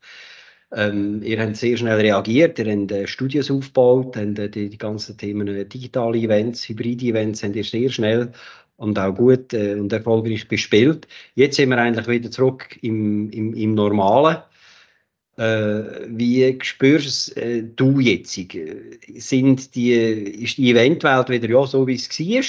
Ähm, 0.74 1.22
ihr 1.24 1.42
habt 1.42 1.56
sehr 1.56 1.78
schnell 1.78 2.02
reagiert, 2.02 2.60
ihr 2.60 2.66
habt 2.70 2.92
äh, 2.92 3.08
Studios 3.08 3.50
aufgebaut, 3.50 4.18
habt, 4.18 4.38
äh, 4.38 4.50
die, 4.50 4.70
die 4.70 4.78
ganzen 4.78 5.18
Themen 5.18 5.48
äh, 5.48 5.66
digitale 5.66 6.18
Events, 6.18 6.68
hybride 6.68 7.06
Events, 7.06 7.42
habt 7.42 7.56
ihr 7.56 7.64
sehr 7.64 7.90
schnell 7.90 8.34
und 8.76 9.00
auch 9.00 9.16
gut 9.16 9.54
äh, 9.54 9.76
und 9.76 9.94
erfolgreich 9.94 10.48
bespielt. 10.48 11.08
Jetzt 11.36 11.56
sind 11.56 11.70
wir 11.70 11.78
eigentlich 11.78 12.08
wieder 12.08 12.30
zurück 12.32 12.78
im, 12.82 13.30
im, 13.32 13.54
im 13.54 13.76
Normalen. 13.76 14.44
Äh, 15.38 16.08
wie 16.08 16.58
spürst 16.64 17.38
äh, 17.38 17.64
du 17.64 18.00
jetzt? 18.00 18.32
Sind 18.34 19.76
die, 19.76 19.94
ist 19.94 20.58
die 20.58 20.72
Eventwelt 20.72 21.30
wieder 21.30 21.48
ja, 21.48 21.66
so, 21.66 21.86
wie 21.86 21.94
es 21.94 22.10
war? 22.10 22.44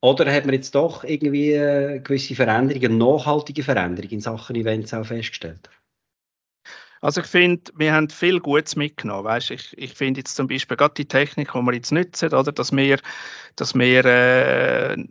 Oder 0.00 0.32
hat 0.32 0.46
man 0.46 0.54
jetzt 0.54 0.74
doch 0.74 1.04
irgendwie 1.04 1.52
äh, 1.52 2.00
gewisse 2.00 2.34
Veränderungen, 2.34 2.98
nachhaltige 2.98 3.62
Veränderungen 3.62 4.12
in 4.12 4.20
Sachen 4.20 4.56
Events 4.56 4.94
auch 4.94 5.06
festgestellt? 5.06 5.68
Also 7.02 7.20
ich 7.20 7.26
finde, 7.26 7.70
wir 7.76 7.92
haben 7.92 8.08
viel 8.08 8.40
Gutes 8.40 8.74
mitgenommen. 8.76 9.24
Weißt, 9.24 9.50
ich, 9.50 9.76
ich 9.76 9.92
finde 9.92 10.20
jetzt 10.20 10.34
zum 10.34 10.48
Beispiel 10.48 10.76
gerade 10.76 10.94
die 10.94 11.06
Technik, 11.06 11.52
die 11.52 11.58
wir 11.58 11.74
jetzt 11.74 11.92
nutzen, 11.92 12.32
oder, 12.32 12.52
dass 12.52 12.72
wir, 12.72 12.98
dass 13.56 13.74
wir 13.74 14.04
äh, 14.04 15.04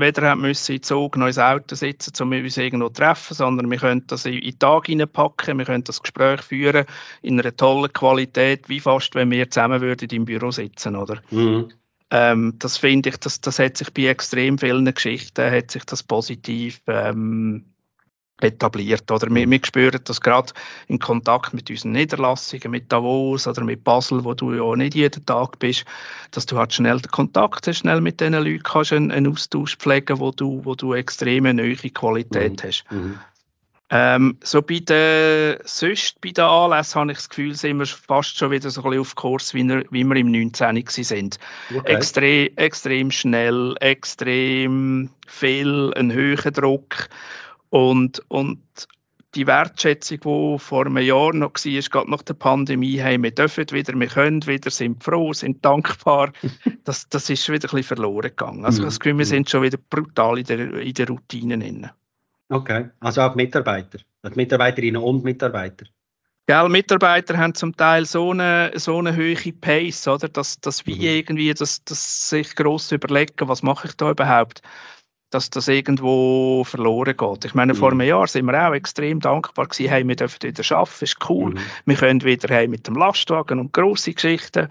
weder 0.00 0.28
haben 0.28 0.42
müssen 0.42 0.76
in 0.76 0.82
Zug 0.82 1.16
noch 1.16 1.26
ins 1.26 1.38
Auto 1.38 1.74
sitzen, 1.74 2.12
um 2.22 2.32
uns 2.32 2.56
irgendwo 2.56 2.88
zu 2.88 2.94
treffen, 2.94 3.34
sondern 3.34 3.70
wir 3.70 3.78
können 3.78 4.06
das 4.06 4.26
in 4.26 4.40
den 4.40 4.58
Tag 4.58 4.86
hineinpacken, 4.86 5.58
wir 5.58 5.64
können 5.64 5.84
das 5.84 6.02
Gespräch 6.02 6.42
führen 6.42 6.86
in 7.22 7.40
einer 7.40 7.56
tollen 7.56 7.92
Qualität, 7.92 8.68
wie 8.68 8.80
fast, 8.80 9.14
wenn 9.14 9.30
wir 9.30 9.50
zusammen 9.50 9.80
würden 9.80 10.08
im 10.10 10.24
Büro 10.24 10.50
sitzen, 10.50 10.96
oder? 10.96 11.20
Mhm. 11.30 11.70
Ähm, 12.10 12.54
das 12.58 12.78
finde 12.78 13.10
ich, 13.10 13.16
das, 13.18 13.40
das 13.40 13.58
hat 13.58 13.76
sich 13.76 13.92
bei 13.92 14.06
extrem 14.06 14.58
vielen 14.58 14.92
Geschichten, 14.92 15.50
hat 15.50 15.70
sich 15.70 15.84
das 15.84 16.02
positiv 16.02 16.80
ähm, 16.86 17.64
etabliert. 18.40 19.10
Oder 19.10 19.28
wir, 19.30 19.46
mhm. 19.46 19.50
wir 19.50 19.60
spüren 19.64 20.00
das 20.04 20.20
gerade 20.20 20.52
in 20.86 20.98
Kontakt 20.98 21.54
mit 21.54 21.70
unseren 21.70 21.92
Niederlassungen, 21.92 22.70
mit 22.70 22.90
Davos 22.92 23.46
oder 23.46 23.64
mit 23.64 23.84
Basel, 23.84 24.24
wo 24.24 24.34
du 24.34 24.54
ja 24.54 24.76
nicht 24.76 24.94
jeden 24.94 25.24
Tag 25.26 25.58
bist, 25.58 25.84
dass 26.30 26.46
du 26.46 26.56
halt 26.56 26.72
schnell 26.72 27.00
den 27.00 27.10
Kontakt 27.10 27.66
hast, 27.66 27.78
schnell 27.78 28.00
mit 28.00 28.20
diesen 28.20 28.34
Leuten 28.34 28.62
kannst 28.62 28.92
einen, 28.92 29.10
einen 29.10 29.32
Austausch 29.32 29.76
pflegen, 29.76 30.18
wo 30.18 30.30
du, 30.30 30.60
wo 30.64 30.74
du 30.74 30.94
extreme 30.94 31.52
neue 31.52 31.76
Qualität 31.76 32.62
mhm. 32.62 32.66
hast. 32.66 32.84
Mhm. 32.90 33.18
Ähm, 33.90 34.36
so 34.44 34.60
bei 34.60 34.80
den, 34.80 35.56
sonst 35.64 36.20
bei 36.20 36.30
den 36.30 36.44
Anlässen 36.44 37.00
habe 37.00 37.12
ich 37.12 37.18
das 37.18 37.28
Gefühl, 37.30 37.54
sind 37.54 37.78
wir 37.78 37.86
fast 37.86 38.36
schon 38.36 38.50
wieder 38.50 38.68
so 38.68 38.82
ein 38.82 38.90
bisschen 38.90 39.00
auf 39.00 39.14
Kurs, 39.14 39.54
wie 39.54 39.64
wir, 39.64 39.82
wie 39.90 40.04
wir 40.04 40.16
im 40.16 40.30
19. 40.30 40.84
sind. 40.88 41.38
Okay. 41.74 41.94
Extrem, 41.94 42.50
extrem 42.56 43.10
schnell, 43.10 43.74
extrem 43.80 45.08
viel, 45.26 45.92
ein 45.96 46.12
höherer 46.12 46.50
Druck 46.50 47.08
und, 47.70 48.22
und 48.28 48.60
die 49.34 49.46
Wertschätzung, 49.46 50.20
die 50.20 50.58
vor 50.58 50.86
einem 50.86 50.98
Jahr 50.98 51.32
noch 51.34 51.52
war, 51.52 51.82
gerade 51.82 52.10
nach 52.10 52.22
der 52.22 52.34
Pandemie, 52.34 52.98
hey, 52.98 53.22
wir 53.22 53.30
dürfen 53.30 53.66
wieder, 53.70 53.98
wir 53.98 54.06
können 54.06 54.46
wieder, 54.46 54.70
sind 54.70 55.02
froh, 55.02 55.32
sind 55.32 55.64
dankbar, 55.64 56.32
das, 56.84 57.08
das 57.08 57.28
ist 57.28 57.48
wieder 57.48 57.68
ein 57.68 57.76
bisschen 57.76 57.96
verloren 57.96 58.30
gegangen. 58.30 58.64
Also 58.64 58.82
das 58.82 58.98
Gefühl, 58.98 59.18
wir 59.18 59.26
mhm. 59.26 59.28
sind 59.28 59.50
schon 59.50 59.62
wieder 59.62 59.78
brutal 59.90 60.38
in 60.38 60.44
der, 60.44 60.72
in 60.74 60.94
der 60.94 61.08
Routine 61.08 61.58
drin. 61.58 61.90
Okay, 62.48 62.88
also 63.00 63.20
auch 63.20 63.34
Mitarbeiter, 63.34 63.98
die 64.24 64.36
Mitarbeiterinnen 64.36 65.02
und 65.02 65.22
Mitarbeiter. 65.22 65.86
Ja, 66.48 66.66
Mitarbeiter 66.66 67.36
haben 67.36 67.54
zum 67.54 67.76
Teil 67.76 68.06
so 68.06 68.30
eine, 68.30 68.72
so 68.74 68.98
eine 68.98 69.14
hohe 69.14 69.52
Pace, 69.60 70.08
oder? 70.08 70.30
Dass, 70.30 70.58
dass 70.60 70.86
wir 70.86 70.96
mhm. 70.96 71.02
irgendwie 71.02 71.52
das, 71.52 71.84
das 71.84 72.30
sich 72.30 72.56
gross 72.56 72.90
überlegen, 72.90 73.48
was 73.48 73.62
mache 73.62 73.88
ich 73.88 73.94
da 73.98 74.10
überhaupt? 74.10 74.62
Dass 75.30 75.50
das 75.50 75.68
irgendwo 75.68 76.64
verloren 76.64 77.16
geht. 77.16 77.44
Ich 77.44 77.54
meine, 77.54 77.74
mhm. 77.74 77.78
vor 77.78 77.92
einem 77.92 78.06
Jahr 78.06 78.26
sind 78.26 78.46
wir 78.46 78.68
auch 78.68 78.72
extrem 78.72 79.20
dankbar 79.20 79.66
gewesen, 79.66 79.90
hey, 79.90 80.06
wir 80.06 80.16
dürfen 80.16 80.42
wieder 80.42 80.76
arbeiten, 80.76 81.04
ist 81.04 81.28
cool, 81.28 81.54
mhm. 81.54 81.58
wir 81.84 81.96
können 81.96 82.22
wieder 82.22 82.54
hey, 82.54 82.68
mit 82.68 82.86
dem 82.86 82.94
Lastwagen 82.94 83.58
und 83.58 83.72
grosse 83.72 84.14
Geschichten. 84.14 84.68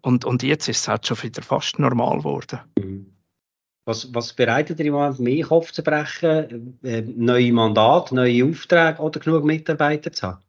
Und, 0.00 0.24
und 0.24 0.42
jetzt 0.42 0.68
ist 0.68 0.80
es 0.80 0.88
halt 0.88 1.06
schon 1.06 1.22
wieder 1.22 1.42
fast 1.42 1.78
normal 1.78 2.18
geworden. 2.18 2.60
Mhm. 2.78 3.06
Was, 3.84 4.14
was 4.14 4.32
bereitet 4.32 4.78
ihr 4.78 4.86
im 4.86 4.92
Moment 4.92 5.18
mehr 5.18 5.44
Kopf 5.44 5.72
zu 5.72 5.82
brechen? 5.82 6.78
Äh, 6.84 7.02
neue 7.02 7.52
Mandate, 7.52 8.14
neue 8.14 8.44
Aufträge 8.44 9.00
oder 9.00 9.18
genug 9.18 9.44
Mitarbeiter 9.44 10.12
zu 10.12 10.28
haben? 10.28 10.44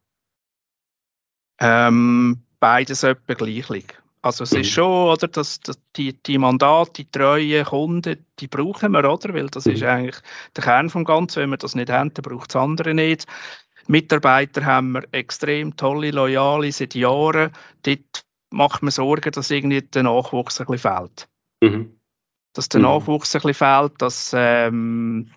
Ähm, 1.60 2.44
beides 2.60 3.02
etwa 3.04 3.34
gleich. 3.34 3.86
Also 4.24 4.46
es 4.46 4.52
mhm. 4.54 4.62
ist 4.62 4.72
schon, 4.72 5.10
oder, 5.10 5.28
dass, 5.28 5.60
dass 5.60 5.78
die, 5.96 6.14
die 6.24 6.38
Mandate, 6.38 6.92
die 6.94 7.12
treuen 7.12 7.66
Kunden, 7.66 8.26
die 8.40 8.48
brauchen 8.48 8.94
wir, 8.94 9.10
oder? 9.10 9.34
Weil 9.34 9.48
das 9.48 9.66
mhm. 9.66 9.74
ist 9.74 9.84
eigentlich 9.84 10.16
der 10.56 10.64
Kern 10.64 10.90
vom 10.90 11.04
Ganzen. 11.04 11.42
Wenn 11.42 11.50
wir 11.52 11.58
das 11.58 11.76
nicht 11.76 11.92
haben, 11.92 12.14
dann 12.14 12.24
braucht 12.24 12.50
es 12.50 12.56
andere 12.56 12.94
nicht. 12.94 13.26
Mitarbeiter 13.88 14.66
haben 14.66 14.94
wir 14.94 15.04
extrem 15.12 15.76
tolle, 15.76 16.12
loyale 16.12 16.72
seit 16.72 16.96
Jahren. 16.96 17.52
Dort 17.84 18.26
macht 18.50 18.82
man 18.82 18.92
Sorgen, 18.92 19.32
dass 19.32 19.52
irgendwie 19.52 19.82
der 19.82 20.04
Nachwuchs 20.04 20.60
ein 20.60 20.68
bisschen 20.68 20.92
fehlt. 20.92 21.28
Mhm 21.62 22.00
dass 22.54 22.70
der 22.70 22.80
mhm. 22.80 22.86
Nachwuchs 22.86 23.36
ein 23.36 23.42
bisschen 23.42 23.54
fehlt, 23.56 23.94
dass, 24.02 24.32
ähm, 24.36 25.32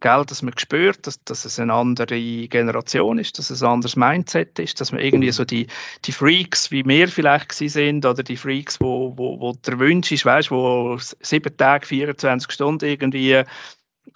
gell, 0.00 0.24
dass 0.26 0.42
man 0.42 0.56
spürt, 0.58 1.06
dass, 1.06 1.22
dass 1.24 1.44
es 1.44 1.58
eine 1.58 1.72
andere 1.72 2.20
Generation 2.48 3.18
ist, 3.18 3.38
dass 3.38 3.50
es 3.50 3.62
ein 3.62 3.70
anderes 3.70 3.96
Mindset 3.96 4.58
ist, 4.58 4.80
dass 4.80 4.92
man 4.92 5.00
irgendwie 5.00 5.32
so 5.32 5.44
die, 5.44 5.66
die 6.04 6.12
Freaks, 6.12 6.70
wie 6.70 6.84
wir 6.84 7.08
vielleicht 7.08 7.52
sind, 7.52 8.04
oder 8.04 8.22
die 8.22 8.36
Freaks, 8.36 8.80
wo, 8.80 9.12
wo, 9.16 9.40
wo 9.40 9.52
der 9.66 9.78
Wunsch 9.78 10.12
ist, 10.12 10.26
weißt, 10.26 10.50
wo 10.50 10.98
sieben 10.98 11.56
Tage, 11.56 11.86
24 11.86 12.50
Stunden 12.50 12.84
irgendwie 12.84 13.42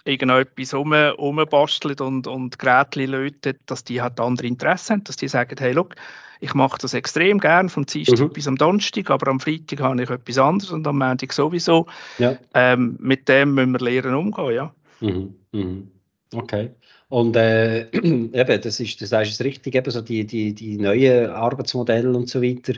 irgendetwas 0.05 0.73
rum, 0.73 0.93
rumbastelt 0.93 2.01
und, 2.01 2.27
und 2.27 2.59
Geräte 2.59 3.05
lötet, 3.05 3.59
dass 3.65 3.83
die 3.83 4.01
halt 4.01 4.19
andere 4.19 4.47
Interessen 4.47 4.93
haben, 4.93 5.03
dass 5.05 5.17
die 5.17 5.27
sagen, 5.27 5.55
hey, 5.59 5.71
look, 5.71 5.95
ich 6.39 6.53
mache 6.53 6.77
das 6.79 6.93
extrem 6.93 7.39
gern, 7.39 7.69
vom 7.69 7.85
Dienstag 7.85 8.19
mhm. 8.19 8.29
bis 8.29 8.47
am 8.47 8.55
Donnerstag, 8.55 9.09
aber 9.09 9.29
am 9.29 9.39
Freitag 9.39 9.81
habe 9.81 10.01
ich 10.01 10.09
etwas 10.09 10.37
anderes 10.37 10.71
und 10.71 10.87
am 10.87 10.97
Montag 10.97 11.33
sowieso. 11.33 11.85
Ja. 12.17 12.37
Ähm, 12.53 12.97
mit 12.99 13.27
dem 13.27 13.55
müssen 13.55 13.73
wir 13.73 13.79
lernen 13.79 14.15
umgehen, 14.15 14.51
ja. 14.53 14.73
Mhm. 15.01 15.35
Mhm. 15.51 15.91
Okay. 16.33 16.71
Und 17.09 17.35
äh, 17.35 17.89
eben, 17.91 18.61
das 18.61 18.79
ist, 18.79 19.01
das 19.01 19.11
ist 19.11 19.41
richtig, 19.43 19.75
eben 19.75 19.91
so 19.91 20.01
die, 20.01 20.25
die, 20.25 20.53
die 20.53 20.77
neuen 20.77 21.29
Arbeitsmodelle 21.31 22.15
und 22.15 22.29
so 22.29 22.41
weiter. 22.41 22.73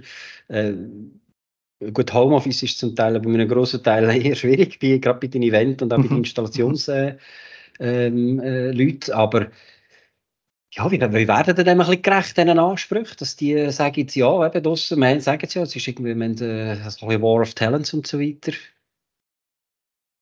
Äh, 0.48 0.74
gut, 1.92 2.14
Homeoffice 2.14 2.64
ist 2.64 2.80
zum 2.80 2.96
Teil 2.96 3.20
bei 3.20 3.30
einem 3.30 3.48
grossen 3.48 3.84
Teil 3.84 4.10
eher 4.26 4.36
schwierig, 4.36 4.80
bei, 4.80 4.98
gerade 5.00 5.20
bei 5.20 5.28
den 5.28 5.44
Event- 5.44 5.82
und 5.82 5.92
auch 5.92 5.98
bei 5.98 6.04
den 6.04 6.12
mhm. 6.12 6.18
Installationsleuten, 6.20 7.18
äh, 7.80 8.08
ähm, 8.08 8.40
äh, 8.40 9.12
aber 9.12 9.48
ja, 10.74 10.90
wie, 10.90 11.02
wie 11.02 11.28
werden 11.28 11.56
denn 11.56 11.68
ein 11.68 11.78
bisschen 11.78 12.02
gerecht 12.02 12.38
diesen 12.38 12.58
Ansprüchen, 12.58 13.16
dass 13.20 13.36
die 13.36 13.70
sagen 13.72 14.00
jetzt 14.00 14.16
ja, 14.16 14.46
eben 14.46 14.64
draussen, 14.64 15.00
wir 15.00 15.20
sagen 15.20 15.42
es 15.44 15.54
ja, 15.54 15.64
es 15.64 15.76
ist 15.76 15.88
irgendwie, 15.88 16.16
wir 16.16 16.26
haben, 16.26 16.38
äh, 16.38 16.72
ein 16.72 16.84
bisschen 16.84 17.22
War 17.22 17.42
of 17.42 17.54
Talents 17.54 17.94
und 17.94 18.08
so 18.08 18.20
weiter. 18.20 18.54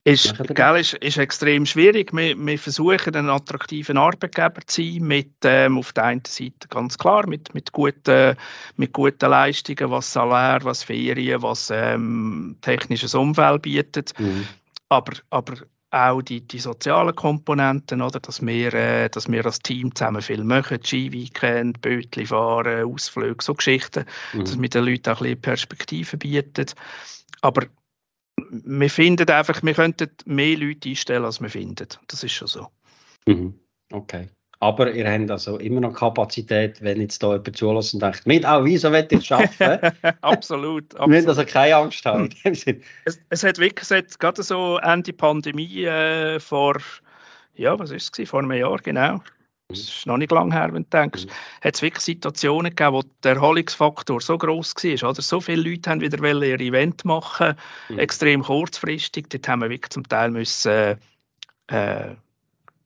Ist, 0.10 0.34
gell, 0.56 0.80
ist, 0.80 0.94
ist 0.96 1.18
extrem 1.18 1.66
schwierig. 1.66 2.12
Wir, 2.14 2.36
wir 2.36 2.58
versuchen, 2.58 3.16
einen 3.16 3.30
attraktiven 3.30 3.98
Arbeitgeber 3.98 4.62
zu 4.66 4.82
sein, 4.82 5.04
mit, 5.04 5.32
ähm, 5.44 5.78
auf 5.78 5.94
der 5.94 6.06
einen 6.06 6.24
Seite 6.26 6.68
ganz 6.70 6.98
klar, 6.98 7.28
mit, 7.28 7.54
mit, 7.54 7.72
guten, 7.72 8.36
mit 8.78 8.94
guten 8.94 9.30
Leistungen, 9.30 9.92
was 9.92 10.12
Salär, 10.12 10.60
was 10.64 10.82
Ferien, 10.82 11.44
was 11.44 11.70
ähm, 11.72 12.58
technisches 12.62 13.14
Umfeld 13.14 13.62
bietet. 13.62 14.18
Mhm. 14.20 14.48
Aber, 14.90 15.14
aber 15.30 15.54
auch 15.92 16.22
die, 16.24 16.42
die 16.42 16.60
sozialen 16.60 17.16
Komponenten, 17.16 18.02
oder? 18.02 18.20
Dass, 18.20 18.44
wir, 18.44 18.74
äh, 18.74 19.10
dass 19.10 19.32
wir 19.32 19.46
als 19.46 19.60
Team 19.60 19.94
zusammen 19.94 20.24
viel 20.24 20.44
machen, 20.44 20.80
Ski-Weekend, 20.84 21.82
Bötli 21.82 22.26
fahren, 22.26 22.92
Ausflüge, 22.92 23.44
so 23.44 23.54
Geschichten, 23.54 24.06
mhm. 24.34 24.40
dass 24.40 24.60
wir 24.60 24.70
den 24.70 24.86
Leuten 24.86 25.10
auch 25.10 25.22
ein 25.22 25.26
bisschen 25.26 25.42
Perspektive 25.42 26.18
bieten. 26.18 26.66
Aber 27.42 27.68
wir 28.50 28.90
finden 28.90 29.30
einfach, 29.30 29.62
wir 29.64 29.74
könnten 29.74 30.10
mehr 30.26 30.58
Leute 30.58 30.90
einstellen, 30.90 31.26
als 31.26 31.42
wir 31.42 31.50
finden. 31.50 31.88
Das 32.08 32.24
ist 32.24 32.32
schon 32.32 32.48
so. 32.48 32.68
Mhm. 33.28 33.54
Okay. 33.92 34.30
Aber 34.62 34.92
ihr 34.92 35.10
habt 35.10 35.32
also 35.32 35.58
immer 35.58 35.80
noch 35.80 35.94
Kapazität, 35.94 36.82
wenn 36.82 37.00
jetzt 37.00 37.24
da 37.24 37.32
jemand 37.32 37.56
zulässt 37.56 37.94
und 37.94 38.04
denkt, 38.04 38.28
mit 38.28 38.46
auch 38.46 38.66
wieso 38.66 38.92
will 38.92 39.08
ich 39.10 39.20
es 39.20 39.26
schaffen? 39.26 39.80
absolut, 40.22 40.94
absolut. 40.96 40.96
Wir 40.96 41.28
also 41.30 41.46
keine 41.46 41.76
Angst 41.78 42.06
haben. 42.06 42.30
es, 42.44 43.20
es 43.30 43.44
hat 43.44 43.58
wirklich 43.58 43.90
es 43.90 44.20
gerade 44.20 44.44
so 44.44 44.78
Ende 44.80 45.14
Pandemie 45.14 45.86
äh, 45.86 46.42
vor, 46.42 46.76
ja, 47.56 47.80
was 47.80 47.92
ist 47.92 48.20
es, 48.20 48.30
vor 48.30 48.40
einem 48.40 48.52
Jahr 48.52 48.78
genau. 48.80 49.22
Das 49.72 49.82
ist 49.82 50.08
noch 50.08 50.18
nicht 50.18 50.32
lange 50.32 50.52
her, 50.52 50.74
wenn 50.74 50.82
du 50.82 50.90
denkst. 50.90 51.26
Mhm. 51.26 51.30
Hat 51.62 51.76
es 51.76 51.82
wirklich 51.84 52.04
Situationen 52.04 52.76
gegeben, 52.76 52.94
wo 52.94 53.04
der 53.24 53.36
Erholungsfaktor 53.36 54.20
so 54.20 54.36
groß 54.36 54.74
war, 54.76 55.10
oder? 55.12 55.22
So 55.22 55.40
viele 55.40 55.70
Leute 55.70 55.92
haben 55.92 56.02
wieder 56.02 56.24
ihr 56.44 56.60
Event 56.60 57.06
machen, 57.06 57.56
mhm. 57.90 58.00
extrem 58.00 58.42
kurzfristig. 58.42 59.30
Dort 59.30 59.48
haben 59.48 59.62
wir 59.62 59.70
wirklich 59.70 59.92
zum 59.92 60.10
Teil 60.10 60.32
müssen, 60.32 60.98
äh, 61.68 62.16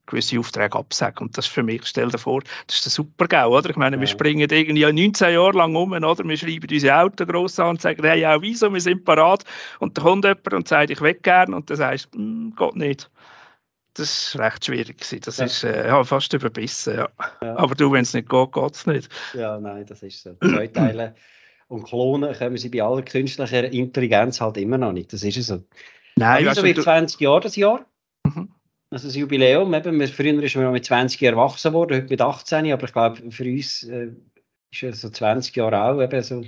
gewisse 0.08 0.38
Aufträge 0.38 0.78
absagen. 0.78 1.28
Und 1.28 1.38
das 1.38 1.46
ist 1.46 1.54
für 1.54 1.64
mich, 1.64 1.86
stell 1.86 2.10
dir 2.10 2.18
vor, 2.18 2.42
das 2.68 2.86
ist 2.86 2.94
super 2.94 3.28
GAU, 3.28 3.58
oder? 3.58 3.70
Ich 3.70 3.78
meine, 3.78 3.96
ja. 3.96 4.02
wir 4.02 4.08
springen 4.08 4.50
irgendwie 4.52 4.84
19 4.84 5.34
Jahre 5.34 5.58
lang 5.58 5.76
um, 5.76 5.94
oder? 5.94 6.24
Wir 6.26 6.38
schreiben 6.38 6.68
unsere 6.70 7.00
Autos 7.00 7.28
gross 7.28 7.60
an 7.60 7.70
und 7.70 7.82
sagen, 7.82 8.04
hey, 8.04 8.26
auch 8.26 8.42
wieso, 8.42 8.74
wir 8.74 8.82
sind 8.82 9.06
parat. 9.06 9.46
Und 9.80 9.98
dann 9.98 10.04
kommt 10.04 10.26
jemand 10.26 10.54
und 10.54 10.68
sagt, 10.68 10.90
ich 10.90 11.00
will 11.00 11.14
gerne. 11.14 11.56
Und 11.56 11.70
dann 11.70 11.78
sagst 11.78 12.10
du, 12.12 12.20
hm, 12.20 12.54
geht 12.58 12.76
nicht. 12.76 13.10
Das 13.96 14.36
war 14.38 14.46
recht 14.46 14.66
schwierig. 14.66 14.98
Das 15.22 15.38
ja. 15.38 15.46
ist 15.46 15.64
äh, 15.64 15.88
ja, 15.88 16.04
fast 16.04 16.34
überbissen, 16.34 16.96
ja. 16.96 17.10
ja. 17.42 17.56
Aber 17.58 17.76
du, 17.76 17.92
wenn 17.92 18.02
es 18.02 18.14
nicht 18.14 18.28
geht, 18.28 18.52
geht 18.52 18.76
es 18.76 18.88
nicht. 18.88 19.10
Ja, 19.34 19.60
nein, 19.60 19.86
das 19.86 20.02
ist 20.02 20.24
so. 20.24 20.36
Zwei 20.36 20.68
Teile 20.68 21.16
und 21.68 21.84
Klonen 21.84 22.34
können 22.34 22.58
sie 22.58 22.70
bei 22.70 22.84
aller 22.84 23.02
künstlicher 23.02 23.72
Intelligenz 23.72 24.42
halt 24.42 24.58
immer 24.58 24.78
noch 24.78 24.92
nicht. 24.92 25.14
Das 25.14 25.24
ist 25.24 25.42
so. 25.44 25.64
Nein, 26.16 26.46
wieso 26.48 26.64
wird 26.64 26.82
20 26.82 27.20
Jahre 27.20 27.42
das 27.42 27.56
Jahr? 27.56 27.86
Mhm. 28.24 28.50
Also 28.92 29.08
das 29.08 29.16
Jubiläum, 29.16 29.74
eben, 29.74 30.08
früher 30.08 30.44
ist 30.44 30.56
man 30.56 30.72
mit 30.72 30.86
20 30.86 31.20
Jahren 31.20 31.36
erwachsen 31.36 31.74
worden, 31.74 31.98
heute 31.98 32.10
mit 32.10 32.22
18, 32.22 32.72
aber 32.72 32.86
ich 32.86 32.94
glaube, 32.94 33.32
für 33.32 33.44
uns 33.44 33.84
äh, 33.84 34.12
ist 34.70 35.02
so 35.02 35.10
20 35.10 35.56
Jahre 35.56 35.84
auch 35.84 36.02
eben 36.02 36.22
so, 36.22 36.44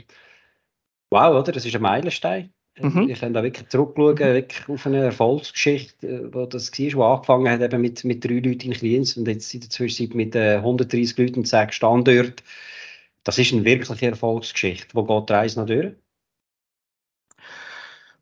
wow, 1.10 1.36
oder? 1.40 1.52
Das 1.52 1.66
ist 1.66 1.76
ein 1.76 1.82
Meilenstein. 1.82 2.54
Mhm. 2.78 3.10
Ich 3.10 3.22
kann 3.22 3.34
da 3.34 3.42
wirklich 3.42 3.70
zurückschauen, 3.70 4.18
wirklich 4.18 4.68
auf 4.68 4.86
eine 4.86 5.06
Erfolgsgeschichte, 5.06 6.08
äh, 6.08 6.34
wo 6.34 6.46
das 6.46 6.72
war, 6.72 6.94
wo 6.94 7.04
angefangen 7.04 7.50
hat 7.50 7.62
eben 7.62 7.82
mit, 7.82 8.04
mit 8.04 8.24
drei 8.24 8.34
Leuten 8.34 8.72
in 8.72 8.74
Klienz 8.74 9.16
und 9.16 9.28
jetzt 9.28 9.54
in 9.54 9.62
der 9.62 9.70
Zwischenzeit 9.70 10.16
mit 10.16 10.36
äh, 10.36 10.58
130 10.58 11.18
Leuten 11.18 11.40
und 11.40 11.48
sechs 11.48 11.78
Standorten. 11.78 12.36
Das 13.24 13.38
ist 13.38 13.54
eine 13.54 13.64
wirkliche 13.64 14.08
Erfolgsgeschichte. 14.08 14.94
Wo 14.94 15.04
geht 15.04 15.30
die 15.30 15.34
Reise 15.34 15.60
noch 15.60 15.68
durch? 15.68 15.94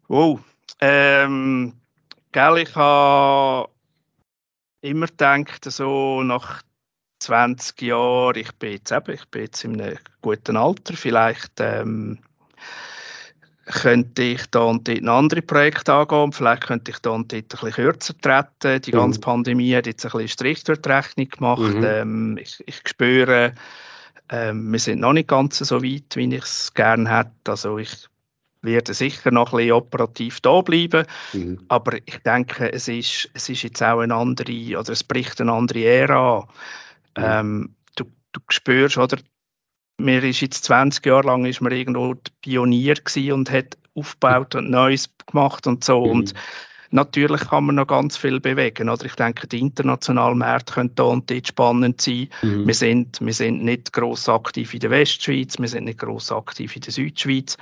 Wow. 0.08 0.40
Ähm, 0.80 1.74
gell, 2.32 2.58
ich 2.58 2.76
habe 2.76 3.70
immer 4.82 5.08
gedacht, 5.08 5.66
so 5.66 6.22
nach 6.22 6.62
20 7.20 7.82
Jahren, 7.82 8.38
ich 8.38 8.52
bin 8.54 8.74
jetzt, 8.74 8.92
eben, 8.92 9.14
ich 9.14 9.26
bin 9.26 9.42
jetzt 9.44 9.64
in 9.64 9.82
einem 9.82 9.98
guten 10.22 10.58
Alter, 10.58 10.94
vielleicht 10.96 11.54
ähm, 11.60 12.20
könnte 13.66 14.22
ich 14.22 14.46
da 14.48 14.62
und 14.62 14.88
dort 14.88 15.00
ein 15.00 15.10
anderes 15.10 15.46
Projekt 15.46 15.90
angehen, 15.90 16.32
vielleicht 16.32 16.64
könnte 16.64 16.92
ich 16.92 17.00
da 17.00 17.12
und 17.12 17.32
dort 17.32 17.44
ein 17.44 17.48
bisschen 17.48 17.72
kürzer 17.72 18.14
treten. 18.20 18.82
Die 18.82 18.92
ganze 18.92 19.20
mhm. 19.20 19.24
Pandemie 19.24 19.76
hat 19.76 19.88
jetzt 19.88 20.06
ein 20.06 20.12
bisschen 20.12 20.28
Strich 20.28 20.64
durch 20.64 20.82
die 20.82 20.90
Rechnung 20.90 21.30
gemacht. 21.30 21.74
Mhm. 21.74 21.84
Ähm, 21.84 22.38
ich, 22.42 22.62
ich 22.66 22.82
spüre, 22.86 23.54
ähm, 24.30 24.72
wir 24.72 24.80
sind 24.80 25.00
noch 25.00 25.14
nicht 25.14 25.30
ganz 25.30 25.60
so 25.60 25.82
weit, 25.82 26.16
wie 26.16 26.36
ich 26.36 26.44
es 26.44 26.74
gerne 26.74 27.10
hätte. 27.10 27.52
Also 27.52 27.78
ich 27.78 28.08
werde 28.62 28.94
sicher 28.94 29.32
noch 29.32 29.54
ein 29.54 29.58
bisschen 29.58 29.74
operativ 29.74 30.42
da 30.42 30.62
bleiben. 30.62 31.06
Mhm. 31.34 31.60
Aber 31.70 31.98
ich 32.06 32.18
denke, 32.26 32.72
es 32.72 32.88
ist, 32.88 33.30
es 33.34 33.50
ist 33.50 33.64
jetzt 33.64 33.82
auch 33.84 34.00
eine 34.00 34.16
andere, 34.16 34.80
oder 34.80 34.90
es 34.90 35.04
bricht 35.04 35.40
eine 35.40 35.54
andere 35.54 35.84
Ära 35.84 36.40
an. 36.40 36.46
Mhm. 37.16 37.24
Ähm, 37.24 37.76
du, 37.96 38.06
du 38.34 38.42
spürst, 38.50 38.98
oder? 38.98 39.18
Mir 39.98 40.24
ist 40.24 40.42
jetzt 40.42 40.66
20 40.66 41.06
Jahre 41.06 41.28
lang 41.28 41.46
ist 41.46 41.62
man 41.62 41.72
irgendwo 41.72 42.16
Pionier 42.42 42.96
und 43.32 43.52
hat 43.52 43.78
aufgebaut 43.96 44.56
und 44.56 44.70
Neues 44.70 45.10
gemacht 45.28 45.68
und 45.68 45.84
so. 45.84 46.06
Mhm. 46.06 46.12
Und 46.12 46.34
Natürlich 46.94 47.42
kann 47.42 47.66
man 47.66 47.76
noch 47.78 47.88
ganz 47.88 48.16
viel 48.16 48.40
bewegen. 48.40 48.88
Oder 48.88 49.06
ich 49.06 49.16
denke, 49.16 49.48
die 49.48 49.60
internationalen 49.60 50.38
Märkte 50.38 50.74
können 50.74 50.94
da 50.94 51.06
und 51.06 51.28
dort 51.30 51.48
spannend 51.48 52.00
sein. 52.00 52.30
Mhm. 52.44 52.68
Wir, 52.68 52.76
sind, 52.76 53.20
wir 53.20 53.34
sind 53.34 53.64
nicht 53.64 53.92
gross 53.94 54.30
aktiv 54.30 54.72
in 54.76 54.80
der 54.80 54.92
Westschweiz, 54.92 55.58
wir 55.58 55.68
sind 55.68 55.86
nicht 55.86 55.98
gross 55.98 56.32
aktiv 56.32 56.76
in 56.76 56.84
der 56.84 56.94
Südschweiz. 56.94 57.58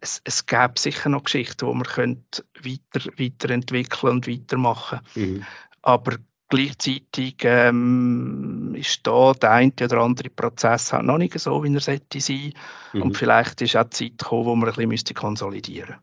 Es, 0.00 0.20
es 0.24 0.44
gäbe 0.44 0.74
sicher 0.76 1.08
noch 1.08 1.24
Geschichten, 1.24 1.66
die 1.66 1.74
man 1.74 2.18
weiter, 2.62 3.10
weiterentwickeln 3.16 4.12
und 4.12 4.28
weitermachen 4.28 5.00
mhm. 5.14 5.46
Aber 5.80 6.18
gleichzeitig 6.48 7.36
ähm, 7.42 8.74
ist 8.76 9.06
da 9.06 9.32
der 9.32 9.50
eine 9.50 9.72
oder 9.82 9.98
andere 9.98 10.30
Prozess 10.30 10.92
halt 10.92 11.04
noch 11.04 11.18
nicht 11.18 11.38
so, 11.38 11.62
wie 11.64 11.74
er 11.74 11.80
sollte 11.80 12.20
sein. 12.20 12.52
Mhm. 12.92 13.02
Und 13.02 13.16
vielleicht 13.16 13.60
ist 13.62 13.76
auch 13.76 13.84
die 13.84 13.90
Zeit 13.90 14.18
gekommen, 14.18 14.44
wo 14.46 14.56
man 14.56 14.70
ein 14.70 14.88
bisschen 14.88 15.16
konsolidieren 15.16 15.96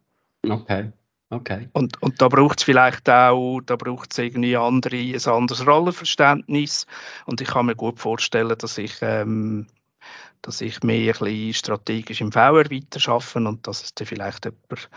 müsste. 0.44 0.62
Okay. 0.62 0.92
Okay. 1.34 1.70
Und, 1.72 2.02
und 2.02 2.22
da 2.22 2.28
braucht 2.28 2.60
es 2.60 2.66
vielleicht 2.66 3.10
auch, 3.10 3.62
da 3.62 3.78
braucht 3.78 4.12
es 4.12 4.18
irgendwie 4.18 4.58
andere, 4.58 4.98
ein 4.98 5.26
anderes 5.26 5.66
Rollenverständnis. 5.66 6.86
Und 7.26 7.40
ich 7.40 7.48
kann 7.48 7.68
mir 7.68 7.76
gut 7.76 8.00
vorstellen, 8.00 8.54
dass 8.58 8.78
ich, 8.78 8.98
ähm, 9.02 9.66
dass 10.42 10.60
ich 10.60 10.84
mehr 10.84 11.16
ein 11.16 11.20
bisschen 11.20 11.54
strategisch 11.54 12.20
im 12.20 12.34
VR 12.34 12.70
weiterarbeite 12.70 13.48
und 13.48 13.66
dass 13.66 13.82
es 13.82 13.96
dann 13.96 14.08
vielleicht 14.08 14.44
jemand, 14.44 14.90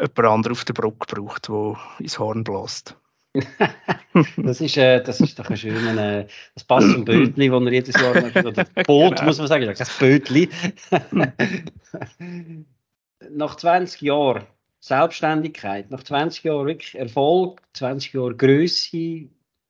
jemand 0.00 0.18
anderes 0.18 0.58
auf 0.60 0.64
der 0.64 0.72
Brücke 0.72 1.14
braucht, 1.14 1.48
der 1.48 1.76
ins 1.98 2.18
Horn 2.18 2.42
bläst. 2.42 2.96
das, 4.36 4.60
ist, 4.60 4.76
äh, 4.76 5.02
das 5.02 5.20
ist 5.20 5.38
doch 5.38 5.48
ein 5.48 5.56
schöner, 5.56 6.20
äh, 6.20 6.26
das 6.54 6.64
passt 6.64 6.90
zum 6.92 7.04
Bötli, 7.04 7.48
das 7.48 7.62
er 7.62 7.72
jedes 7.72 8.00
Jahr 8.00 8.20
macht, 8.20 8.36
oder 8.36 8.64
Boot, 8.86 9.16
genau. 9.16 9.24
muss 9.24 9.38
man 9.38 9.48
sagen, 9.48 9.74
das 9.76 9.98
Bötli. 9.98 10.50
Nach 13.30 13.56
20 13.56 14.02
Jahren 14.02 14.44
Selbstständigkeit, 14.80 15.90
nach 15.92 16.02
20 16.02 16.42
Jahren 16.42 16.66
wirklich 16.66 16.96
Erfolg, 16.96 17.62
20 17.74 18.14
Jahre 18.14 18.34
Größe, 18.34 19.28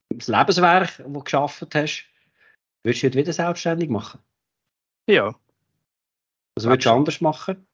das 0.09 0.29
Lebenswerk, 0.29 0.97
das 0.97 1.13
du 1.13 1.21
geschaffen 1.21 1.69
hast, 1.75 2.07
würdest 2.83 3.03
du 3.03 3.09
heute 3.09 3.19
wieder 3.19 3.33
selbstständig 3.35 3.91
machen? 3.91 4.21
Ja. 5.07 5.35
Was 6.55 6.65
würdest 6.65 6.87
du 6.87 6.93
anders 6.93 7.21
machen? 7.21 7.67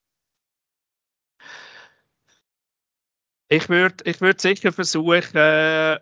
Ich 3.49 3.69
würde 3.69 4.05
ich 4.05 4.21
würd 4.21 4.41
sicher 4.41 4.73
versuchen, 4.73 5.37
äh, 5.37 5.99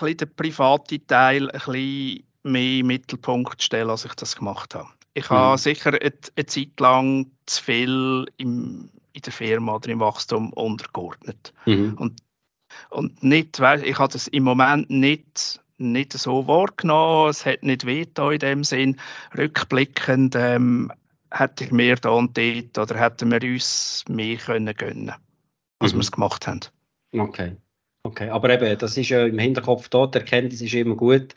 ein 0.00 0.16
den 0.16 0.34
privaten 0.36 1.06
Teil 1.06 1.50
ein 1.50 1.58
bisschen 1.58 2.24
mehr 2.44 2.80
im 2.80 2.86
Mittelpunkt 2.86 3.60
zu 3.60 3.66
stellen, 3.66 3.90
als 3.90 4.04
ich 4.04 4.14
das 4.14 4.36
gemacht 4.36 4.74
habe. 4.74 4.88
Ich 5.14 5.30
mhm. 5.30 5.34
habe 5.34 5.58
sicher 5.58 5.90
eine, 5.90 6.12
eine 6.36 6.46
Zeit 6.46 6.78
lang 6.78 7.30
zu 7.46 7.62
viel 7.62 8.26
im, 8.36 8.90
in 9.12 9.22
der 9.22 9.32
Firma 9.32 9.74
oder 9.74 9.88
im 9.88 10.00
Wachstum 10.00 10.52
untergeordnet. 10.52 11.52
Mhm. 11.64 11.94
Und, 11.98 12.20
und 12.90 13.22
nicht, 13.22 13.58
ich 13.58 13.98
habe 13.98 14.12
das 14.12 14.28
im 14.28 14.44
Moment 14.44 14.90
nicht, 14.90 15.60
nicht 15.78 16.12
so 16.12 16.46
wahrgenommen, 16.46 17.30
es 17.30 17.44
hat 17.44 17.62
nicht 17.62 17.86
wehgetan 17.86 18.32
in 18.32 18.38
dem 18.38 18.64
Sinn. 18.64 19.00
Rückblickend 19.36 20.34
ähm, 20.36 20.92
hätte 21.32 21.64
ich 21.64 21.72
mehr 21.72 21.96
da 21.96 22.10
und 22.10 22.36
dort 22.36 22.78
oder 22.78 23.00
hätten 23.00 23.30
wir 23.30 23.42
uns 23.42 24.04
mehr 24.08 24.36
können 24.36 24.74
gönnen 24.74 25.14
als 25.78 25.92
mhm. 25.92 25.98
wir 25.98 26.02
es 26.02 26.12
gemacht 26.12 26.46
haben. 26.46 26.60
Okay. 27.16 27.56
Okay, 28.02 28.28
aber 28.28 28.50
eben, 28.50 28.78
das 28.78 28.96
ist 28.96 29.08
ja 29.08 29.26
im 29.26 29.38
Hinterkopf 29.38 29.88
da, 29.88 30.06
die 30.06 30.18
Erkenntnis 30.18 30.60
ist 30.60 30.74
immer 30.74 30.94
gut. 30.94 31.34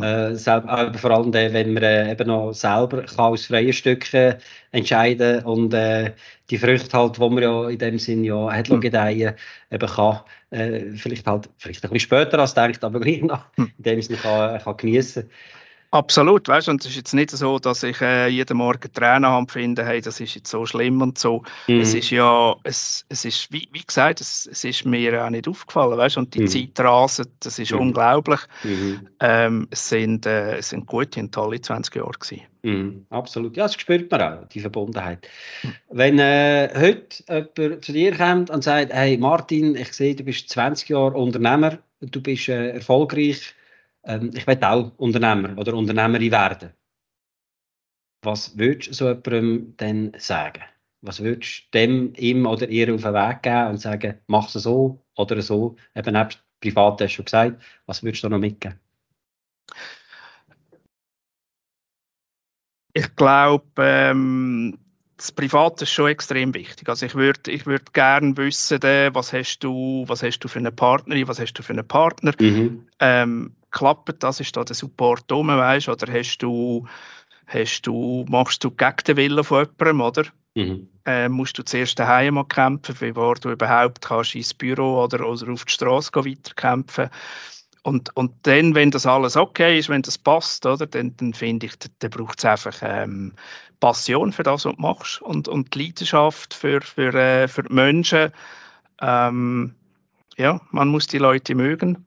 Äh, 0.00 0.36
selber, 0.36 0.94
vor 0.94 1.10
allem, 1.10 1.32
dann, 1.32 1.52
wenn 1.52 1.74
man 1.74 1.82
äh, 1.82 2.12
eben 2.12 2.28
noch 2.28 2.52
selber 2.52 3.02
kann 3.02 3.32
aus 3.32 3.46
freien 3.46 3.72
Stücken 3.72 4.36
entscheiden 4.70 5.44
und 5.44 5.74
äh, 5.74 6.12
die 6.48 6.56
Früchte 6.56 6.96
halt, 6.96 7.16
die 7.16 7.20
man 7.20 7.42
ja 7.42 7.68
in 7.68 7.78
dem 7.78 7.98
Sinn 7.98 8.24
ja 8.24 8.50
hat 8.50 8.70
mhm. 8.70 8.80
gedeihen, 8.80 9.34
eben 9.70 9.88
kann, 9.88 10.20
äh, 10.50 10.92
vielleicht 10.92 11.26
halt 11.26 11.50
vielleicht 11.58 11.84
ein 11.84 11.90
bisschen 11.90 12.00
später 12.00 12.38
als 12.38 12.54
denkt, 12.54 12.82
aber 12.84 13.00
gleich 13.00 13.20
noch 13.20 13.44
mhm. 13.56 13.72
in 13.76 13.82
dem 13.84 14.00
Sinne 14.00 14.18
kann, 14.18 14.60
kann 14.60 14.76
genießen. 14.78 15.28
Absolut, 15.92 16.48
weißt 16.48 16.70
und 16.70 16.80
es 16.80 16.88
ist 16.88 16.96
jetzt 16.96 17.12
nicht 17.12 17.30
so, 17.30 17.58
dass 17.58 17.82
ich 17.82 18.00
äh, 18.00 18.26
jeden 18.26 18.56
Morgen 18.56 18.90
Tränen 18.94 19.30
empfinde, 19.30 19.84
hey, 19.84 20.00
das 20.00 20.20
ist 20.20 20.34
jetzt 20.34 20.50
so 20.50 20.64
schlimm 20.64 21.02
und 21.02 21.18
so. 21.18 21.42
Mhm. 21.68 21.80
Es 21.80 21.92
ist 21.92 22.08
ja, 22.08 22.56
es, 22.62 23.04
es 23.10 23.26
ist, 23.26 23.52
wie, 23.52 23.68
wie 23.72 23.82
gesagt, 23.82 24.22
es, 24.22 24.48
es 24.50 24.64
ist 24.64 24.86
mir 24.86 25.22
auch 25.22 25.28
nicht 25.28 25.46
aufgefallen, 25.46 25.98
weißt 25.98 26.16
und 26.16 26.34
die 26.34 26.40
mhm. 26.40 26.46
Zeit 26.46 26.80
rasen, 26.80 27.26
das 27.40 27.58
ist 27.58 27.72
mhm. 27.72 27.80
unglaublich. 27.80 28.40
Mhm. 28.64 29.06
Ähm, 29.20 29.68
es, 29.70 29.90
sind, 29.90 30.24
äh, 30.24 30.56
es 30.56 30.70
sind 30.70 30.86
gute 30.86 31.20
und 31.20 31.34
tolle 31.34 31.60
20 31.60 31.94
Jahre 31.94 32.12
gewesen. 32.12 32.42
Mhm. 32.62 33.04
Absolut, 33.10 33.54
ja, 33.58 33.64
das 33.64 33.74
spürt 33.74 34.10
man 34.10 34.22
auch, 34.22 34.48
die 34.48 34.60
Verbundenheit. 34.60 35.28
Mhm. 35.62 35.74
Wenn 35.90 36.18
äh, 36.18 36.70
heute 36.74 37.52
jemand 37.58 37.84
zu 37.84 37.92
dir 37.92 38.16
kommt 38.16 38.48
und 38.48 38.64
sagt, 38.64 38.94
hey 38.94 39.18
Martin, 39.18 39.76
ich 39.76 39.92
sehe, 39.92 40.14
du 40.14 40.24
bist 40.24 40.48
20 40.48 40.88
Jahre 40.88 41.18
Unternehmer, 41.18 41.76
du 42.00 42.22
bist 42.22 42.48
äh, 42.48 42.70
erfolgreich, 42.70 43.54
ich 44.04 44.46
will 44.46 44.64
auch 44.64 44.92
Unternehmer 44.98 45.56
oder 45.58 45.74
Unternehmerin 45.74 46.30
werden. 46.32 46.72
Was 48.24 48.56
würdest 48.56 48.90
du 48.90 48.94
so 48.94 49.08
jemandem 49.08 49.76
denn 49.76 50.12
sagen? 50.18 50.62
Was 51.02 51.20
würdest 51.20 51.66
du 51.66 51.78
dem, 51.78 52.14
ihm 52.16 52.46
oder 52.46 52.68
ihr 52.68 52.94
auf 52.94 53.02
den 53.02 53.14
Weg 53.14 53.42
geben 53.42 53.70
und 53.70 53.78
sagen, 53.78 54.20
mach 54.28 54.46
es 54.46 54.62
so 54.62 55.04
oder 55.16 55.42
so? 55.42 55.76
Eben 55.94 56.14
nebst 56.14 56.44
privat 56.60 57.00
hast 57.00 57.12
du 57.12 57.16
schon 57.16 57.24
gesagt. 57.24 57.62
Was 57.86 58.02
würdest 58.02 58.22
du 58.22 58.28
da 58.28 58.36
noch 58.36 58.40
mitgeben? 58.40 58.78
Ich 62.94 63.16
glaube, 63.16 63.64
ähm, 63.78 64.78
das 65.22 65.30
Private 65.30 65.84
ist 65.84 65.90
schon 65.90 66.08
extrem 66.08 66.52
wichtig. 66.52 66.88
Also 66.88 67.06
ich 67.06 67.14
würde 67.14 67.50
ich 67.52 67.64
würd 67.64 67.94
gerne 67.94 68.36
wissen, 68.36 68.80
was 68.82 69.32
hast 69.32 69.60
du, 69.60 70.04
was 70.08 70.22
hast 70.22 70.40
du 70.40 70.48
für 70.48 70.58
eine 70.58 70.72
Partnerin, 70.72 71.28
was 71.28 71.38
hast 71.38 71.52
du 71.54 71.62
für 71.62 71.72
einen 71.72 71.86
Partner. 71.86 72.32
Mhm. 72.40 72.84
Ähm, 72.98 73.52
klappt 73.70 74.20
das? 74.20 74.40
Ist 74.40 74.56
da 74.56 74.64
der 74.64 74.74
Support 74.74 75.30
rum, 75.30 75.46
weißt, 75.46 75.88
oder 75.88 76.12
hast 76.12 76.38
du, 76.38 76.88
hast 77.46 77.82
du, 77.82 78.24
machst 78.28 78.64
du 78.64 78.72
gegen 78.72 78.96
den 79.06 79.16
Willen 79.16 79.44
von 79.44 79.68
jemandem, 79.78 80.00
oder? 80.00 80.24
Mhm. 80.56 80.88
Äh, 81.04 81.28
musst 81.28 81.56
du 81.56 81.62
zuerst 81.62 82.00
daheim 82.00 82.34
mal 82.34 82.44
kämpfen, 82.44 82.96
bevor 82.98 83.36
du 83.36 83.52
überhaupt 83.52 84.02
kannst 84.02 84.34
ins 84.34 84.52
Büro 84.52 85.04
oder, 85.04 85.24
oder 85.26 85.52
auf 85.52 85.64
die 85.64 85.72
Straße 85.72 86.10
weiterkämpfen 86.14 87.10
und, 87.84 88.14
und 88.16 88.32
dann, 88.42 88.74
wenn 88.74 88.90
das 88.90 89.06
alles 89.06 89.36
okay 89.36 89.78
ist, 89.78 89.88
wenn 89.88 90.02
das 90.02 90.18
passt, 90.18 90.64
oder, 90.66 90.86
dann, 90.86 91.16
dann 91.16 91.34
finde 91.34 91.66
ich, 91.66 91.72
dann 91.98 92.10
braucht 92.10 92.38
es 92.38 92.44
einfach 92.44 92.76
ähm, 92.82 93.32
Passion 93.82 94.32
für 94.32 94.42
das, 94.42 94.64
was 94.64 94.74
du 94.74 94.80
machst 94.80 95.20
und, 95.20 95.48
und 95.48 95.74
die 95.74 95.84
Leidenschaft 95.84 96.54
für, 96.54 96.80
für, 96.80 97.12
äh, 97.14 97.48
für 97.48 97.64
die 97.64 97.74
Menschen. 97.74 98.32
Ähm, 99.02 99.74
ja, 100.38 100.60
man 100.70 100.88
muss 100.88 101.06
die 101.06 101.18
Leute 101.18 101.54
mögen 101.54 102.06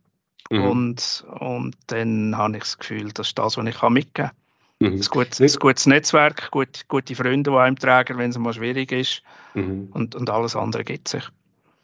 Mhm. 0.49 0.63
Und, 0.63 1.25
und 1.39 1.75
dann 1.87 2.37
habe 2.37 2.57
ich 2.57 2.63
das 2.63 2.77
Gefühl, 2.77 3.11
das 3.13 3.27
ist 3.27 3.39
das, 3.39 3.57
was 3.57 3.65
ich 3.65 3.81
mitgeben 3.81 4.13
kann. 4.13 4.31
Mhm. 4.79 4.93
Ein, 4.93 5.01
gutes, 5.09 5.39
ein 5.41 5.59
gutes 5.59 5.85
Netzwerk, 5.85 6.51
gut, 6.51 6.87
gute 6.87 7.15
Freunde, 7.15 7.51
die 7.51 7.57
einem 7.57 7.77
tragen, 7.77 8.17
wenn 8.17 8.29
es 8.29 8.37
mal 8.37 8.53
schwierig 8.53 8.91
ist. 8.91 9.23
Mhm. 9.53 9.89
Und, 9.91 10.15
und 10.15 10.29
alles 10.29 10.55
andere 10.55 10.83
gibt 10.83 11.07
sich. 11.07 11.23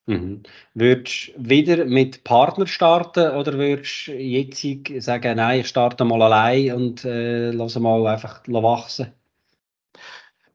Mhm. 0.07 0.43
Würdest 0.73 1.29
du 1.29 1.49
wieder 1.49 1.85
mit 1.85 2.23
Partner 2.23 2.67
starten 2.67 3.31
oder 3.35 3.53
würdest 3.53 4.07
du 4.07 4.13
jetzt 4.13 4.65
sagen, 5.03 5.37
nein, 5.37 5.61
ich 5.61 5.67
starte 5.67 6.03
mal 6.03 6.21
allein 6.21 6.73
und 6.73 7.05
äh, 7.05 7.51
lasse 7.51 7.79
mal 7.79 8.05
einfach 8.07 8.41
wachsen? 8.47 9.11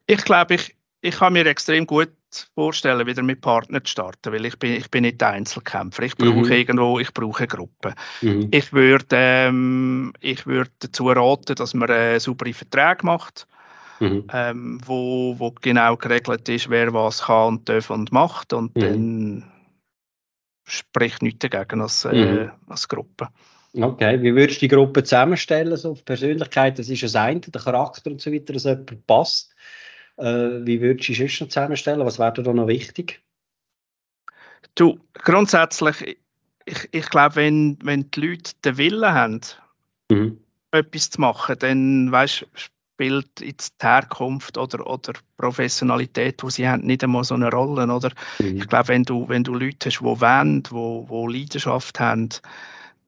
Ich 0.07 0.23
glaube, 0.23 0.55
ich, 0.55 0.75
ich 1.01 1.15
kann 1.15 1.33
mir 1.33 1.45
extrem 1.45 1.85
gut 1.85 2.11
vorstellen, 2.55 3.05
wieder 3.05 3.23
mit 3.23 3.41
Partnern 3.41 3.83
zu 3.83 3.91
starten, 3.91 4.33
weil 4.33 4.45
ich 4.45 4.57
bin, 4.57 4.73
ich 4.73 4.89
bin 4.89 5.03
nicht 5.03 5.21
Einzelkämpfer. 5.21 6.03
Ich 6.03 6.15
brauche 6.15 6.45
mhm. 6.45 6.51
irgendwo, 6.51 6.99
ich 6.99 7.13
brauche 7.13 7.39
eine 7.39 7.47
Gruppe. 7.47 7.93
Mhm. 8.21 8.47
Ich 8.51 8.73
würde 8.73 9.05
ähm, 9.11 10.13
ich 10.19 10.45
würd 10.45 10.71
dazu 10.79 11.09
raten, 11.09 11.55
dass 11.55 11.73
man 11.73 11.89
äh, 11.89 12.19
saubere 12.19 12.53
Verträge 12.53 13.05
macht, 13.05 13.47
mhm. 13.99 14.25
ähm, 14.33 14.79
wo, 14.85 15.35
wo 15.37 15.51
genau 15.51 15.95
geregelt 15.97 16.47
ist, 16.49 16.69
wer 16.69 16.93
was 16.93 17.23
kann 17.23 17.47
und 17.47 17.69
darf 17.69 17.89
und 17.89 18.11
macht 18.11 18.53
und 18.53 18.75
mhm. 18.75 18.81
dann 18.81 19.51
spricht 20.65 21.21
nichts 21.21 21.39
dagegen 21.39 21.81
als, 21.81 22.05
äh, 22.05 22.13
mhm. 22.13 22.51
als 22.67 22.87
Gruppe. 22.87 23.29
Okay, 23.73 24.21
wie 24.21 24.33
würdest 24.33 24.61
du 24.61 24.67
die 24.67 24.75
Gruppe 24.75 25.03
zusammenstellen, 25.03 25.75
so 25.77 25.91
auf 25.91 26.03
Persönlichkeit, 26.03 26.79
das 26.79 26.89
ist 26.89 27.03
das 27.03 27.15
eine, 27.15 27.39
der 27.41 27.61
Charakter 27.61 28.09
und 28.09 28.21
so 28.21 28.31
weiter, 28.31 28.53
dass 28.53 28.63
jemand 28.63 29.05
passt. 29.05 29.53
Äh, 30.17 30.65
wie 30.65 30.81
würdest 30.81 31.09
du 31.09 31.13
sonst 31.13 31.41
noch 31.41 31.47
zusammenstellen? 31.49 32.05
Was 32.05 32.19
wäre 32.19 32.43
da 32.43 32.53
noch 32.53 32.67
wichtig? 32.67 33.21
Du, 34.75 34.99
grundsätzlich, 35.13 36.17
ich, 36.65 36.89
ich 36.91 37.09
glaube, 37.09 37.35
wenn, 37.35 37.77
wenn 37.83 38.09
die 38.11 38.21
Leute 38.21 38.51
den 38.63 38.77
Willen 38.77 39.13
haben, 39.13 39.41
mhm. 40.11 40.39
etwas 40.71 41.09
zu 41.09 41.21
machen, 41.21 41.55
dann 41.59 42.11
weißt, 42.11 42.45
spielt 42.97 43.29
jetzt 43.41 43.81
die 43.81 43.85
Herkunft 43.85 44.57
oder, 44.57 44.85
oder 44.87 45.13
Professionalität, 45.37 46.41
die 46.41 46.49
sie 46.49 46.67
haben, 46.67 46.83
nicht 46.83 47.03
einmal 47.03 47.23
so 47.23 47.35
eine 47.35 47.51
Rolle. 47.51 47.91
Oder? 47.93 48.11
Mhm. 48.39 48.57
Ich 48.57 48.67
glaube, 48.67 48.87
wenn 48.89 49.03
du, 49.03 49.29
wenn 49.29 49.43
du 49.43 49.53
Leute 49.53 49.89
hast, 49.89 49.99
die 49.99 50.03
wollen, 50.03 50.63
die, 50.63 50.69
die 50.69 51.39
Leidenschaft 51.39 51.99
haben, 51.99 52.29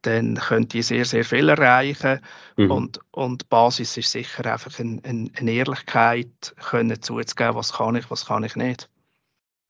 dann 0.03 0.35
könnt 0.35 0.73
ihr 0.73 0.83
sehr, 0.83 1.05
sehr 1.05 1.25
viel 1.25 1.49
erreichen. 1.49 2.19
Mhm. 2.57 2.71
Und, 2.71 2.99
und 3.11 3.41
die 3.41 3.45
Basis 3.49 3.97
ist 3.97 4.11
sicher 4.11 4.45
einfach 4.51 4.79
ein, 4.79 5.01
ein, 5.03 5.31
eine 5.37 5.51
Ehrlichkeit, 5.51 6.55
können 6.69 7.01
zuzugeben, 7.01 7.55
was 7.55 7.73
kann 7.73 7.95
ich, 7.95 8.09
was 8.09 8.25
kann 8.25 8.43
ich 8.43 8.55
nicht. 8.55 8.89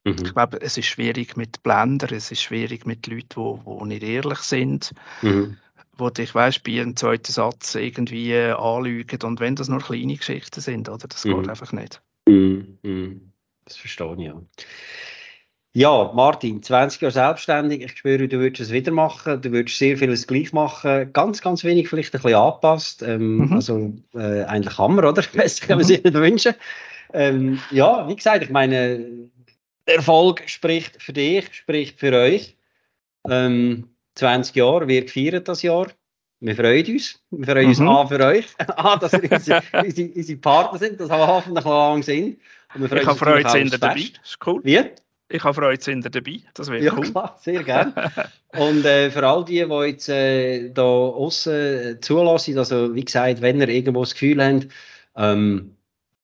Mhm. 0.06 0.16
Ich 0.24 0.34
glaube, 0.34 0.62
es 0.62 0.78
ist 0.78 0.86
schwierig 0.86 1.36
mit 1.36 1.62
Blender, 1.64 2.12
es 2.12 2.32
ist 2.32 2.42
schwierig 2.42 2.86
mit 2.86 3.08
Leuten, 3.08 3.60
die, 3.66 3.86
nicht 3.86 4.04
ehrlich 4.04 4.40
sind, 4.40 4.92
mhm. 5.22 5.58
wo 5.98 6.10
dich, 6.10 6.34
weißt, 6.34 6.64
bei 6.64 6.82
einem 6.82 6.96
zweiten 6.96 7.32
Satz 7.32 7.76
irgendwie 7.76 8.36
anlügen 8.36 9.22
und 9.24 9.40
wenn 9.40 9.56
das 9.56 9.68
nur 9.68 9.80
kleine 9.82 10.16
Geschichten 10.16 10.62
sind, 10.62 10.90
oder? 10.90 11.08
Das 11.08 11.26
mhm. 11.26 11.42
geht 11.42 11.50
einfach 11.50 11.72
nicht. 11.72 12.02
Mhm. 12.28 12.78
Mhm. 12.84 13.32
Das 13.66 13.78
verstehe 13.78 14.16
ich, 14.16 14.26
ja. 14.26 14.42
Ja, 15.74 16.12
Martin, 16.16 16.64
20 16.64 17.02
Jahre 17.02 17.14
selbstständig. 17.14 17.84
Ich 17.84 17.98
spüre, 17.98 18.28
du 18.28 18.40
würdest 18.40 18.62
es 18.62 18.72
wieder 18.72 18.92
machen. 18.92 19.42
Du 19.42 19.52
würdest 19.52 19.78
sehr 19.78 19.98
vieles 19.98 20.26
gleich 20.26 20.52
machen. 20.52 21.14
Ganz, 21.14 21.42
ganz 21.42 21.64
wenig 21.64 21.88
vielleicht 21.88 22.14
ein 22.16 22.22
bisschen 22.22 22.40
angepasst. 22.40 23.04
Ähm, 23.04 23.38
mhm. 23.38 23.54
Also 23.54 23.94
äh, 24.16 24.44
eigentlich 24.46 24.78
Hammer, 24.80 25.08
oder? 25.08 25.24
Besser 25.34 25.68
kann 25.68 25.78
man 25.78 25.86
sich 25.86 26.04
nicht 26.04 26.14
wünschen. 26.16 26.56
Ähm, 27.14 27.60
ja, 27.70 28.08
wie 28.08 28.16
gesagt, 28.16 28.44
ich 28.44 28.50
meine, 28.50 29.30
Erfolg 29.86 30.44
spricht 30.48 31.02
für 31.02 31.14
dich, 31.14 31.54
spricht 31.54 32.00
für 32.00 32.14
euch. 32.14 32.56
Ähm, 33.30 33.90
20 34.16 34.56
Jahre, 34.56 34.88
wir 34.88 35.08
feiern 35.08 35.44
das 35.44 35.62
Jahr. 35.62 35.88
Wir 36.40 36.56
freuen 36.56 36.86
uns. 36.94 37.22
Wir 37.30 37.46
freuen 37.46 37.68
uns 37.68 37.80
mhm. 37.80 37.90
an 37.90 38.08
für 38.08 38.26
euch, 38.26 38.46
an, 38.76 39.00
dass 39.02 39.14
ihr 39.14 39.32
unsere, 39.32 39.62
unsere, 39.74 40.10
unsere 40.16 40.40
Partner 40.40 40.80
sind, 40.80 41.00
das 41.00 41.10
haben 41.10 41.20
wir 41.20 41.28
hoffentlich 41.28 41.66
noch 41.66 41.72
lange 41.72 42.04
sind. 42.04 42.40
Und 42.74 42.82
wir 42.82 42.90
freuen 42.90 43.02
ich 43.02 43.08
habe 43.08 43.20
Freude, 43.20 43.50
sind 43.50 43.74
dabei. 43.74 43.94
Das 43.94 44.32
ist 44.32 44.48
cool. 44.48 44.62
Wie? 44.64 44.80
Ich 45.32 45.44
habe 45.44 45.54
Freude, 45.54 45.82
sind 45.82 46.04
ihr 46.06 46.10
dabei. 46.10 46.40
Das 46.56 46.70
wäre 46.72 46.84
ja, 46.84 46.94
cool. 46.98 47.12
klar, 47.12 47.38
sehr 47.40 47.64
gerne. 47.64 47.94
Und 48.58 48.84
äh, 48.84 49.12
für 49.12 49.26
all 49.28 49.46
die, 49.46 49.64
die 49.64 49.86
jetzt 49.86 50.10
äh, 50.10 50.70
da 50.72 50.82
außen 50.82 51.54
äh, 51.54 52.00
zulassen, 52.02 52.58
also 52.58 52.96
wie 52.96 53.06
gesagt, 53.06 53.42
wenn 53.42 53.62
ihr 53.62 53.70
irgendwo 53.70 54.02
das 54.02 54.14
Gefühl 54.14 54.44
habt, 54.44 54.68
ähm, 55.16 55.76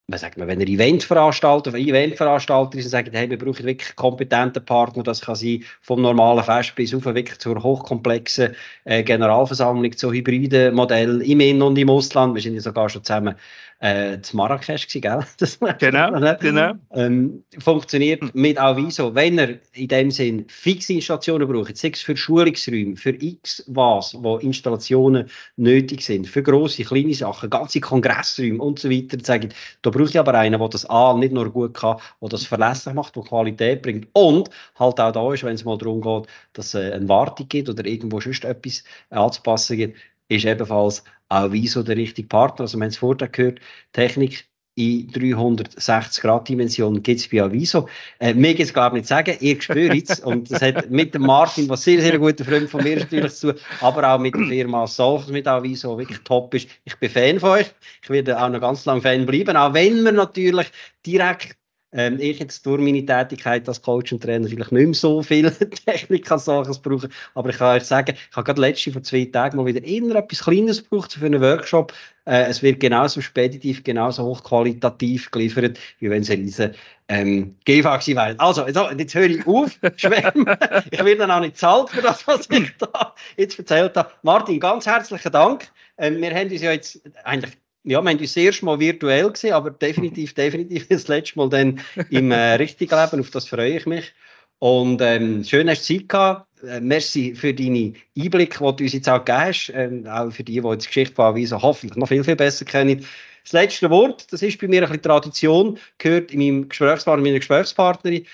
was 0.07 0.21
sagt 0.21 0.37
man, 0.37 0.47
wenn 0.47 0.61
ihr 0.61 0.67
Eventveranstalter, 0.67 1.73
Eventveranstalter 1.73 2.77
ist 2.77 2.85
und 2.85 2.91
sagt, 2.91 3.09
hey, 3.13 3.27
wir 3.27 3.39
brauchen 3.39 3.65
wirklich 3.65 3.95
kompetente 3.95 4.61
Partner, 4.61 5.01
das 5.01 5.21
kann 5.21 5.35
sein 5.35 5.63
vom 5.81 6.01
normalen 6.01 6.43
Fest 6.43 6.75
bis 6.75 6.93
auf 6.93 7.05
wirklich 7.05 7.39
zur 7.39 7.61
hochkomplexen 7.61 8.55
äh, 8.83 9.01
Generalversammlung, 9.01 9.97
zu 9.97 10.11
hybriden 10.11 10.75
Modellen 10.75 11.21
im 11.21 11.39
In- 11.39 11.61
und 11.63 11.77
im 11.77 11.89
Ausland. 11.89 12.35
Wir 12.35 12.41
sind 12.43 12.53
ja 12.53 12.61
sogar 12.61 12.87
schon 12.87 13.03
zusammen 13.03 13.35
äh, 13.79 14.21
zu 14.21 14.37
Marrakesch 14.37 14.87
gewesen, 14.87 15.01
gell? 15.01 15.25
Das 15.37 15.59
genau, 15.79 16.35
genau. 16.39 16.73
Ähm, 16.93 17.43
funktioniert 17.59 18.33
mit 18.33 18.57
Aviso. 18.57 19.13
Wenn 19.13 19.37
ihr 19.37 19.59
in 19.73 19.87
dem 19.87 20.11
Sinn 20.11 20.45
fixe 20.47 20.93
Installationen 20.93 21.47
braucht, 21.47 21.75
sei 21.75 21.89
es 21.89 22.01
für 22.01 22.15
Schulungsräume, 22.15 22.95
für 22.95 23.21
x 23.21 23.63
was, 23.67 24.15
wo 24.17 24.37
Installationen 24.37 25.29
nötig 25.57 26.01
sind, 26.01 26.27
für 26.27 26.41
grosse, 26.41 26.83
kleine 26.83 27.13
Sachen, 27.13 27.49
ganze 27.49 27.81
Kongressräume 27.81 28.61
und 28.61 28.79
so 28.79 28.89
weiter, 28.89 29.17
sagen, 29.21 29.49
da 29.81 29.89
brauche 29.95 30.09
ich 30.09 30.19
aber 30.19 30.33
einen, 30.35 30.59
der 30.59 30.69
das 30.69 30.85
A 30.89 31.13
nicht 31.13 31.33
nur 31.33 31.49
gut 31.51 31.73
kann, 31.73 31.97
der 32.21 32.29
das 32.29 32.45
verlässlich 32.45 32.93
macht, 32.95 33.15
der 33.15 33.23
Qualität 33.23 33.81
bringt 33.81 34.07
und 34.13 34.49
halt 34.77 34.99
auch 34.99 35.11
da 35.11 35.33
ist, 35.33 35.43
wenn 35.43 35.55
es 35.55 35.63
mal 35.65 35.77
darum 35.77 36.01
geht, 36.01 36.27
dass 36.53 36.73
es 36.73 36.93
eine 36.93 37.07
Wartung 37.07 37.47
gibt 37.47 37.69
oder 37.69 37.85
irgendwo 37.85 38.19
sonst 38.19 38.43
etwas 38.45 38.83
anzupassen 39.09 39.77
gibt, 39.77 39.97
ist 40.27 40.45
ebenfalls 40.45 41.03
auch 41.29 41.51
Wieso 41.51 41.81
der 41.83 41.97
richtige 41.97 42.27
Partner. 42.27 42.61
Also, 42.61 42.77
wir 42.77 42.83
haben 42.83 42.89
es 42.89 42.97
vorher 42.97 43.27
gehört, 43.29 43.59
Technik 43.93 44.47
in 44.75 45.09
360-Grad-Dimension 45.11 47.01
gibt 47.01 47.21
es 47.21 47.29
bei 47.29 47.41
Aviso. 47.41 47.87
Äh, 48.19 48.33
mir 48.33 48.53
gibt 48.53 48.69
es 48.69 48.75
ich 48.75 48.93
nicht 48.93 49.07
sagen, 49.07 49.37
ihr 49.39 49.61
spürt 49.61 50.09
es. 50.09 50.19
und 50.19 50.51
das 50.51 50.61
hat 50.61 50.89
mit 50.89 51.15
dem 51.15 51.23
Martin, 51.23 51.69
was 51.69 51.83
sehr, 51.83 52.01
sehr 52.01 52.19
guter 52.19 52.43
Freund 52.43 52.69
von 52.69 52.83
mir 52.83 52.97
natürlich 52.97 53.33
zu 53.33 53.53
aber 53.81 54.13
auch 54.13 54.19
mit 54.19 54.35
der 54.35 54.45
Firma 54.45 54.85
Solches 54.85 55.29
mit 55.29 55.47
Aviso 55.47 55.97
wirklich 55.97 56.19
top 56.19 56.53
ist. 56.53 56.67
Ich 56.83 56.97
bin 56.97 57.09
Fan 57.09 57.39
von 57.39 57.51
euch. 57.51 57.71
Ich 58.03 58.09
werde 58.09 58.39
auch 58.39 58.49
noch 58.49 58.59
ganz 58.59 58.85
lange 58.85 59.01
Fan 59.01 59.25
bleiben, 59.25 59.55
auch 59.55 59.73
wenn 59.73 60.03
wir 60.03 60.11
natürlich 60.11 60.67
direkt 61.05 61.55
ähm, 61.95 62.17
ich 62.19 62.39
jetzt 62.39 62.65
durch 62.65 62.81
meine 62.81 63.05
Tätigkeit 63.05 63.67
als 63.67 63.81
Coach 63.81 64.11
und 64.11 64.21
Trainer 64.21 64.47
vielleicht 64.47 64.71
nicht 64.71 64.85
mehr 64.85 64.93
so 64.93 65.23
viel 65.23 65.49
Technik 65.85 66.29
als 66.29 66.45
solches 66.45 66.79
brauchen, 66.79 67.11
aber 67.33 67.49
ich 67.49 67.57
kann 67.57 67.77
euch 67.77 67.85
sagen, 67.85 68.15
ich 68.15 68.35
habe 68.35 68.43
gerade 68.43 68.61
letzte 68.61 68.91
vor 68.91 69.01
zwei 69.01 69.25
Tagen 69.25 69.57
mal 69.57 69.65
wieder 69.65 69.83
eher 69.83 70.15
etwas 70.15 70.43
Kleines 70.43 70.83
gebraucht 70.83 71.13
für 71.13 71.25
einen 71.25 71.41
Workshop. 71.41 71.93
Äh, 72.25 72.45
es 72.49 72.61
wird 72.61 72.79
genauso 72.79 73.21
speditiv, 73.21 73.83
genauso 73.83 74.23
hochqualitativ 74.23 75.31
geliefert, 75.31 75.79
wie 75.99 76.09
wenn 76.09 76.23
es 76.23 76.29
ein 76.29 76.41
riesen 76.41 76.75
ähm, 77.07 77.55
GV 77.65 77.99
gewesen. 77.99 78.39
Also, 78.39 78.65
jetzt, 78.65 78.79
jetzt 78.97 79.15
höre 79.15 79.29
ich 79.29 79.47
auf, 79.47 79.77
schwärmen. 79.95 80.57
ich 80.91 80.99
werde 80.99 81.17
dann 81.17 81.31
auch 81.31 81.39
nicht 81.39 81.57
zahlt 81.57 81.91
für 81.91 82.01
das, 82.01 82.27
was 82.27 82.49
ich 82.49 82.75
da 82.77 83.13
jetzt 83.37 83.57
erzählt 83.59 83.95
habe. 83.95 84.11
Martin, 84.23 84.59
ganz 84.59 84.85
herzlichen 84.85 85.31
Dank. 85.31 85.69
Ähm, 85.97 86.21
wir 86.21 86.33
haben 86.33 86.49
uns 86.51 86.61
ja 86.61 86.71
jetzt 86.71 86.99
eigentlich 87.23 87.53
ja, 87.85 88.01
wir 88.01 88.09
haben 88.09 88.19
uns 88.19 88.33
das 88.33 88.37
erste 88.37 88.65
Mal 88.65 88.79
virtuell 88.79 89.31
gesehen, 89.31 89.53
aber 89.53 89.71
definitiv, 89.71 90.33
definitiv 90.35 90.87
das 90.87 91.07
letzte 91.07 91.37
Mal 91.37 91.49
dann 91.49 91.79
im 92.09 92.31
äh, 92.31 92.55
richtigen 92.55 92.95
Leben. 92.99 93.19
Auf 93.21 93.29
das 93.29 93.47
freue 93.47 93.77
ich 93.77 93.85
mich. 93.85 94.13
Und 94.59 95.01
ähm, 95.01 95.43
schön 95.43 95.69
hast 95.69 95.87
du 95.87 95.97
Zeit 95.97 96.09
gehabt. 96.09 96.63
Äh, 96.63 96.79
merci 96.79 97.35
für 97.35 97.53
deine 97.53 97.93
Einblicke, 98.17 98.57
die 98.57 98.75
du 98.75 98.83
uns 98.83 98.93
jetzt 98.93 99.09
auch 99.09 99.23
gegeben 99.23 99.39
hast. 99.39 99.71
Ähm, 99.75 100.07
auch 100.07 100.31
für 100.31 100.43
die, 100.43 100.61
die 100.61 100.67
jetzt 100.67 100.85
die 100.85 100.87
Geschichte 100.87 101.15
von 101.15 101.25
Avisa 101.25 101.61
hoffentlich 101.61 101.97
noch 101.97 102.07
viel, 102.07 102.23
viel 102.23 102.35
besser 102.35 102.65
kennen. 102.65 103.05
Das 103.43 103.53
letzte 103.53 103.89
Wort, 103.91 104.31
das 104.33 104.41
ist 104.41 104.59
bei 104.59 104.67
mir 104.67 104.81
ein 104.81 104.87
bisschen 104.87 105.03
Tradition, 105.03 105.77
gehört 105.99 106.31
in 106.31 106.39
meinem 106.39 106.69
Gesprächspartner, 106.69 107.23
meiner 107.23 107.37
Gesprächspartnerin. 107.37 108.25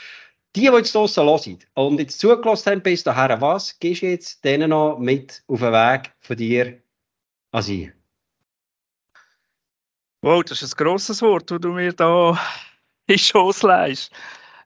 Die, 0.55 0.61
die 0.61 0.65
jetzt 0.65 0.95
draussen 0.95 1.25
hören 1.25 1.59
und 1.75 1.99
jetzt 1.99 2.19
zugelassen 2.19 2.71
haben 2.71 2.81
bis 2.81 3.03
dahin, 3.03 3.41
was 3.41 3.77
gehst 3.79 4.01
du 4.01 4.07
jetzt 4.07 4.43
denen 4.43 4.69
noch 4.69 4.99
mit 4.99 5.43
auf 5.47 5.59
den 5.59 5.71
Weg 5.71 6.11
von 6.19 6.37
dir 6.37 6.77
an 7.51 7.63
sie? 7.63 7.91
Wow, 10.23 10.43
das 10.43 10.61
ist 10.61 10.79
ein 10.79 10.85
grosses 10.85 11.19
Wort, 11.23 11.49
das 11.49 11.59
du 11.61 11.69
mir 11.69 11.93
da 11.93 12.39
in 13.07 13.17
Schoß 13.17 13.63
leist. 13.63 14.11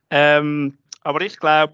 Ähm, 0.09 0.77
aber 1.03 1.21
ich 1.21 1.39
glaube, 1.39 1.73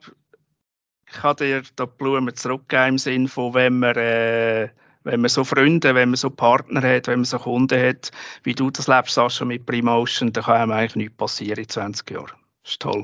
ich 1.08 1.14
kann 1.14 1.36
dir 1.38 1.64
da 1.76 1.88
die 1.88 1.92
Blumen 1.98 2.36
zurückgeben 2.36 2.90
im 2.90 2.98
Sinne 3.00 3.28
von, 3.28 3.56
wenn 3.56 3.80
man, 3.80 3.96
äh, 3.96 4.70
wenn 5.04 5.22
man 5.22 5.30
so 5.30 5.44
Freunde, 5.44 5.96
wenn 5.96 6.10
man 6.10 6.16
so 6.16 6.30
Partner 6.30 6.80
hat, 6.80 7.08
wenn 7.08 7.22
man 7.22 7.26
so 7.26 7.40
Kunden 7.40 7.82
hat, 7.82 8.12
wie 8.44 8.54
du 8.54 8.70
das 8.70 8.88
lebst, 8.88 9.16
Sascha, 9.16 9.46
mit 9.46 9.66
Primotion, 9.66 10.32
dann 10.32 10.44
kann 10.44 10.58
einem 10.58 10.72
eigentlich 10.74 10.96
nichts 10.96 11.18
passieren 11.18 11.58
in 11.58 11.68
20 11.68 12.12
Jahren. 12.12 12.38
Das 12.62 12.74
ist 12.74 12.82
toll. 12.82 13.04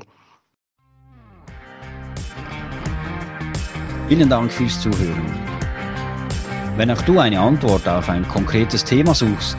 Vielen 4.08 4.30
Dank 4.30 4.52
fürs 4.52 4.80
Zuhören. 4.80 5.26
Wenn 6.76 6.92
auch 6.92 7.02
du 7.02 7.18
eine 7.18 7.40
Antwort 7.40 7.88
auf 7.88 8.08
ein 8.08 8.26
konkretes 8.28 8.84
Thema 8.84 9.12
suchst, 9.12 9.58